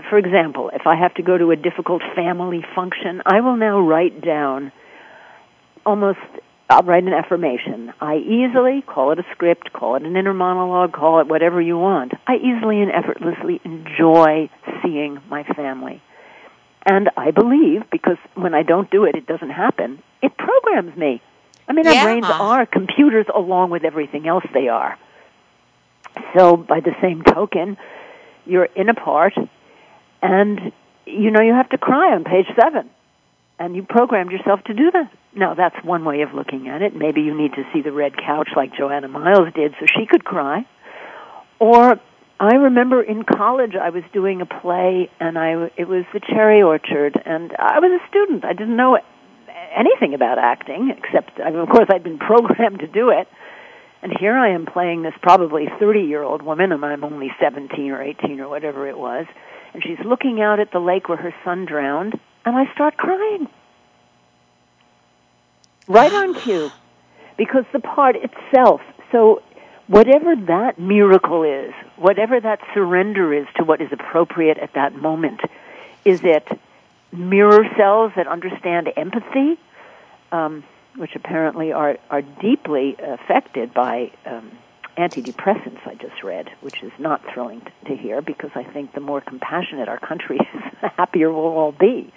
for 0.09 0.19
example, 0.19 0.71
if 0.73 0.87
I 0.87 0.97
have 0.97 1.15
to 1.15 1.23
go 1.23 1.37
to 1.37 1.51
a 1.51 1.57
difficult 1.57 2.03
family 2.17 2.65
function, 2.75 3.23
I 3.27 3.41
will 3.41 3.57
now 3.57 3.81
write 3.81 4.23
down 4.23 4.73
almost, 5.85 6.19
I'll 6.71 6.83
write 6.83 7.05
an 7.05 7.13
affirmation. 7.13 7.93
I 8.01 8.17
easily, 8.17 8.83
call 8.83 9.13
it 9.13 9.19
a 9.19 9.25
script, 9.33 9.73
call 9.73 9.97
it 9.97 10.03
an 10.03 10.17
inner 10.17 10.35
monologue, 10.35 10.93
call 10.93 11.21
it 11.21 11.29
whatever 11.29 11.61
you 11.61 11.79
want. 11.79 12.13
I 12.27 12.37
easily 12.37 12.81
and 12.81 12.91
effortlessly 12.91 13.61
enjoy 13.65 14.49
seeing 14.83 15.21
my 15.29 15.45
family. 15.55 16.03
And 16.87 17.11
I 17.17 17.31
believe, 17.31 17.83
because 17.91 18.17
when 18.35 18.55
I 18.55 18.63
don't 18.63 18.91
do 18.91 19.05
it, 19.05 19.15
it 19.15 19.27
doesn't 19.27 19.51
happen, 19.51 20.03
it 20.23 20.33
programs 20.37 20.97
me. 20.97 21.23
I 21.69 21.73
mean, 21.73 21.87
our 21.87 21.95
Yeah. 21.95 22.05
brains 22.05 22.27
are 22.31 22.67
computers 22.67 23.27
along 23.35 23.71
with 23.71 23.85
everything 23.85 24.29
else 24.29 24.45
they 24.53 24.69
are. 24.69 24.97
So, 26.37 26.57
by 26.57 26.81
the 26.81 26.95
same 27.01 27.23
token, 27.23 27.77
you're 28.47 28.69
in 28.77 28.89
a 28.89 28.95
part, 28.95 29.35
and 30.23 30.73
you 31.07 31.31
know 31.31 31.41
you 31.41 31.55
have 31.55 31.69
to 31.71 31.79
cry 31.79 32.13
on 32.13 32.25
page 32.25 32.47
seven, 32.61 32.91
and 33.59 33.75
you 33.75 33.83
programmed 33.83 34.31
yourself 34.31 34.63
to 34.65 34.75
do 34.75 34.91
that. 34.91 35.11
Now, 35.35 35.55
that's 35.55 35.83
one 35.83 36.05
way 36.05 36.23
of 36.23 36.33
looking 36.35 36.69
at 36.69 36.83
it. 36.83 36.95
Maybe 36.95 37.23
you 37.23 37.35
need 37.35 37.55
to 37.55 37.65
see 37.73 37.81
the 37.81 37.93
red 37.93 38.17
couch 38.17 38.51
like 38.55 38.75
Joanna 38.77 39.09
Miles 39.09 39.53
did 39.55 39.75
so 39.81 39.87
she 39.87 40.07
could 40.07 40.25
cry. 40.25 40.65
Or 41.59 41.99
I 42.39 42.55
remember 42.57 43.03
in 43.03 43.25
college 43.25 43.75
I 43.75 43.91
was 43.91 44.03
doing 44.13 44.41
a 44.41 44.47
play 44.47 45.11
and 45.21 45.39
I 45.39 45.71
it 45.77 45.89
was 45.89 46.05
the 46.13 46.21
Cherry 46.21 46.63
Orchard 46.63 47.21
and 47.25 47.55
I 47.59 47.79
was 47.79 48.01
a 48.01 48.09
student. 48.09 48.45
I 48.45 48.53
didn't 48.53 48.77
know 48.77 48.99
anything 49.75 50.15
about 50.15 50.39
acting, 50.39 50.91
except, 50.97 51.41
I 51.41 51.51
mean, 51.51 51.61
of 51.61 51.69
course, 51.69 51.89
I'd 51.91 52.05
been 52.05 52.19
programmed 52.31 52.81
to 52.81 52.87
do 52.87 53.11
it. 53.11 53.29
And 54.03 54.13
here 54.19 54.37
I 54.37 54.51
am 54.51 54.67
playing 54.67 55.03
this 55.03 55.15
probably 55.23 55.67
30 55.81 56.01
year 56.01 56.23
old 56.23 56.43
woman, 56.43 56.73
and 56.73 56.85
I'm 56.85 57.05
only 57.05 57.31
17 57.41 57.91
or 57.91 58.03
18 58.03 58.39
or 58.41 58.49
whatever 58.49 58.87
it 58.87 58.99
was. 58.99 59.27
And 59.73 59.83
she's 59.83 59.99
looking 60.05 60.41
out 60.41 60.61
at 60.61 60.71
the 60.73 60.79
lake 60.79 61.09
where 61.09 61.19
her 61.19 61.35
son 61.43 61.65
drowned, 61.65 62.19
and 62.45 62.57
I 62.57 62.73
start 62.75 62.97
crying. 62.97 63.49
Right 65.89 66.13
on 66.13 66.35
cue. 66.35 66.71
Because 67.37 67.65
the 67.73 67.81
part 67.81 68.15
itself, 68.15 68.81
so 69.11 69.43
whatever 69.89 70.37
that 70.37 70.79
miracle 70.79 71.43
is, 71.43 71.73
whatever 71.97 72.41
that 72.41 72.61
surrender 72.73 73.35
is 73.35 73.49
to 73.57 73.65
what 73.65 73.81
is 73.81 73.89
appropriate 73.91 74.57
at 74.59 74.75
that 74.75 74.95
moment, 74.95 75.41
is 76.05 76.23
it 76.23 76.47
mirror 77.15 77.65
cells 77.77 78.13
that 78.17 78.27
understand 78.27 78.89
empathy, 78.97 79.59
um, 80.33 80.65
which 80.97 81.15
apparently 81.15 81.73
are, 81.73 81.97
are 82.11 82.23
deeply 82.23 82.97
affected 83.01 83.73
by 83.75 84.11
um, 84.27 84.53
antidepressants, 84.97 85.87
I 85.87 85.95
just 85.95 86.23
read, 86.23 86.49
which 86.61 86.83
is 86.83 86.93
not 86.99 87.21
thrilling 87.33 87.61
to, 87.63 87.89
to 87.91 87.97
hear 87.97 88.23
because 88.23 88.51
I 88.55 88.63
think 88.65 88.95
the 88.95 89.01
more 89.01 89.21
compassionate 89.21 89.89
our 89.89 89.99
country 89.99 90.37
is, 90.55 90.63
the 90.81 90.89
happier 90.89 91.33
we'll 91.33 91.45
all 91.45 91.73
be. 91.73 92.13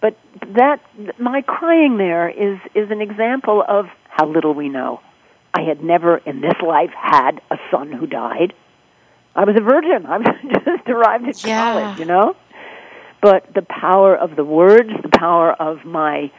But 0.00 0.18
that, 0.56 0.80
my 1.18 1.42
crying 1.42 1.96
there 1.96 2.28
is, 2.28 2.58
is 2.74 2.90
an 2.90 3.00
example 3.00 3.62
of 3.66 3.86
how 4.10 4.26
little 4.26 4.52
we 4.52 4.68
know. 4.68 5.00
I 5.54 5.62
had 5.62 5.82
never 5.82 6.16
in 6.18 6.40
this 6.40 6.54
life 6.66 6.90
had 6.90 7.40
a 7.50 7.56
son 7.70 7.92
who 7.92 8.06
died. 8.06 8.52
I 9.34 9.44
was 9.44 9.54
a 9.56 9.62
virgin. 9.62 10.06
I 10.06 10.18
was 10.18 10.26
just 10.64 10.88
arrived 10.88 11.28
at 11.28 11.46
Yeah. 11.46 11.72
college, 11.72 11.98
you 11.98 12.04
know? 12.04 12.34
But 13.22 13.54
the 13.54 13.62
power 13.62 14.16
of 14.16 14.34
the 14.34 14.44
words, 14.44 14.90
the 15.00 15.16
power 15.16 15.52
of 15.52 15.84
my 15.84 16.32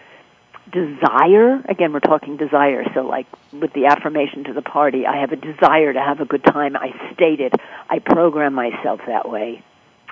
desire, 0.70 1.64
again, 1.70 1.94
we're 1.94 2.02
talking 2.02 2.36
desire, 2.36 2.84
so 2.94 3.02
like 3.02 3.26
with 3.54 3.72
the 3.74 3.86
affirmation 3.86 4.44
to 4.46 4.54
the 4.54 4.62
party, 4.62 5.06
I 5.06 5.22
have 5.22 5.32
a 5.32 5.38
desire 5.38 5.94
to 5.94 6.00
have 6.00 6.20
a 6.20 6.26
good 6.26 6.44
time. 6.44 6.76
I 6.76 6.90
state 7.14 7.40
it. 7.40 7.54
I 7.90 8.00
program 8.00 8.54
myself 8.54 9.00
that 9.08 9.30
way. 9.30 9.64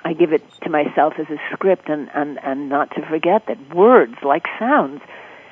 I 0.04 0.14
give 0.14 0.32
it 0.32 0.42
to 0.62 0.70
myself 0.70 1.14
as 1.18 1.26
a 1.28 1.36
script 1.52 1.88
and, 1.88 2.08
and, 2.14 2.38
and 2.42 2.68
not 2.68 2.90
to 2.96 3.06
forget 3.06 3.46
that 3.46 3.74
words, 3.74 4.14
like 4.24 4.44
sounds, 4.58 5.00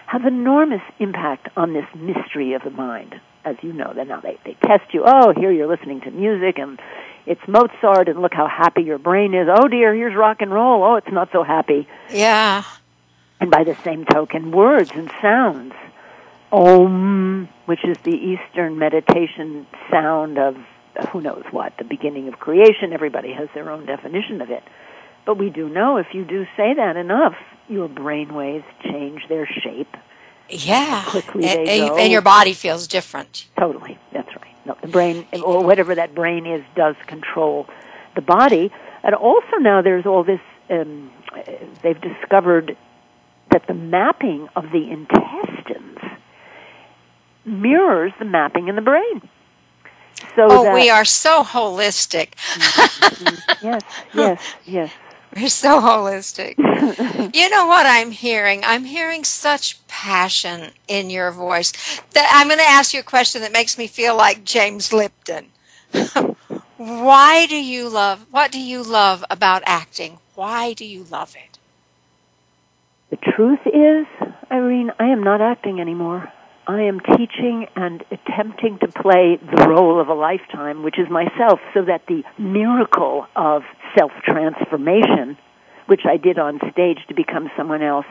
have 0.07 0.25
enormous 0.25 0.83
impact 0.99 1.49
on 1.57 1.73
this 1.73 1.87
mystery 1.95 2.55
of 2.55 2.62
the 2.62 2.71
mind. 2.71 3.14
As 3.45 3.57
you 3.62 3.73
know, 3.73 3.93
that 3.95 4.09
now 4.09 4.21
they, 4.21 4.39
they 4.45 4.55
test 4.66 4.93
you. 4.93 5.05
Oh, 5.07 5.33
here 5.37 5.53
you're 5.53 5.68
listening 5.68 6.01
to 6.03 6.11
music 6.11 6.59
and 6.59 6.81
it's 7.27 7.41
Mozart 7.47 8.09
and 8.09 8.21
look 8.23 8.35
how 8.35 8.47
happy 8.49 8.83
your 8.83 8.99
brain 8.99 9.35
is. 9.35 9.49
Oh 9.51 9.68
dear, 9.68 9.95
here's 9.95 10.14
rock 10.14 10.41
and 10.41 10.53
roll. 10.53 10.83
Oh, 10.83 10.97
it's 10.97 11.11
not 11.12 11.31
so 11.33 11.43
happy. 11.43 11.87
Yeah. 12.11 12.64
And 13.41 13.51
by 13.51 13.64
the 13.64 13.75
same 13.85 14.05
token, 14.05 14.51
words 14.51 14.91
and 14.95 15.11
sounds. 15.21 15.75
Om, 16.53 17.49
which 17.66 17.85
is 17.85 17.97
the 17.99 18.11
Eastern 18.16 18.79
meditation 18.79 19.66
sound 19.91 20.39
of 20.39 20.57
who 21.11 21.21
knows 21.21 21.45
what, 21.53 21.73
the 21.79 21.85
beginning 21.85 22.29
of 22.29 22.39
creation. 22.41 22.93
Everybody 22.93 23.33
has 23.33 23.49
their 23.55 23.71
own 23.71 23.87
definition 23.87 24.41
of 24.43 24.51
it. 24.51 24.64
But 25.25 25.39
we 25.39 25.49
do 25.51 25.68
know 25.68 25.97
if 25.99 26.09
you 26.12 26.25
do 26.25 26.47
say 26.57 26.75
that 26.75 26.97
enough, 26.97 27.37
your 27.68 27.89
brain 27.89 28.35
waves 28.35 28.64
change 28.83 29.29
their 29.29 29.47
shape. 29.47 29.97
Yeah. 30.49 31.05
Quickly 31.07 31.45
and, 31.45 31.66
they 31.66 31.81
and- 31.81 31.91
go. 31.91 31.97
and 31.99 32.11
your 32.11 32.23
body 32.23 32.53
feels 32.53 32.89
different. 32.89 33.47
Totally, 33.57 33.97
that's 34.12 34.35
right. 34.37 34.49
No, 34.67 34.77
the 34.83 34.89
brain, 34.89 35.27
or 35.43 35.65
whatever 35.65 35.95
that 35.95 36.15
brain 36.15 36.47
is, 36.47 36.63
does 36.77 36.95
control 37.07 37.67
the 38.15 38.21
body. 38.21 38.71
And 39.03 39.15
also 39.15 39.57
now 39.59 39.81
there's 39.83 40.05
all 40.07 40.23
this, 40.25 40.41
um, 40.69 41.11
they've 41.83 42.01
discovered 42.01 42.77
that 43.51 43.67
the 43.67 43.75
mapping 43.75 44.49
of 44.55 44.65
the 44.71 44.91
intestines 44.91 45.99
mirrors 47.45 48.13
the 48.19 48.25
mapping 48.25 48.69
in 48.69 48.77
the 48.77 48.83
brain. 48.83 49.23
So 50.37 50.47
Oh, 50.51 50.63
that, 50.65 50.75
we 50.75 50.91
are 50.91 51.05
so 51.05 51.43
holistic. 51.43 52.35
yes, 53.63 53.83
yes, 54.15 54.43
yes. 54.67 54.91
We're 55.37 55.49
so 55.49 55.81
holistic. 55.81 56.57
you 57.35 57.51
know 57.51 57.66
what 57.66 57.87
I'm 57.87 58.11
hearing? 58.11 58.62
I'm 58.64 58.85
hearing 58.85 59.22
such 59.22 59.87
passion 59.87 60.72
in 60.89 61.09
your 61.09 61.31
voice 61.31 61.72
that 62.14 62.28
I'm 62.33 62.49
going 62.49 62.59
to 62.59 62.64
ask 62.64 62.93
you 62.93 63.01
a 63.01 63.05
question 63.05 63.41
that 63.43 63.53
makes 63.53 63.78
me 63.78 63.87
feel 63.87 64.16
like 64.16 64.45
James 64.45 64.93
Lipton. 64.93 65.53
Why 66.76 67.47
do 67.47 67.57
you 67.57 67.89
love, 67.89 68.26
what 68.31 68.51
do 68.51 68.61
you 68.61 68.83
love 68.83 69.24
about 69.31 69.62
acting? 69.66 70.18
Why 70.35 70.72
do 70.72 70.85
you 70.85 71.05
love 71.05 71.37
it? 71.37 71.59
The 73.11 73.33
truth 73.33 73.61
is, 73.66 74.07
Irene, 74.51 74.91
I 74.99 75.09
am 75.09 75.22
not 75.22 75.41
acting 75.41 75.81
anymore. 75.81 76.33
I 76.66 76.83
am 76.83 77.01
teaching 77.01 77.66
and 77.76 78.03
attempting 78.11 78.78
to 78.78 78.89
play 78.89 79.39
the 79.43 79.68
role 79.68 80.01
of 80.01 80.09
a 80.09 80.14
lifetime, 80.14 80.83
which 80.83 80.99
is 80.99 81.11
myself, 81.11 81.61
so 81.74 81.83
that 81.83 82.07
the 82.07 82.22
miracle 82.39 83.26
of 83.37 83.62
self 83.97 84.12
transformation, 84.24 85.36
which 85.86 86.03
I 86.05 86.16
did 86.16 86.38
on 86.38 86.59
stage 86.72 86.99
to 87.09 87.14
become 87.14 87.51
someone 87.57 87.82
else, 87.82 88.07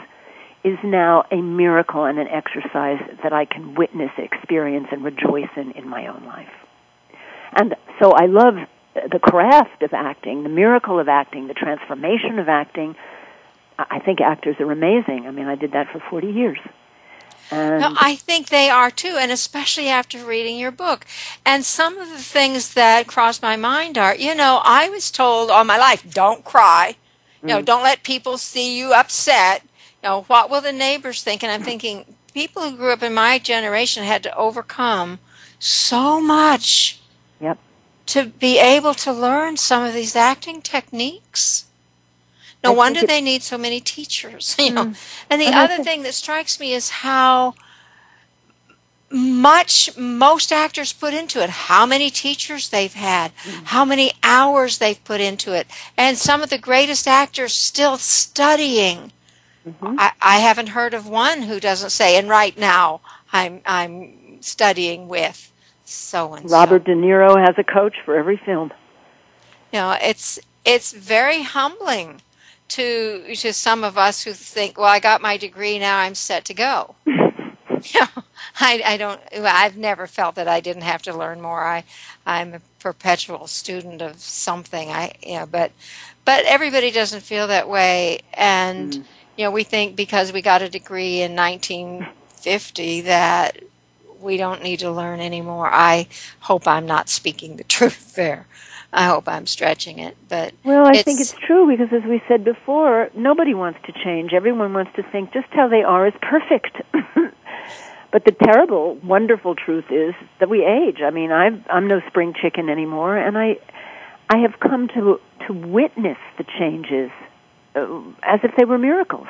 is 0.63 0.77
now 0.83 1.23
a 1.31 1.41
miracle 1.41 2.05
and 2.05 2.19
an 2.19 2.27
exercise 2.27 2.99
that 3.23 3.31
I 3.31 3.45
can 3.45 3.75
witness, 3.75 4.11
experience, 4.17 4.87
and 4.91 5.03
rejoice 5.03 5.49
in 5.55 5.71
in 5.71 5.87
my 5.87 6.07
own 6.07 6.25
life. 6.25 6.51
And 7.55 7.75
so 8.01 8.11
I 8.11 8.25
love 8.25 8.55
the 8.93 9.19
craft 9.19 9.81
of 9.81 9.93
acting, 9.93 10.43
the 10.43 10.49
miracle 10.49 10.99
of 10.99 11.07
acting, 11.07 11.47
the 11.47 11.53
transformation 11.53 12.39
of 12.39 12.49
acting. 12.49 12.95
I 13.77 13.99
think 13.99 14.19
actors 14.19 14.57
are 14.59 14.71
amazing. 14.71 15.25
I 15.25 15.31
mean, 15.31 15.47
I 15.47 15.55
did 15.55 15.71
that 15.71 15.87
for 15.91 16.01
40 16.09 16.27
years. 16.27 16.57
And 17.51 17.79
No, 17.79 17.95
I 17.99 18.15
think 18.15 18.49
they 18.49 18.69
are 18.69 18.91
too, 18.91 19.17
and 19.19 19.31
especially 19.31 19.87
after 19.87 20.23
reading 20.23 20.57
your 20.57 20.71
book. 20.71 21.05
And 21.45 21.65
some 21.65 21.97
of 21.97 22.09
the 22.09 22.17
things 22.17 22.73
that 22.75 23.07
cross 23.07 23.41
my 23.41 23.55
mind 23.55 23.97
are, 23.97 24.15
you 24.15 24.35
know, 24.35 24.61
I 24.63 24.89
was 24.89 25.09
told 25.09 25.49
all 25.49 25.63
my 25.63 25.77
life, 25.77 26.03
don't 26.09 26.43
cry. 26.45 26.95
You 27.41 27.47
know, 27.47 27.61
mm. 27.61 27.65
don't 27.65 27.83
let 27.83 28.03
people 28.03 28.37
see 28.37 28.77
you 28.77 28.93
upset. 28.93 29.63
You 30.03 30.09
know, 30.09 30.21
what 30.23 30.49
will 30.49 30.61
the 30.61 30.73
neighbors 30.73 31.23
think? 31.23 31.43
And 31.43 31.51
I'm 31.51 31.63
thinking, 31.63 32.05
people 32.33 32.61
who 32.63 32.77
grew 32.77 32.91
up 32.91 33.03
in 33.03 33.13
my 33.13 33.39
generation 33.39 34.03
had 34.03 34.23
to 34.23 34.35
overcome 34.35 35.19
so 35.57 36.21
much 36.21 37.01
Yep. 37.41 37.57
to 38.07 38.25
be 38.25 38.59
able 38.59 38.93
to 38.95 39.13
learn 39.13 39.57
some 39.57 39.83
of 39.83 39.93
these 39.93 40.15
acting 40.15 40.61
techniques. 40.61 41.65
No 42.63 42.73
I 42.73 42.75
wonder 42.75 43.05
they 43.05 43.21
need 43.21 43.41
so 43.43 43.57
many 43.57 43.79
teachers, 43.79 44.55
you 44.59 44.71
know. 44.71 44.85
Mm. 44.87 44.97
And 45.29 45.41
the 45.41 45.45
And 45.47 45.55
other 45.55 45.75
think- 45.75 45.87
thing 45.87 46.03
that 46.03 46.13
strikes 46.13 46.59
me 46.59 46.73
is 46.73 46.89
how 46.89 47.55
much 49.11 49.97
most 49.97 50.51
actors 50.51 50.93
put 50.93 51.13
into 51.15 51.41
it, 51.41 51.49
how 51.49 51.85
many 51.85 52.11
teachers 52.11 52.69
they've 52.69 52.93
had, 52.93 53.31
Mm. 53.43 53.65
how 53.65 53.83
many 53.85 54.11
hours 54.21 54.77
they've 54.77 55.03
put 55.03 55.19
into 55.19 55.53
it, 55.53 55.65
and 55.97 56.15
some 56.17 56.41
of 56.43 56.49
the 56.51 56.59
greatest 56.59 57.07
actors 57.07 57.53
still 57.53 57.97
studying. 57.97 59.11
Mm-hmm. 59.67 59.95
I, 59.99 60.11
I 60.21 60.37
haven't 60.39 60.69
heard 60.69 60.93
of 60.93 61.07
one 61.07 61.43
who 61.43 61.59
doesn't 61.59 61.89
say, 61.89 62.17
and 62.17 62.29
right 62.29 62.55
now 62.57 63.01
I'm 63.33 63.61
I'm 63.65 64.41
studying 64.41 65.07
with 65.07 65.51
so 65.85 66.33
and 66.35 66.47
so. 66.49 66.55
Robert 66.55 66.83
De 66.85 66.93
Niro 66.93 67.35
has 67.43 67.55
a 67.57 67.63
coach 67.63 67.95
for 68.05 68.15
every 68.15 68.37
film. 68.37 68.71
You 69.73 69.79
know, 69.79 69.97
it's 70.01 70.39
it's 70.65 70.91
very 70.93 71.41
humbling 71.41 72.21
to 72.69 73.35
to 73.35 73.53
some 73.53 73.83
of 73.83 73.97
us 73.97 74.23
who 74.23 74.33
think, 74.33 74.77
well, 74.77 74.87
I 74.87 74.99
got 74.99 75.21
my 75.21 75.37
degree 75.37 75.79
now, 75.79 75.99
I'm 75.99 76.15
set 76.15 76.45
to 76.45 76.53
go. 76.53 76.95
you 77.05 78.01
know, 78.01 78.23
I 78.59 78.81
I 78.85 78.97
don't. 78.97 79.21
I've 79.33 79.77
never 79.77 80.07
felt 80.07 80.35
that 80.35 80.47
I 80.47 80.59
didn't 80.59 80.83
have 80.83 81.01
to 81.03 81.17
learn 81.17 81.41
more. 81.41 81.63
I 81.63 81.83
I'm 82.25 82.53
a 82.53 82.61
perpetual 82.79 83.47
student 83.47 84.01
of 84.01 84.19
something. 84.19 84.89
I 84.89 85.13
you 85.25 85.39
know, 85.39 85.45
but 85.45 85.71
but 86.25 86.45
everybody 86.45 86.91
doesn't 86.91 87.21
feel 87.21 87.47
that 87.47 87.69
way, 87.69 88.19
and 88.33 88.93
mm. 88.93 89.03
you 89.37 89.45
know, 89.45 89.51
we 89.51 89.63
think 89.63 89.95
because 89.95 90.31
we 90.31 90.41
got 90.41 90.61
a 90.61 90.69
degree 90.69 91.21
in 91.21 91.35
1950 91.35 93.01
that 93.01 93.59
we 94.21 94.37
don't 94.37 94.61
need 94.61 94.79
to 94.79 94.91
learn 94.91 95.19
anymore. 95.21 95.69
I 95.71 96.07
hope 96.41 96.67
I'm 96.67 96.85
not 96.85 97.09
speaking 97.09 97.55
the 97.55 97.63
truth 97.75 98.15
there. 98.15 98.47
I 98.91 99.05
hope 99.05 99.27
I'm 99.27 99.45
stretching 99.45 99.99
it, 99.99 100.17
but 100.29 100.53
Well, 100.63 100.87
I 100.87 101.03
think 101.03 101.19
it's 101.19 101.33
true 101.33 101.67
because, 101.67 101.93
as 101.93 102.03
we 102.09 102.21
said 102.27 102.43
before, 102.43 103.09
nobody 103.15 103.53
wants 103.53 103.79
to 103.85 103.91
change. 103.91 104.33
Everyone 104.33 104.73
wants 104.73 104.91
to 104.95 105.03
think 105.03 105.31
just 105.31 105.47
how 105.51 105.67
they 105.67 105.83
are 105.83 106.07
is 106.07 106.13
perfect. 106.21 106.81
but 108.11 108.25
the 108.25 108.31
terrible, 108.31 108.95
wonderful 109.03 109.53
truth 109.53 109.85
is 109.91 110.15
that 110.39 110.49
we 110.49 110.65
age. 110.65 111.01
I 111.03 111.11
mean, 111.11 111.31
I've, 111.31 111.61
I'm 111.69 111.87
no 111.87 112.01
spring 112.07 112.33
chicken 112.41 112.67
anymore, 112.67 113.15
and 113.15 113.37
I, 113.37 113.57
I 114.29 114.39
have 114.39 114.59
come 114.59 114.87
to 114.89 115.19
to 115.47 115.53
witness 115.53 116.17
the 116.37 116.43
changes 116.57 117.11
uh, 117.75 118.01
as 118.23 118.39
if 118.43 118.51
they 118.57 118.65
were 118.65 118.77
miracles. 118.77 119.27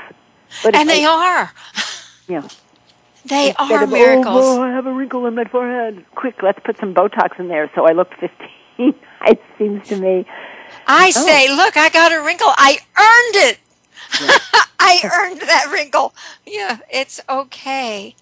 But 0.64 0.76
and 0.76 0.90
they 0.90 1.06
I- 1.06 1.10
are. 1.10 1.54
Yeah. 2.28 2.48
They 3.26 3.48
Instead 3.50 3.72
are 3.72 3.84
of, 3.86 3.90
miracles. 3.90 4.46
Oh, 4.46 4.62
I 4.62 4.70
have 4.70 4.86
a 4.86 4.94
wrinkle 4.94 5.26
in 5.26 5.34
my 5.34 5.46
forehead. 5.46 6.06
Quick, 6.14 6.44
let's 6.44 6.60
put 6.64 6.78
some 6.78 6.94
Botox 6.94 7.40
in 7.40 7.48
there 7.48 7.70
so 7.74 7.88
I 7.88 7.94
look 7.94 8.10
15. 8.20 8.30
it 9.28 9.42
seems 9.58 9.88
to 9.90 9.98
me. 9.98 10.26
I 10.88 11.08
Oh. 11.16 11.26
say, 11.26 11.54
look, 11.54 11.78
I 11.78 11.90
got 11.90 12.12
a 12.12 12.22
wrinkle. 12.22 12.52
I 12.58 12.78
earned 12.98 13.36
it. 13.50 13.60
I 14.12 14.40
I 14.80 15.02
earned 15.14 15.42
that 15.42 15.70
wrinkle. 15.72 16.14
Yeah, 16.46 16.78
it's 16.92 17.20
okay. 17.30 18.16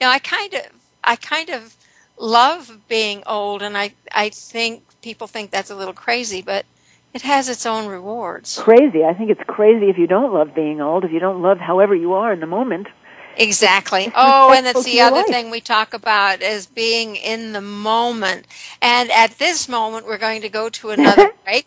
You 0.00 0.06
know, 0.06 0.10
I 0.10 0.18
kind 0.18 0.54
of, 0.54 0.62
I 1.02 1.16
kind 1.16 1.50
of 1.50 1.76
love 2.18 2.80
being 2.88 3.22
old, 3.26 3.62
and 3.62 3.76
I, 3.76 3.94
I 4.12 4.28
think 4.30 4.82
people 5.02 5.26
think 5.26 5.50
that's 5.50 5.70
a 5.70 5.74
little 5.76 5.92
crazy, 5.94 6.40
but 6.40 6.64
it 7.12 7.22
has 7.22 7.48
its 7.48 7.66
own 7.66 7.86
rewards. 7.88 8.58
Crazy. 8.58 9.04
I 9.04 9.12
think 9.14 9.30
it's 9.30 9.42
crazy 9.46 9.90
if 9.90 9.98
you 9.98 10.06
don't 10.06 10.32
love 10.32 10.54
being 10.54 10.80
old, 10.80 11.04
if 11.04 11.12
you 11.12 11.20
don't 11.20 11.42
love 11.42 11.58
however 11.58 11.94
you 11.94 12.14
are 12.14 12.32
in 12.32 12.40
the 12.40 12.46
moment. 12.46 12.86
Exactly. 13.36 14.12
Oh, 14.14 14.52
and 14.52 14.66
that's 14.66 14.84
the 14.84 15.00
other 15.00 15.16
life. 15.16 15.26
thing 15.26 15.50
we 15.50 15.60
talk 15.60 15.94
about 15.94 16.42
is 16.42 16.66
being 16.66 17.16
in 17.16 17.52
the 17.52 17.60
moment. 17.60 18.46
And 18.80 19.10
at 19.10 19.38
this 19.38 19.68
moment, 19.68 20.06
we're 20.06 20.18
going 20.18 20.42
to 20.42 20.48
go 20.48 20.68
to 20.68 20.90
another 20.90 21.32
break. 21.44 21.66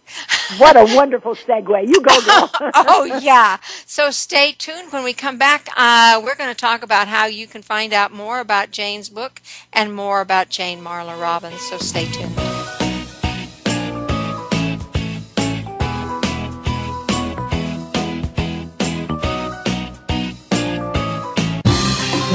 what 0.58 0.76
a 0.76 0.84
wonderful 0.96 1.36
segue. 1.36 1.88
You 1.88 2.02
go, 2.02 2.22
girl. 2.22 2.52
oh, 2.76 3.20
yeah. 3.22 3.58
So 3.86 4.12
stay 4.12 4.54
tuned. 4.58 4.92
When 4.92 5.04
we 5.04 5.14
come 5.14 5.38
back, 5.38 5.70
uh, 5.76 6.22
we're 6.24 6.36
going 6.36 6.52
to 6.52 6.60
talk 6.60 6.84
about 6.84 7.08
how 7.08 7.26
you 7.26 7.48
can 7.48 7.62
find 7.62 7.94
out 7.94 8.12
more 8.12 8.40
about 8.40 8.72
Jane's 8.72 9.10
book 9.10 9.42
and 9.74 9.94
more 9.94 10.22
about 10.22 10.50
Jane 10.50 10.82
Marla 10.82 11.20
Robbins. 11.20 11.62
So 11.62 11.78
stay 11.78 12.06
tuned. 12.06 12.47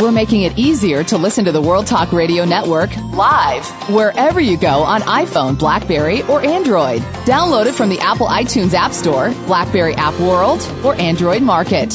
We're 0.03 0.11
making 0.11 0.43
it 0.43 0.59
easier 0.59 1.05
to 1.05 1.17
listen 1.17 1.45
to 1.45 1.53
the 1.53 1.63
World 1.63 1.87
Talk 1.87 2.11
Radio 2.11 2.45
Network 2.45 2.91
live 3.13 3.65
wherever 3.89 4.41
you 4.41 4.57
go 4.57 4.83
on 4.83 5.01
iPhone, 5.03 5.57
Blackberry, 5.57 6.23
or 6.25 6.45
Android. 6.45 7.03
Download 7.25 7.67
it 7.67 7.75
from 7.77 7.89
the 7.89 8.01
Apple 8.01 8.27
iTunes 8.27 8.75
App 8.75 8.93
Store, 8.93 9.31
Blackberry 9.47 9.95
App 9.95 10.19
World, 10.19 10.61
or 10.85 10.97
Android 10.97 11.43
Market. 11.43 11.95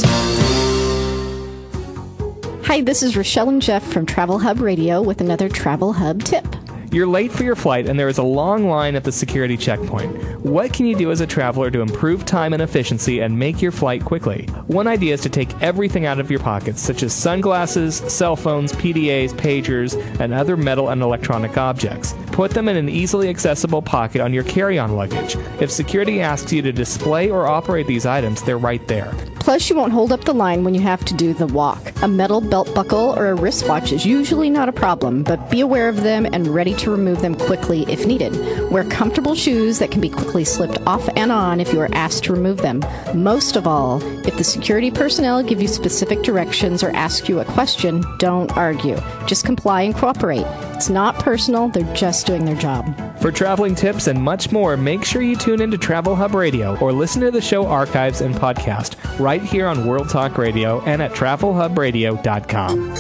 Hi, 2.64 2.80
this 2.80 3.04
is 3.04 3.18
Rochelle 3.18 3.50
and 3.50 3.62
Jeff 3.62 3.86
from 3.86 4.06
Travel 4.06 4.40
Hub 4.40 4.62
Radio 4.62 5.02
with 5.02 5.20
another 5.20 5.50
Travel 5.50 5.92
Hub 5.92 6.24
tip. 6.24 6.46
You're 6.90 7.06
late 7.06 7.34
for 7.34 7.44
your 7.44 7.58
flight 7.58 7.86
and 7.88 8.00
there 8.00 8.08
is 8.08 8.18
a 8.18 8.24
long 8.24 8.70
line 8.70 8.96
at 8.96 9.04
the 9.04 9.12
security 9.12 9.58
checkpoint. 9.58 10.16
What 10.46 10.72
can 10.72 10.86
you 10.86 10.96
do 10.96 11.12
as 11.12 11.20
a 11.20 11.28
traveler 11.28 11.70
to 11.70 11.82
improve 11.82 12.24
time 12.24 12.54
and 12.54 12.62
efficiency 12.62 13.20
and 13.20 13.38
make 13.38 13.62
your 13.62 13.74
flight 13.74 14.06
quickly? 14.06 14.46
One 14.68 14.88
idea 14.88 15.14
is 15.14 15.22
to 15.22 15.30
take 15.30 15.62
everything 15.62 16.06
out 16.06 16.18
of 16.18 16.32
your 16.32 16.40
pockets, 16.40 16.82
such 16.82 17.04
as 17.04 17.14
sunglasses, 17.14 17.98
cell 17.98 18.38
phones, 18.38 18.72
PDAs, 18.72 19.34
pagers, 19.34 19.96
and 20.22 20.34
other 20.34 20.56
metal 20.56 20.90
and 20.90 21.02
electronic 21.02 21.58
objects. 21.58 22.14
Put 22.32 22.52
them 22.52 22.70
in 22.70 22.78
an 22.78 22.88
easily 22.88 23.28
accessible 23.28 23.82
pocket 23.82 24.22
on 24.22 24.34
your 24.34 24.46
carry 24.46 24.80
on 24.80 24.96
luggage. 24.96 25.36
If 25.60 25.70
security 25.70 26.22
asks 26.22 26.54
you 26.54 26.62
to 26.62 26.72
display 26.72 27.30
or 27.30 27.48
operate 27.48 27.88
these 27.88 28.06
items, 28.06 28.42
they're 28.42 28.58
right 28.58 28.88
there. 28.88 29.14
Plus, 29.48 29.70
you 29.70 29.78
won't 29.78 29.94
hold 29.94 30.12
up 30.12 30.26
the 30.26 30.34
line 30.34 30.66
when 30.66 30.76
you 30.76 30.82
have 30.82 31.06
to 31.06 31.14
do 31.14 31.34
the 31.34 31.48
walk. 31.48 31.94
A 32.02 32.08
metal 32.10 32.42
belt 32.42 32.76
buckle 32.76 33.18
or 33.18 33.28
a 33.28 33.34
wristwatch 33.34 33.94
is 33.94 34.06
usually 34.06 34.50
not 34.50 34.68
a 34.68 34.74
problem, 34.74 35.24
but 35.24 35.50
be 35.50 35.62
aware 35.62 35.88
of 35.88 36.04
them 36.04 36.26
and 36.26 36.50
ready 36.50 36.74
to 36.74 36.92
remove 36.92 37.22
them 37.22 37.34
quickly 37.34 37.84
if 37.84 38.06
needed. 38.06 38.34
Wear 38.70 38.84
comfortable 38.84 39.36
shoes 39.36 39.80
that 39.80 39.90
can 39.90 40.02
be 40.02 40.10
quickly 40.10 40.44
slipped 40.44 40.82
off 40.86 41.08
and 41.16 41.32
on 41.32 41.62
if 41.62 41.72
you 41.72 41.80
are 41.80 41.88
asked 41.94 42.26
to 42.26 42.34
remove 42.34 42.58
them. 42.58 42.84
Most 43.16 43.56
of 43.56 43.66
all, 43.66 44.04
if 44.28 44.36
the 44.36 44.44
security 44.44 44.92
personnel 44.92 45.42
give 45.42 45.62
you 45.62 45.70
specific 45.70 46.24
directions 46.24 46.84
or 46.84 46.90
ask 46.90 47.30
you 47.30 47.40
a 47.40 47.46
question, 47.46 48.04
don't 48.18 48.52
argue. 48.58 48.98
Just 49.28 49.46
comply 49.46 49.84
and 49.84 49.96
cooperate. 49.96 50.46
It's 50.78 50.90
not 50.90 51.18
personal, 51.18 51.70
they're 51.70 51.92
just 51.96 52.28
doing 52.28 52.46
their 52.46 52.56
job. 52.56 52.86
For 53.20 53.32
traveling 53.32 53.74
tips 53.74 54.06
and 54.06 54.22
much 54.22 54.52
more, 54.52 54.78
make 54.78 55.04
sure 55.04 55.24
you 55.24 55.36
tune 55.36 55.60
into 55.60 55.76
Travel 55.76 56.16
Hub 56.16 56.36
Radio 56.36 56.78
or 56.78 56.94
listen 56.94 57.20
to 57.22 57.32
the 57.32 57.42
show 57.42 57.66
archives 57.66 58.22
and 58.22 58.36
podcast 58.36 58.96
right 59.20 59.42
here 59.42 59.66
on 59.66 59.88
World 59.88 60.08
Talk 60.08 60.38
Radio 60.38 60.80
and 60.82 61.02
at 61.02 61.14
travelhubradio.com. 61.14 62.94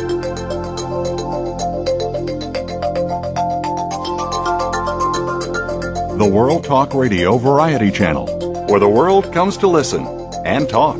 The 6.17 6.27
World 6.27 6.63
Talk 6.63 6.95
Radio 6.95 7.37
Variety 7.37 7.91
Channel, 7.91 8.65
where 8.69 8.79
the 8.79 8.89
world 8.89 9.31
comes 9.31 9.55
to 9.57 9.67
listen 9.67 10.03
and 10.43 10.67
talk. 10.67 10.99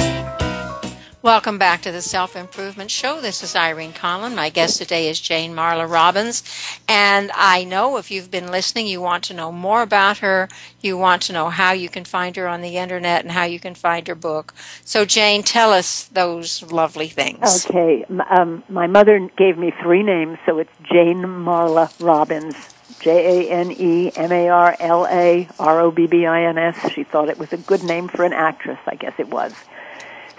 Welcome 1.23 1.59
back 1.59 1.83
to 1.83 1.91
the 1.91 2.01
Self 2.01 2.35
Improvement 2.35 2.89
Show. 2.89 3.21
This 3.21 3.43
is 3.43 3.55
Irene 3.55 3.93
Conlon. 3.93 4.33
My 4.33 4.49
guest 4.49 4.79
today 4.79 5.07
is 5.07 5.21
Jane 5.21 5.53
Marla 5.53 5.87
Robbins. 5.87 6.41
And 6.87 7.29
I 7.35 7.63
know 7.63 7.97
if 7.97 8.09
you've 8.09 8.31
been 8.31 8.49
listening, 8.49 8.87
you 8.87 9.01
want 9.01 9.23
to 9.25 9.35
know 9.35 9.51
more 9.51 9.83
about 9.83 10.17
her. 10.17 10.49
You 10.79 10.97
want 10.97 11.21
to 11.23 11.33
know 11.33 11.49
how 11.49 11.73
you 11.73 11.89
can 11.89 12.05
find 12.05 12.35
her 12.37 12.47
on 12.47 12.61
the 12.61 12.77
internet 12.77 13.21
and 13.21 13.33
how 13.33 13.43
you 13.43 13.59
can 13.59 13.75
find 13.75 14.07
her 14.07 14.15
book. 14.15 14.55
So, 14.83 15.05
Jane, 15.05 15.43
tell 15.43 15.71
us 15.71 16.05
those 16.05 16.63
lovely 16.63 17.07
things. 17.07 17.67
Okay. 17.67 18.03
Um, 18.31 18.63
my 18.67 18.87
mother 18.87 19.29
gave 19.37 19.59
me 19.59 19.71
three 19.79 20.01
names, 20.01 20.39
so 20.47 20.57
it's 20.57 20.73
Jane 20.91 21.21
Marla 21.21 21.91
Robbins. 22.03 22.55
J 22.99 23.47
A 23.47 23.51
N 23.51 23.71
E 23.71 24.11
M 24.15 24.31
A 24.31 24.49
R 24.49 24.75
L 24.79 25.05
A 25.05 25.47
R 25.59 25.81
O 25.81 25.91
B 25.91 26.07
B 26.07 26.25
I 26.25 26.45
N 26.45 26.57
S. 26.57 26.91
She 26.93 27.03
thought 27.03 27.29
it 27.29 27.37
was 27.37 27.53
a 27.53 27.57
good 27.57 27.83
name 27.83 28.07
for 28.07 28.25
an 28.25 28.33
actress. 28.33 28.79
I 28.87 28.95
guess 28.95 29.13
it 29.19 29.29
was. 29.29 29.53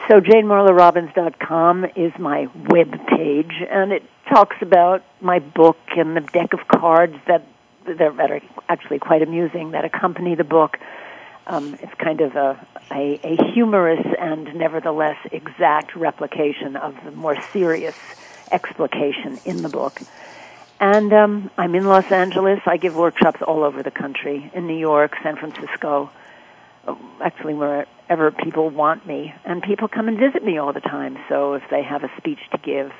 So 0.09 0.21
JaneMarlaRobbins.com 0.21 1.85
is 1.95 2.13
my 2.19 2.49
web 2.69 3.07
page, 3.07 3.53
and 3.71 3.93
it 3.93 4.03
talks 4.29 4.57
about 4.61 5.05
my 5.21 5.39
book 5.39 5.77
and 5.97 6.17
the 6.17 6.21
deck 6.21 6.53
of 6.55 6.67
cards 6.67 7.15
that 7.29 7.47
that 7.85 8.19
are 8.19 8.41
actually 8.69 8.99
quite 8.99 9.23
amusing 9.23 9.73
that 9.73 9.85
accompany 9.85 10.35
the 10.35 10.45
book. 10.45 10.79
Um, 11.47 11.77
it's 11.81 11.95
kind 11.95 12.21
of 12.21 12.35
a, 12.35 12.67
a, 12.91 13.21
a 13.23 13.53
humorous 13.53 14.05
and 14.19 14.53
nevertheless 14.55 15.17
exact 15.31 15.95
replication 15.95 16.77
of 16.77 16.97
the 17.05 17.13
more 17.13 17.41
serious 17.53 17.97
explication 18.51 19.39
in 19.45 19.63
the 19.63 19.69
book. 19.69 20.01
And 20.81 21.13
um, 21.13 21.51
I'm 21.57 21.77
in 21.77 21.85
Los 21.85 22.11
Angeles. 22.11 22.61
I 22.67 22.77
give 22.77 22.97
workshops 22.97 23.41
all 23.41 23.63
over 23.63 23.83
the 23.85 23.93
country, 23.93 24.51
in 24.53 24.67
New 24.67 24.79
York, 24.79 25.17
San 25.23 25.37
Francisco, 25.37 26.11
actually 27.21 27.55
wherever 27.55 28.31
people 28.31 28.71
want 28.71 29.07
me. 29.07 29.35
And 29.45 29.63
people 29.63 29.89
come 29.89 30.09
and 30.09 30.19
visit 30.19 30.45
me 30.45 30.59
all 30.59 30.73
the 30.73 30.81
time. 30.81 31.19
So 31.29 31.55
if 31.55 31.63
they 31.71 31.83
have 31.83 32.05
a 32.05 32.11
speech 32.19 32.41
to 32.51 32.59
give, 32.59 32.93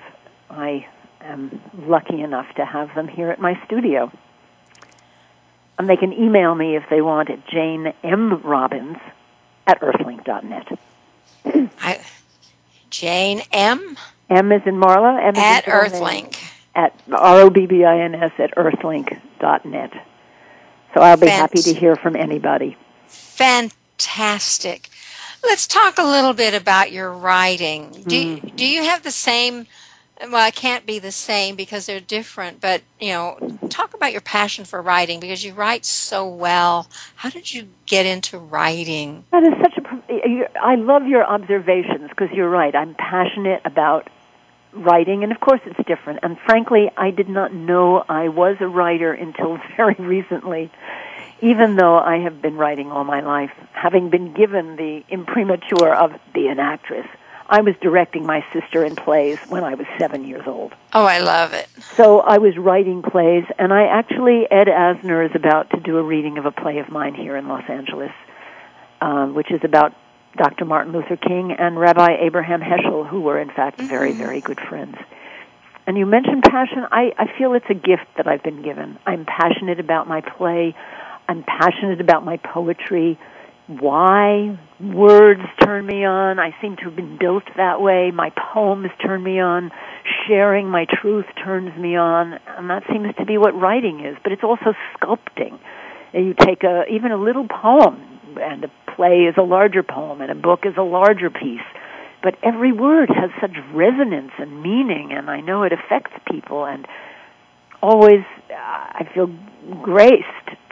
I 0.51 0.87
am 1.21 1.61
lucky 1.87 2.21
enough 2.21 2.55
to 2.57 2.65
have 2.65 2.95
them 2.95 3.09
here 3.09 3.31
at 3.31 3.41
my 3.41 3.61
studio. 3.67 4.13
And 5.79 5.89
they 5.89 5.97
can 5.97 6.13
email 6.13 6.55
me 6.55 6.77
if 6.77 6.85
they 6.91 7.01
want 7.01 7.31
at 7.31 7.47
Jane 7.49 7.93
M. 8.05 8.41
Robbins 8.43 8.99
at 9.67 9.81
earthlink.net. 9.81 10.79
I, 11.81 12.01
Jane 12.91 13.43
M. 13.53 13.97
M 14.29 14.53
is 14.53 14.63
in 14.67 14.77
Marla. 14.77 15.21
M 15.21 15.37
at 15.37 15.65
Earthlink. 15.65 16.37
At 16.75 16.95
R 17.13 17.41
O 17.41 17.51
B 17.51 17.67
B 17.67 17.85
I 17.85 18.01
N 18.01 18.15
S 18.15 18.33
at 18.39 18.55
earthlink.net. 18.55 20.07
So 20.95 21.01
I'll 21.01 21.17
be 21.17 21.27
happy 21.27 21.61
to 21.63 21.75
hear 21.75 21.97
from 21.97 22.17
anybody 22.17 22.77
fantastic. 23.43 24.89
Let's 25.43 25.67
talk 25.67 25.99
a 25.99 26.05
little 26.05 26.33
bit 26.33 26.55
about 26.55 26.93
your 26.93 27.13
writing. 27.13 27.91
Do 28.07 28.37
mm. 28.37 28.57
do 28.57 28.65
you 28.65 28.85
have 28.85 29.03
the 29.03 29.11
same? 29.11 29.67
Well, 30.31 30.47
it 30.47 30.55
can't 30.55 30.87
be 30.87 31.01
the 31.01 31.11
same 31.11 31.57
because 31.57 31.87
they're 31.87 31.99
different. 31.99 32.61
But 32.61 32.83
you 33.01 33.09
know, 33.09 33.59
talk 33.69 33.95
about 33.95 34.13
your 34.13 34.21
passion 34.21 34.65
for 34.65 34.81
writing 34.81 35.19
because 35.19 35.45
you 35.45 35.53
write 35.55 35.85
so 35.85 36.29
well. 36.29 36.87
How 37.17 37.31
did 37.31 37.53
you 37.53 37.67
get 37.87 38.07
into 38.07 38.39
writing? 38.39 39.25
That 39.33 39.43
is 39.43 39.55
such 39.61 39.77
a. 39.77 40.49
I 40.63 40.77
love 40.77 41.09
your 41.09 41.25
observations 41.25 42.11
because 42.11 42.31
you're 42.31 42.49
right. 42.49 42.75
I'm 42.77 42.95
passionate 42.95 43.63
about 43.65 44.09
writing, 44.73 45.25
and 45.25 45.33
of 45.33 45.41
course 45.41 45.61
it's 45.67 45.85
different. 45.89 46.21
And 46.23 46.39
frankly, 46.47 46.93
I 46.97 47.11
did 47.11 47.29
not 47.29 47.53
know 47.53 48.05
I 48.09 48.29
was 48.29 48.59
a 48.61 48.69
writer 48.69 49.13
until 49.13 49.59
very 49.77 49.97
recently 49.99 50.71
even 51.43 51.77
though 51.77 51.99
I 51.99 52.19
have 52.19 52.41
been 52.41 52.57
writing 52.57 52.91
all 52.91 53.05
my 53.05 53.21
life, 53.21 53.51
having 53.73 54.11
been 54.11 54.33
given 54.33 54.77
the 54.77 55.03
imprimatur 55.09 55.93
of 55.93 56.13
be 56.33 56.47
an 56.47 56.61
actress, 56.61 57.07
I 57.49 57.61
was 57.61 57.75
directing 57.83 58.25
my 58.25 58.45
sister 58.53 58.85
in 58.85 58.95
plays 58.95 59.39
when 59.49 59.65
I 59.65 59.75
was 59.75 59.87
seven 59.99 60.25
years 60.25 60.45
old. 60.47 60.73
Oh, 60.95 61.05
I 61.05 61.19
love 61.19 61.53
it. 61.53 61.69
So 61.97 62.21
I 62.21 62.39
was 62.39 62.57
writing 62.57 63.03
plays, 63.03 63.45
and 63.59 63.73
I 63.73 63.87
actually, 63.87 64.47
Ed 64.51 64.69
Asner 64.69 65.29
is 65.29 65.33
about 65.35 65.69
to 65.71 65.81
do 65.81 65.99
a 65.99 66.03
reading 66.03 66.39
of 66.39 66.47
a 66.47 66.53
play 66.53 66.79
of 66.79 66.89
mine 66.89 67.15
here 67.15 67.37
in 67.37 67.49
Los 67.49 67.69
Angeles, 67.69 68.13
um, 69.01 69.35
which 69.35 69.51
is 69.51 69.61
about 69.65 69.93
Dr. 70.37 70.65
Martin 70.65 70.93
Luther 70.93 71.17
King 71.17 71.53
and 71.59 71.79
Rabbi 71.79 72.17
Abraham 72.21 72.61
Heschel, 72.61 73.07
who 73.07 73.21
were 73.21 73.39
in 73.39 73.51
fact 73.51 73.81
very, 73.81 74.13
very 74.13 74.41
good 74.41 74.61
friends. 74.61 74.97
And 75.87 75.99
you 75.99 76.07
mentioned 76.07 76.45
passion. 76.45 76.87
I, 76.91 77.13
I 77.19 77.27
feel 77.37 77.55
it's 77.55 77.67
a 77.69 77.75
gift 77.75 78.07
that 78.17 78.27
I've 78.27 78.43
been 78.43 78.63
given. 78.63 78.99
I'm 79.05 79.25
passionate 79.27 79.81
about 79.81 80.07
my 80.07 80.21
play. 80.21 80.75
I'm 81.29 81.45
passionate 81.45 82.01
about 82.01 82.25
my 82.25 82.39
poetry. 82.39 83.19
Why 83.67 84.59
words 84.81 85.43
turn 85.65 85.87
me 85.87 86.05
on. 86.05 86.39
I 86.39 86.55
seem 86.61 86.77
to 86.77 86.85
have 86.85 86.97
been 86.97 87.17
built 87.19 87.45
that 87.57 87.81
way. 87.81 88.11
My 88.13 88.31
poems 88.53 88.89
turn 89.05 89.23
me 89.23 89.41
on. 89.41 89.71
Sharing 90.27 90.69
my 90.69 90.87
truth 91.01 91.27
turns 91.45 91.77
me 91.79 91.97
on. 91.97 92.35
And 92.57 92.69
that 92.71 92.83
seems 92.91 93.15
to 93.19 93.25
be 93.25 93.39
what 93.39 93.53
writing 93.53 94.05
is. 94.05 94.17
But 94.23 94.33
it's 94.33 94.45
also 94.45 94.75
sculpting. 94.97 95.59
You 96.13 96.35
take 96.39 96.63
a 96.65 96.85
even 96.93 97.13
a 97.13 97.17
little 97.17 97.47
poem 97.49 98.03
and 98.41 98.65
a 98.65 98.69
play 98.95 99.25
is 99.29 99.35
a 99.39 99.43
larger 99.43 99.83
poem 99.83 100.21
and 100.21 100.31
a 100.31 100.35
book 100.35 100.61
is 100.65 100.75
a 100.77 100.83
larger 100.83 101.31
piece 101.31 101.65
but 102.23 102.37
every 102.43 102.73
word 102.73 103.09
has 103.09 103.31
such 103.41 103.57
resonance 103.75 104.33
and 104.39 104.63
meaning 104.63 105.11
and 105.13 105.29
I 105.29 105.41
know 105.41 105.65
it 105.65 105.73
affects 105.73 106.13
people 106.31 106.65
and 106.65 106.87
always 107.83 108.25
I 108.51 109.09
feel 109.13 109.29
graced 109.83 110.27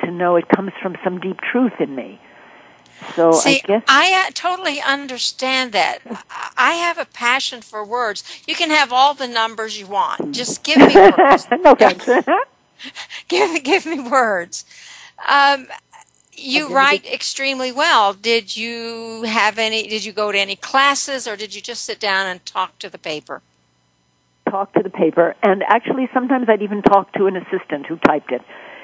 to 0.05 0.11
know 0.11 0.37
it 0.37 0.49
comes 0.49 0.73
from 0.83 0.97
some 1.05 1.21
deep 1.21 1.41
truth 1.41 1.75
in 1.81 1.95
me. 1.95 2.21
So 3.15 3.33
See, 3.33 3.61
I 3.65 3.67
guess 3.67 3.83
I 3.89 4.27
uh, 4.27 4.31
totally 4.35 4.81
understand 4.81 5.73
that. 5.73 6.01
I 6.57 6.73
have 6.73 6.99
a 6.99 7.07
passion 7.07 7.63
for 7.63 7.85
words. 7.85 8.23
You 8.47 8.55
can 8.55 8.71
have 8.71 8.93
all 8.93 9.15
the 9.15 9.27
numbers 9.27 9.81
you 9.81 9.87
want. 9.87 10.35
Just 10.35 10.63
give 10.63 10.79
me 10.79 10.95
words. 10.95 11.47
no 11.61 11.75
thanks. 11.75 12.07
give 13.29 13.63
give 13.65 13.87
me 13.87 14.01
words. 14.01 14.65
Um, 15.27 15.69
you 16.33 16.69
write 16.69 17.07
extremely 17.07 17.73
well. 17.73 18.13
Did 18.13 18.57
you 18.57 19.23
have 19.23 19.59
any? 19.59 19.87
Did 19.87 20.05
you 20.05 20.13
go 20.13 20.31
to 20.31 20.39
any 20.39 20.57
classes, 20.57 21.27
or 21.27 21.37
did 21.37 21.55
you 21.55 21.63
just 21.63 21.85
sit 21.85 22.01
down 22.01 22.27
and 22.27 22.45
talk 22.45 22.79
to 22.81 22.91
the 22.91 22.99
paper? 22.99 23.43
talk 24.51 24.73
to 24.73 24.83
the 24.83 24.91
paper 24.91 25.37
and 25.43 25.63
actually 25.63 26.09
sometimes 26.13 26.49
I'd 26.49 26.63
even 26.63 26.83
talk 26.83 27.13
to 27.15 27.27
an 27.27 27.37
assistant 27.37 27.87
who 27.87 27.97
typed 27.99 28.33
it 28.33 28.43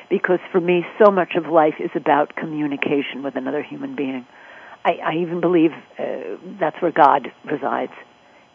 because 0.08 0.38
for 0.52 0.60
me 0.60 0.84
so 1.02 1.10
much 1.10 1.34
of 1.36 1.46
life 1.46 1.74
is 1.80 1.90
about 1.94 2.36
communication 2.36 3.22
with 3.22 3.36
another 3.36 3.62
human 3.62 3.96
being. 3.96 4.26
I, 4.84 4.92
I 5.04 5.14
even 5.22 5.40
believe 5.40 5.72
uh, 5.98 6.36
that's 6.60 6.80
where 6.80 6.92
God 6.92 7.28
resides 7.44 7.92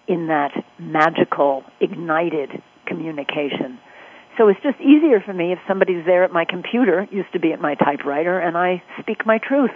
in 0.08 0.28
that 0.28 0.52
magical 0.80 1.64
ignited 1.80 2.50
communication. 2.86 3.80
So 4.38 4.48
it's 4.48 4.62
just 4.64 4.80
easier 4.80 5.20
for 5.20 5.34
me 5.34 5.52
if 5.52 5.60
somebody's 5.68 6.06
there 6.06 6.24
at 6.24 6.32
my 6.32 6.46
computer, 6.46 7.08
used 7.12 7.34
to 7.34 7.40
be 7.40 7.52
at 7.52 7.60
my 7.60 7.76
typewriter, 7.76 8.40
and 8.40 8.58
I 8.58 8.82
speak 9.00 9.26
my 9.26 9.38
truth. 9.38 9.72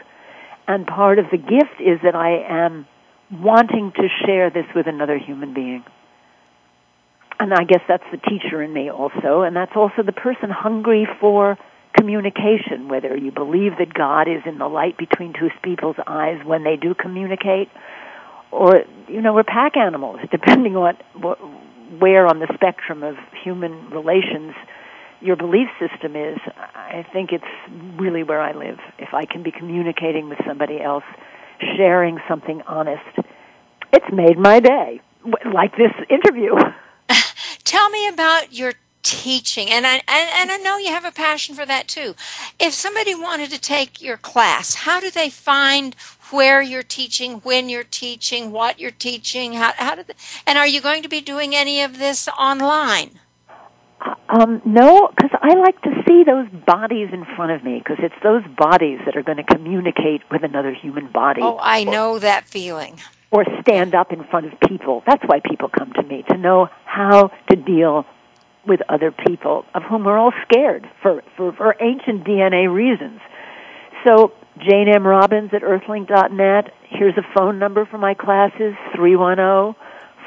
And 0.68 0.88
part 0.88 1.20
of 1.20 1.26
the 1.30 1.38
gift 1.38 1.80
is 1.80 2.00
that 2.04 2.16
I 2.16 2.40
am 2.50 2.88
wanting 3.32 3.92
to 3.96 4.08
share 4.26 4.50
this 4.50 4.66
with 4.74 4.88
another 4.88 5.18
human 5.18 5.54
being 5.54 5.84
and 7.40 7.54
I 7.54 7.64
guess 7.64 7.82
that's 7.88 8.04
the 8.12 8.18
teacher 8.18 8.62
in 8.62 8.74
me 8.74 8.90
also, 8.90 9.42
and 9.42 9.56
that's 9.56 9.76
also 9.76 10.04
the 10.04 10.12
person 10.14 10.50
hungry 10.50 11.08
for 11.20 11.58
communication, 11.98 12.88
whether 12.88 13.16
you 13.16 13.32
believe 13.32 13.74
that 13.80 13.94
God 13.94 14.28
is 14.28 14.42
in 14.46 14.58
the 14.58 14.68
light 14.68 14.98
between 14.98 15.34
two 15.34 15.50
people's 15.64 15.96
eyes 16.06 16.40
when 16.46 16.64
they 16.64 16.76
do 16.76 16.94
communicate, 16.94 17.70
or, 18.52 18.84
you 19.08 19.22
know, 19.22 19.34
we're 19.34 19.44
pack 19.44 19.78
animals, 19.78 20.20
depending 20.32 20.76
on 20.76 20.96
what, 21.14 21.38
where 22.00 22.28
on 22.28 22.40
the 22.40 22.48
spectrum 22.54 23.04
of 23.04 23.16
human 23.44 23.90
relations 23.90 24.54
your 25.22 25.36
belief 25.36 25.68
system 25.80 26.16
is. 26.16 26.38
I 26.76 27.06
think 27.12 27.32
it's 27.32 27.44
really 27.98 28.24
where 28.24 28.42
I 28.42 28.52
live. 28.52 28.80
If 29.00 29.14
I 29.14 29.26
can 29.26 29.44
be 29.44 29.52
communicating 29.52 30.30
with 30.30 30.40
somebody 30.46 30.80
else, 30.82 31.06
sharing 31.78 32.20
something 32.28 32.62
honest, 32.68 33.02
it's 33.94 34.06
made 34.12 34.38
my 34.38 34.60
day, 34.60 35.02
like 35.52 35.72
this 35.78 35.92
interview. 36.10 36.56
Tell 37.66 37.90
me 37.90 38.08
about 38.08 38.54
your 38.54 38.74
teaching 39.06 39.70
and 39.70 39.86
I 39.86 40.02
and, 40.08 40.30
and 40.34 40.52
I 40.52 40.58
know 40.58 40.78
you 40.78 40.88
have 40.88 41.06
a 41.06 41.12
passion 41.12 41.54
for 41.54 41.66
that 41.66 41.88
too. 41.88 42.16
If 42.60 42.74
somebody 42.74 43.14
wanted 43.14 43.52
to 43.52 43.60
take 43.60 44.02
your 44.02 44.18
class, 44.18 44.76
how 44.76 45.00
do 45.00 45.12
they 45.12 45.30
find 45.30 45.96
where 46.32 46.62
you're 46.62 46.82
teaching, 46.84 47.34
when 47.42 47.70
you're 47.70 47.84
teaching, 47.84 48.52
what 48.52 48.80
you're 48.80 48.90
teaching? 48.90 49.54
How 49.54 49.74
how 49.78 49.96
did 49.96 50.08
they, 50.08 50.16
and 50.48 50.58
are 50.58 50.68
you 50.68 50.82
going 50.82 51.04
to 51.04 51.10
be 51.10 51.22
doing 51.22 51.56
any 51.56 51.82
of 51.82 52.00
this 52.00 52.28
online? 52.30 53.20
Um, 54.30 54.62
no, 54.66 55.10
because 55.16 55.32
I 55.42 55.54
like 55.54 55.82
to 55.84 56.04
see 56.08 56.24
those 56.24 56.48
bodies 56.66 57.10
in 57.14 57.26
front 57.36 57.52
of 57.52 57.64
me 57.64 57.80
because 57.80 57.98
it's 58.00 58.16
those 58.24 58.44
bodies 58.58 59.00
that 59.06 59.16
are 59.16 59.24
going 59.24 59.38
to 59.38 59.44
communicate 59.44 60.22
with 60.32 60.44
another 60.44 60.74
human 60.74 61.12
body. 61.12 61.42
Oh, 61.44 61.60
I 61.62 61.84
know 61.84 62.20
that 62.20 62.46
feeling. 62.46 63.00
Or 63.32 63.44
stand 63.62 63.96
up 63.96 64.12
in 64.14 64.24
front 64.26 64.46
of 64.46 64.60
people. 64.68 65.04
That's 65.06 65.24
why 65.26 65.40
people 65.40 65.70
come 65.70 65.92
to 65.94 66.04
me 66.04 66.24
to 66.30 66.38
know 66.38 66.70
how 66.86 67.32
to 67.50 67.56
deal 67.56 68.06
with 68.68 68.82
other 68.90 69.12
people 69.12 69.66
of 69.74 69.84
whom 69.84 70.06
we're 70.06 70.18
all 70.18 70.34
scared 70.50 70.90
for, 71.02 71.22
for, 71.36 71.54
for 71.54 71.76
ancient 71.82 72.24
DNA 72.24 72.74
reasons. 72.74 73.20
So 74.06 74.34
Jane 74.60 74.88
M. 74.88 75.06
Robbins 75.06 75.52
at 75.54 75.62
earthlink.net. 75.62 76.72
Here's 76.90 77.18
a 77.18 77.26
phone 77.36 77.60
number 77.60 77.86
for 77.86 77.98
my 77.98 78.14
classes, 78.14 78.74
310 78.96 79.76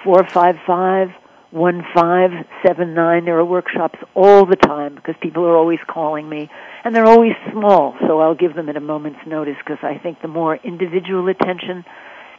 455 0.04 1.08
1579. 1.50 3.24
There 3.24 3.38
are 3.38 3.44
workshops 3.44 3.98
all 4.14 4.44
the 4.44 4.56
time 4.56 4.94
because 4.94 5.14
people 5.22 5.44
are 5.44 5.56
always 5.56 5.78
calling 5.86 6.28
me. 6.28 6.50
And 6.84 6.94
they're 6.94 7.06
always 7.06 7.32
small, 7.52 7.96
so 8.06 8.20
I'll 8.20 8.34
give 8.34 8.54
them 8.54 8.68
at 8.68 8.76
a 8.76 8.80
moment's 8.80 9.20
notice 9.26 9.56
because 9.58 9.82
I 9.82 9.96
think 9.96 10.20
the 10.20 10.28
more 10.28 10.56
individual 10.56 11.26
attention 11.28 11.84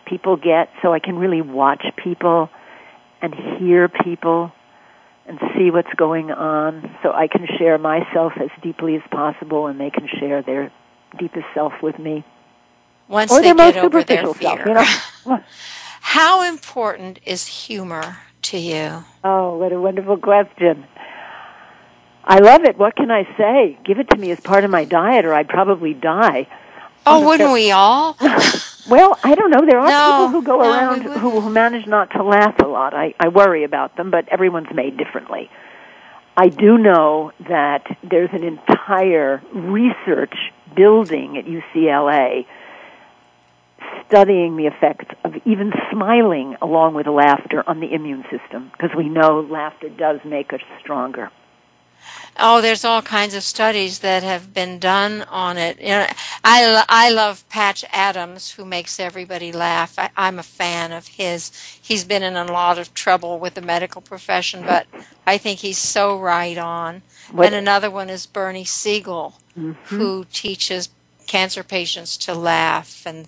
people 0.09 0.37
get, 0.37 0.69
so 0.81 0.93
I 0.93 0.99
can 0.99 1.17
really 1.17 1.41
watch 1.41 1.83
people 2.03 2.49
and 3.21 3.33
hear 3.59 3.87
people 3.87 4.51
and 5.27 5.39
see 5.55 5.69
what's 5.69 5.93
going 5.95 6.31
on 6.31 6.95
so 7.03 7.11
I 7.11 7.27
can 7.27 7.45
share 7.57 7.77
myself 7.77 8.33
as 8.41 8.49
deeply 8.63 8.95
as 8.95 9.03
possible 9.11 9.67
and 9.67 9.79
they 9.79 9.91
can 9.91 10.07
share 10.19 10.41
their 10.41 10.71
deepest 11.19 11.45
self 11.53 11.73
with 11.83 11.99
me. 11.99 12.25
Once 13.07 13.31
or 13.31 13.41
they 13.41 13.53
their 13.53 13.55
get 13.55 13.75
most 13.75 13.77
over 13.77 14.03
their 14.03 14.21
superficial 14.21 14.33
fear. 14.33 14.75
self, 14.75 15.25
you 15.25 15.31
know. 15.31 15.43
How 16.01 16.41
important 16.49 17.19
is 17.25 17.45
humor 17.45 18.17
to 18.43 18.57
you? 18.57 19.03
Oh, 19.23 19.57
what 19.57 19.71
a 19.71 19.79
wonderful 19.79 20.17
question. 20.17 20.85
I 22.23 22.39
love 22.39 22.63
it. 22.63 22.77
What 22.77 22.95
can 22.95 23.11
I 23.11 23.23
say? 23.37 23.77
Give 23.83 23.99
it 23.99 24.09
to 24.11 24.17
me 24.17 24.31
as 24.31 24.39
part 24.39 24.63
of 24.63 24.71
my 24.71 24.85
diet 24.85 25.25
or 25.25 25.33
I'd 25.33 25.49
probably 25.49 25.93
die. 25.93 26.47
Oh, 27.05 27.27
wouldn't 27.27 27.51
we 27.51 27.71
all? 27.71 28.17
Well, 28.89 29.19
I 29.23 29.35
don't 29.35 29.51
know. 29.51 29.65
There 29.67 29.79
are 29.79 29.89
No, 29.89 30.11
people 30.11 30.41
who 30.41 30.45
go 30.45 30.63
no, 30.63 30.71
around 30.71 31.03
who, 31.03 31.41
who 31.41 31.49
manage 31.49 31.85
not 31.87 32.11
to 32.11 32.23
laugh 32.23 32.55
a 32.59 32.67
lot. 32.67 32.93
I, 32.93 33.13
I 33.19 33.27
worry 33.27 33.63
about 33.63 33.95
them, 33.97 34.09
but 34.09 34.27
everyone's 34.29 34.73
made 34.73 34.97
differently. 34.97 35.49
I 36.35 36.47
do 36.47 36.77
know 36.77 37.31
that 37.47 37.83
there's 38.09 38.29
an 38.31 38.43
entire 38.43 39.41
research 39.53 40.33
building 40.75 41.37
at 41.37 41.45
UCLA 41.45 42.45
studying 44.07 44.57
the 44.57 44.67
effect 44.67 45.13
of 45.23 45.33
even 45.45 45.71
smiling 45.91 46.55
along 46.61 46.93
with 46.95 47.07
laughter 47.07 47.63
on 47.67 47.79
the 47.79 47.93
immune 47.93 48.23
system 48.31 48.71
because 48.71 48.95
we 48.97 49.07
know 49.09 49.41
laughter 49.41 49.89
does 49.89 50.19
make 50.25 50.53
us 50.53 50.61
stronger. 50.79 51.29
Oh, 52.41 52.61
there's 52.61 52.85
all 52.85 53.01
kinds 53.01 53.33
of 53.35 53.43
studies 53.43 53.99
that 53.99 54.23
have 54.23 54.53
been 54.53 54.79
done 54.79 55.23
on 55.23 55.57
it. 55.57 55.79
You 55.79 55.89
know, 55.89 56.07
I, 56.43 56.85
I 56.87 57.09
love 57.11 57.47
Patch 57.49 57.83
Adams, 57.91 58.51
who 58.51 58.63
makes 58.65 58.99
everybody 58.99 59.51
laugh. 59.51 59.99
I, 59.99 60.09
I'm 60.15 60.39
a 60.39 60.43
fan 60.43 60.91
of 60.91 61.07
his. 61.07 61.51
He's 61.81 62.05
been 62.05 62.23
in 62.23 62.35
a 62.37 62.45
lot 62.45 62.77
of 62.79 62.93
trouble 62.93 63.39
with 63.39 63.55
the 63.55 63.61
medical 63.61 64.01
profession, 64.01 64.63
but 64.65 64.87
I 65.27 65.37
think 65.37 65.59
he's 65.59 65.77
so 65.77 66.17
right 66.17 66.57
on. 66.57 67.01
What- 67.31 67.47
And 67.47 67.55
another 67.55 67.91
one 67.91 68.09
is 68.09 68.25
Bernie 68.25 68.65
Siegel, 68.65 69.35
mm-hmm. 69.57 69.95
who 69.95 70.25
teaches 70.31 70.89
cancer 71.27 71.63
patients 71.63 72.17
to 72.17 72.33
laugh 72.33 73.05
and 73.05 73.27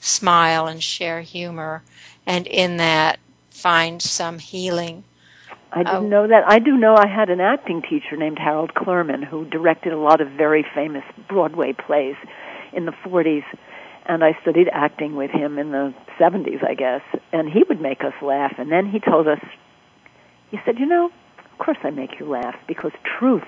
smile 0.00 0.66
and 0.66 0.82
share 0.82 1.20
humor, 1.22 1.82
and 2.24 2.46
in 2.46 2.76
that 2.78 3.18
find 3.50 4.00
some 4.00 4.38
healing. 4.38 5.04
I 5.72 5.82
didn't 5.84 6.04
Oh. 6.04 6.08
know 6.08 6.26
that. 6.26 6.44
I 6.46 6.58
do 6.58 6.76
know 6.76 6.94
I 6.96 7.06
had 7.06 7.30
an 7.30 7.40
acting 7.40 7.82
teacher 7.82 8.16
named 8.16 8.38
Harold 8.38 8.74
Clurman 8.74 9.24
who 9.24 9.44
directed 9.46 9.92
a 9.92 9.98
lot 9.98 10.20
of 10.20 10.28
very 10.28 10.62
famous 10.74 11.04
Broadway 11.28 11.72
plays 11.72 12.16
in 12.72 12.84
the 12.84 12.92
40s. 12.92 13.44
And 14.04 14.22
I 14.24 14.36
studied 14.42 14.68
acting 14.72 15.14
with 15.16 15.30
him 15.30 15.58
in 15.58 15.70
the 15.70 15.94
70s, 16.18 16.62
I 16.62 16.74
guess. 16.74 17.02
And 17.32 17.48
he 17.48 17.62
would 17.68 17.80
make 17.80 18.02
us 18.04 18.14
laugh. 18.20 18.54
And 18.58 18.70
then 18.70 18.86
he 18.86 19.00
told 19.00 19.28
us, 19.28 19.40
he 20.50 20.60
said, 20.64 20.78
You 20.78 20.86
know, 20.86 21.06
of 21.38 21.58
course 21.58 21.78
I 21.84 21.90
make 21.90 22.18
you 22.18 22.26
laugh 22.26 22.56
because 22.66 22.92
truth 23.18 23.46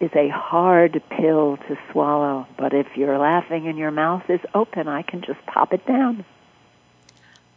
is 0.00 0.10
a 0.14 0.28
hard 0.28 1.02
pill 1.10 1.56
to 1.68 1.78
swallow. 1.92 2.46
But 2.58 2.74
if 2.74 2.86
you're 2.96 3.18
laughing 3.18 3.66
and 3.68 3.78
your 3.78 3.90
mouth 3.90 4.28
is 4.28 4.40
open, 4.54 4.88
I 4.88 5.02
can 5.02 5.22
just 5.22 5.44
pop 5.46 5.72
it 5.72 5.86
down. 5.86 6.24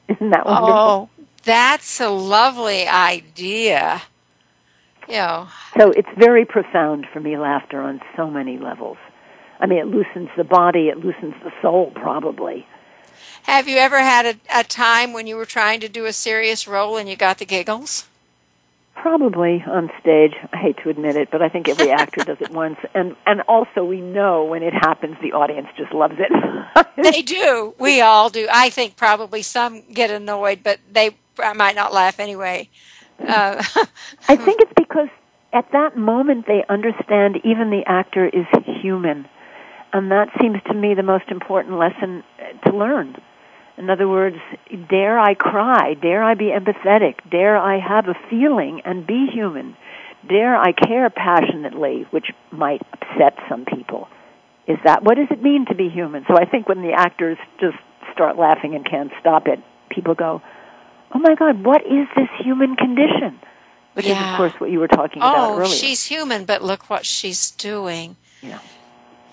Isn't 0.08 0.30
that 0.32 0.44
oh, 0.46 0.52
wonderful? 0.52 1.10
Oh, 1.20 1.21
That's 1.44 2.00
a 2.00 2.10
lovely 2.10 2.88
idea. 2.88 4.04
You 5.08 5.16
know. 5.16 5.48
So 5.78 5.92
it's 5.92 6.10
very 6.18 6.46
profound 6.46 7.08
for 7.12 7.20
me, 7.20 7.38
laughter 7.38 7.82
on 7.82 8.02
so 8.16 8.30
many 8.30 8.58
levels. 8.58 8.98
I 9.60 9.68
mean, 9.68 9.80
it 9.80 9.88
loosens 9.88 10.30
the 10.38 10.44
body, 10.44 10.90
it 10.90 10.98
loosens 10.98 11.36
the 11.44 11.52
soul, 11.62 11.92
probably. 11.96 12.66
Have 13.44 13.68
you 13.68 13.78
ever 13.78 14.00
had 14.00 14.26
a, 14.26 14.60
a 14.60 14.64
time 14.64 15.14
when 15.14 15.28
you 15.28 15.36
were 15.36 15.46
trying 15.46 15.80
to 15.82 15.90
do 15.90 16.06
a 16.06 16.14
serious 16.14 16.68
role 16.68 16.98
and 16.98 17.10
you 17.10 17.16
got 17.16 17.38
the 17.38 17.46
giggles? 17.46 18.08
Probably 18.96 19.64
on 19.66 19.90
stage. 20.00 20.34
I 20.54 20.58
hate 20.58 20.78
to 20.84 20.90
admit 20.90 21.16
it, 21.16 21.30
but 21.32 21.42
I 21.42 21.50
think 21.50 21.68
every 21.68 21.92
actor 21.92 22.24
does 22.24 22.38
it 22.40 22.50
once. 22.52 22.78
And 22.94 23.16
and 23.26 23.42
also 23.48 23.84
we 23.84 24.00
know 24.00 24.44
when 24.46 24.62
it 24.62 24.74
happens, 24.74 25.18
the 25.22 25.32
audience 25.32 25.68
just 25.76 25.92
loves 25.92 26.16
it. 26.20 26.88
they 27.04 27.22
do. 27.24 27.74
We 27.80 28.02
all 28.02 28.30
do. 28.30 28.48
I 28.52 28.70
think 28.70 28.98
probably 28.98 29.42
some 29.42 29.84
get 29.92 30.12
annoyed, 30.12 30.62
but 30.64 30.80
they 30.92 31.16
might 31.56 31.76
not 31.76 31.94
laugh 31.94 32.20
anyway. 32.20 32.70
Uh, 33.20 33.64
I 34.28 34.36
think 34.36 34.62
it's 34.62 34.74
because 34.76 35.10
at 35.54 35.72
that 35.74 35.98
moment 35.98 36.46
they 36.48 36.64
understand 36.70 37.38
even 37.44 37.70
the 37.70 37.84
actor 37.86 38.26
is 38.26 38.46
human. 38.82 39.28
And 39.94 40.12
that 40.12 40.30
seems 40.40 40.58
to 40.68 40.74
me 40.74 40.94
the 40.94 41.04
most 41.04 41.26
important 41.30 41.78
lesson 41.78 42.24
to 42.66 42.76
learn. 42.76 43.18
In 43.78 43.90
other 43.90 44.08
words, 44.08 44.38
dare 44.90 45.20
I 45.20 45.34
cry? 45.34 45.96
Dare 45.96 46.24
I 46.24 46.36
be 46.36 46.52
empathetic? 46.52 47.16
Dare 47.30 47.58
I 47.58 47.80
have 47.80 48.08
a 48.08 48.16
feeling 48.30 48.82
and 48.86 49.06
be 49.06 49.28
human? 49.32 49.76
Dare 50.28 50.56
I 50.56 50.72
care 50.72 51.10
passionately, 51.10 52.06
which 52.12 52.28
might 52.52 52.82
upset 52.94 53.38
some 53.50 53.66
people? 53.66 54.08
Is 54.68 54.78
that 54.86 55.04
what 55.04 55.16
does 55.16 55.28
it 55.32 55.42
mean 55.42 55.66
to 55.68 55.76
be 55.76 55.90
human? 55.90 56.24
So 56.28 56.38
I 56.38 56.46
think 56.46 56.70
when 56.70 56.82
the 56.82 56.94
actors 56.94 57.38
just 57.60 57.78
start 58.14 58.38
laughing 58.38 58.76
and 58.76 58.86
can't 58.86 59.12
stop 59.20 59.48
it, 59.48 59.60
people 59.90 60.14
go, 60.14 60.42
"Oh 61.14 61.20
my 61.20 61.36
God, 61.36 61.64
what 61.64 61.86
is 61.86 62.08
this 62.16 62.30
human 62.40 62.76
condition?" 62.76 63.40
Which 63.94 64.06
yeah. 64.06 64.24
is, 64.24 64.32
of 64.32 64.38
course, 64.38 64.62
what 64.62 64.72
you 64.72 64.80
were 64.80 64.88
talking 64.88 65.18
about 65.18 65.36
oh, 65.36 65.60
earlier. 65.60 65.66
she's 65.66 66.06
human, 66.06 66.46
but 66.46 66.64
look 66.64 66.90
what 66.90 67.06
she's 67.06 67.52
doing. 67.52 68.16
Yeah. 68.42 68.60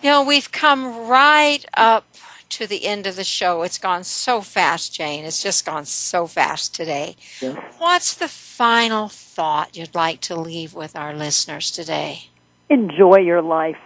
You 0.03 0.11
know, 0.11 0.24
we've 0.24 0.51
come 0.51 1.09
right 1.09 1.64
up 1.74 2.05
to 2.51 2.66
the 2.66 2.87
end 2.87 3.07
of 3.07 3.16
the 3.16 3.24
show. 3.24 3.62
It's 3.62 3.79
gone 3.79 4.05
so 4.05 4.41
fast, 4.41 4.95
Jane. 4.95 5.24
It's 5.24 5.43
just 5.43 5.64
gone 5.64 5.85
so 5.85 6.26
fast 6.26 6.74
today. 6.74 7.16
Yes. 7.41 7.57
What's 7.79 8.14
the 8.14 8.29
final 8.29 9.09
thought 9.09 9.76
you'd 9.76 9.95
like 9.95 10.20
to 10.22 10.37
leave 10.37 10.74
with 10.74 10.97
our 10.97 11.14
listeners 11.14 11.70
today? 11.70 12.31
Enjoy 12.68 13.18
your 13.18 13.43
life. 13.43 13.76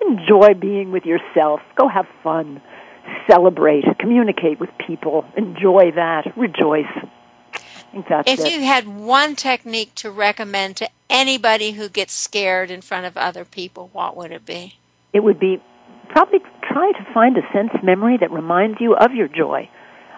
Enjoy 0.00 0.54
being 0.54 0.92
with 0.92 1.04
yourself. 1.04 1.60
Go 1.76 1.88
have 1.88 2.06
fun. 2.22 2.60
Celebrate. 3.28 3.84
Communicate 3.98 4.60
with 4.60 4.70
people. 4.86 5.24
Enjoy 5.36 5.92
that. 5.94 6.32
Rejoice. 6.36 6.84
if 7.92 8.40
it. 8.40 8.52
you 8.52 8.60
had 8.64 8.86
one 8.86 9.36
technique 9.36 9.94
to 9.96 10.10
recommend 10.10 10.76
to 10.76 10.88
anybody 11.08 11.72
who 11.72 11.88
gets 11.88 12.12
scared 12.12 12.70
in 12.70 12.80
front 12.80 13.06
of 13.06 13.16
other 13.16 13.44
people, 13.44 13.90
what 13.92 14.16
would 14.16 14.32
it 14.32 14.44
be? 14.44 14.78
It 15.12 15.20
would 15.20 15.40
be 15.40 15.62
probably 16.08 16.40
try 16.62 16.92
to 16.92 17.12
find 17.12 17.36
a 17.36 17.42
sense 17.52 17.70
memory 17.82 18.16
that 18.20 18.30
reminds 18.30 18.80
you 18.80 18.94
of 18.94 19.12
your 19.12 19.28
joy, 19.28 19.68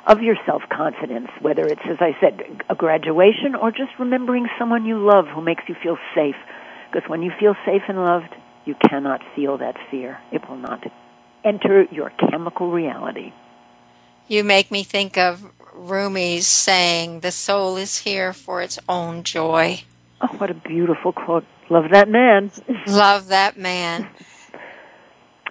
of 0.07 0.23
your 0.23 0.37
self 0.47 0.63
confidence, 0.71 1.29
whether 1.41 1.67
it's, 1.67 1.83
as 1.89 1.99
I 2.01 2.17
said, 2.21 2.41
a 2.69 2.75
graduation 2.75 3.55
or 3.55 3.71
just 3.71 3.93
remembering 3.99 4.49
someone 4.59 4.85
you 4.85 4.99
love 4.99 5.27
who 5.27 5.41
makes 5.41 5.65
you 5.69 5.77
feel 5.83 5.99
safe. 6.15 6.37
Because 6.91 7.09
when 7.09 7.23
you 7.23 7.31
feel 7.39 7.55
safe 7.67 7.83
and 7.89 7.99
loved, 7.99 8.35
you 8.65 8.75
cannot 8.89 9.21
feel 9.37 9.59
that 9.59 9.77
fear. 9.91 10.19
It 10.33 10.49
will 10.49 10.57
not 10.57 10.83
enter 11.45 11.87
your 11.91 12.11
chemical 12.31 12.71
reality. 12.71 13.33
You 14.27 14.45
make 14.45 14.71
me 14.71 14.83
think 14.83 15.17
of 15.17 15.51
Rumi's 15.75 16.47
saying, 16.47 17.21
The 17.21 17.31
soul 17.33 17.77
is 17.77 17.99
here 17.99 18.33
for 18.33 18.61
its 18.61 18.79
own 18.89 19.23
joy. 19.23 19.83
Oh, 20.21 20.27
what 20.39 20.51
a 20.51 20.55
beautiful 20.55 21.13
quote. 21.13 21.45
Love 21.71 21.91
that 21.91 22.09
man. 22.09 22.51
Love 22.87 23.29
that 23.29 23.57
man. 23.57 24.09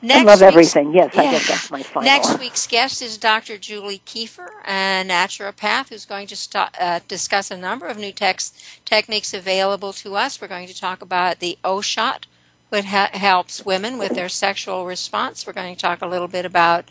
Next 0.02 0.20
I 0.20 0.24
love 0.24 0.42
everything. 0.44 0.94
Yes, 0.94 1.12
yeah. 1.16 1.22
I 1.22 1.32
guess 1.32 1.48
that's 1.48 1.72
my 1.72 1.82
final. 1.82 2.08
Next 2.08 2.40
week's 2.40 2.68
guest 2.68 3.02
is 3.02 3.18
Dr. 3.18 3.58
Julie 3.58 4.02
Kiefer, 4.06 4.48
a 4.64 5.04
naturopath 5.04 5.90
who's 5.90 6.06
going 6.06 6.28
to 6.28 6.36
st- 6.36 6.70
uh, 6.80 7.00
discuss 7.08 7.50
a 7.50 7.58
number 7.58 7.88
of 7.88 7.98
new 7.98 8.12
tex- 8.12 8.54
techniques 8.86 9.34
available 9.34 9.94
to 9.94 10.16
us. 10.16 10.40
We're 10.40 10.50
going 10.50 10.68
to 10.68 10.80
talk 10.80 11.02
about 11.02 11.40
the 11.40 11.58
O 11.64 11.82
shot, 11.82 12.28
which 12.70 12.86
ha- 12.86 13.10
helps 13.14 13.66
women 13.66 13.98
with 13.98 14.14
their 14.16 14.30
sexual 14.30 14.86
response. 14.86 15.46
We're 15.46 15.54
going 15.54 15.76
to 15.76 15.82
talk 15.82 16.02
a 16.02 16.08
little 16.08 16.28
bit 16.28 16.46
about 16.46 16.86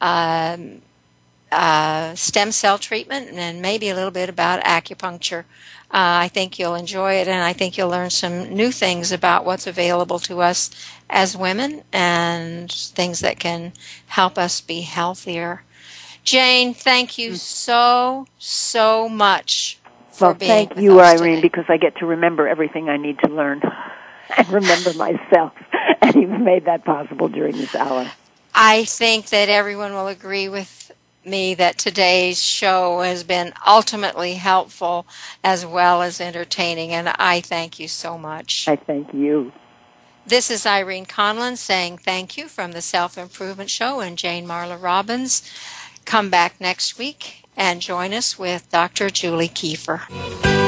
um, 0.00 0.82
uh, 1.52 2.14
stem 2.14 2.52
cell 2.52 2.78
treatment 2.78 3.30
and 3.32 3.62
maybe 3.62 3.88
a 3.88 3.94
little 3.94 4.10
bit 4.10 4.28
about 4.28 4.62
acupuncture. 4.64 5.44
Uh, 5.90 6.20
I 6.24 6.28
think 6.28 6.58
you'll 6.58 6.74
enjoy 6.74 7.14
it, 7.14 7.28
and 7.28 7.42
I 7.42 7.54
think 7.54 7.78
you'll 7.78 7.88
learn 7.88 8.10
some 8.10 8.54
new 8.54 8.70
things 8.70 9.10
about 9.10 9.46
what's 9.46 9.66
available 9.66 10.18
to 10.20 10.42
us 10.42 10.70
as 11.08 11.34
women 11.34 11.82
and 11.92 12.70
things 12.70 13.20
that 13.20 13.38
can 13.38 13.72
help 14.08 14.36
us 14.36 14.60
be 14.60 14.82
healthier. 14.82 15.62
Jane, 16.24 16.74
thank 16.74 17.16
you 17.16 17.36
so, 17.36 18.26
so 18.38 19.08
much 19.08 19.78
for 20.10 20.28
well, 20.28 20.34
thank 20.34 20.76
you, 20.76 21.00
Irene, 21.00 21.36
today. 21.36 21.40
because 21.40 21.64
I 21.68 21.78
get 21.78 21.96
to 21.96 22.06
remember 22.06 22.46
everything 22.46 22.90
I 22.90 22.98
need 22.98 23.18
to 23.20 23.30
learn 23.30 23.62
and 24.36 24.48
remember 24.48 24.92
myself, 24.94 25.52
and 26.02 26.14
you've 26.14 26.40
made 26.40 26.64
that 26.66 26.84
possible 26.84 27.28
during 27.28 27.56
this 27.56 27.74
hour. 27.74 28.10
I 28.54 28.84
think 28.84 29.28
that 29.30 29.48
everyone 29.48 29.92
will 29.92 30.08
agree 30.08 30.48
with 30.48 30.90
me 31.24 31.54
that 31.54 31.78
today's 31.78 32.42
show 32.42 33.00
has 33.00 33.22
been 33.22 33.52
ultimately 33.66 34.34
helpful 34.34 35.06
as 35.44 35.64
well 35.64 36.02
as 36.02 36.20
entertaining, 36.20 36.92
and 36.92 37.08
I 37.08 37.40
thank 37.40 37.78
you 37.78 37.88
so 37.88 38.18
much. 38.18 38.66
I 38.66 38.76
thank 38.76 39.12
you. 39.12 39.52
This 40.26 40.50
is 40.50 40.66
Irene 40.66 41.06
Conlon 41.06 41.56
saying 41.56 41.98
thank 41.98 42.36
you 42.36 42.48
from 42.48 42.72
the 42.72 42.82
Self 42.82 43.16
Improvement 43.16 43.70
Show 43.70 44.00
and 44.00 44.18
Jane 44.18 44.46
Marla 44.46 44.80
Robbins. 44.80 45.48
Come 46.04 46.28
back 46.30 46.60
next 46.60 46.98
week 46.98 47.44
and 47.56 47.80
join 47.80 48.12
us 48.12 48.38
with 48.38 48.70
Dr. 48.70 49.10
Julie 49.10 49.48
Kiefer. 49.48 50.67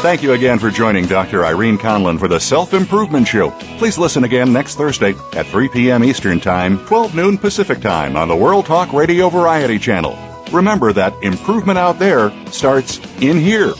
Thank 0.00 0.22
you 0.22 0.32
again 0.34 0.60
for 0.60 0.70
joining 0.70 1.06
Dr. 1.06 1.44
Irene 1.44 1.76
Conlon 1.76 2.20
for 2.20 2.28
the 2.28 2.38
Self 2.38 2.72
Improvement 2.72 3.26
Show. 3.26 3.50
Please 3.78 3.98
listen 3.98 4.22
again 4.22 4.52
next 4.52 4.76
Thursday 4.76 5.12
at 5.34 5.46
3 5.46 5.68
p.m. 5.70 6.04
Eastern 6.04 6.38
Time, 6.38 6.78
12 6.86 7.16
noon 7.16 7.36
Pacific 7.36 7.80
Time 7.80 8.16
on 8.16 8.28
the 8.28 8.36
World 8.36 8.64
Talk 8.64 8.92
Radio 8.92 9.28
Variety 9.28 9.76
Channel. 9.76 10.16
Remember 10.52 10.92
that 10.92 11.14
improvement 11.24 11.80
out 11.80 11.98
there 11.98 12.30
starts 12.46 13.00
in 13.20 13.38
here. 13.38 13.74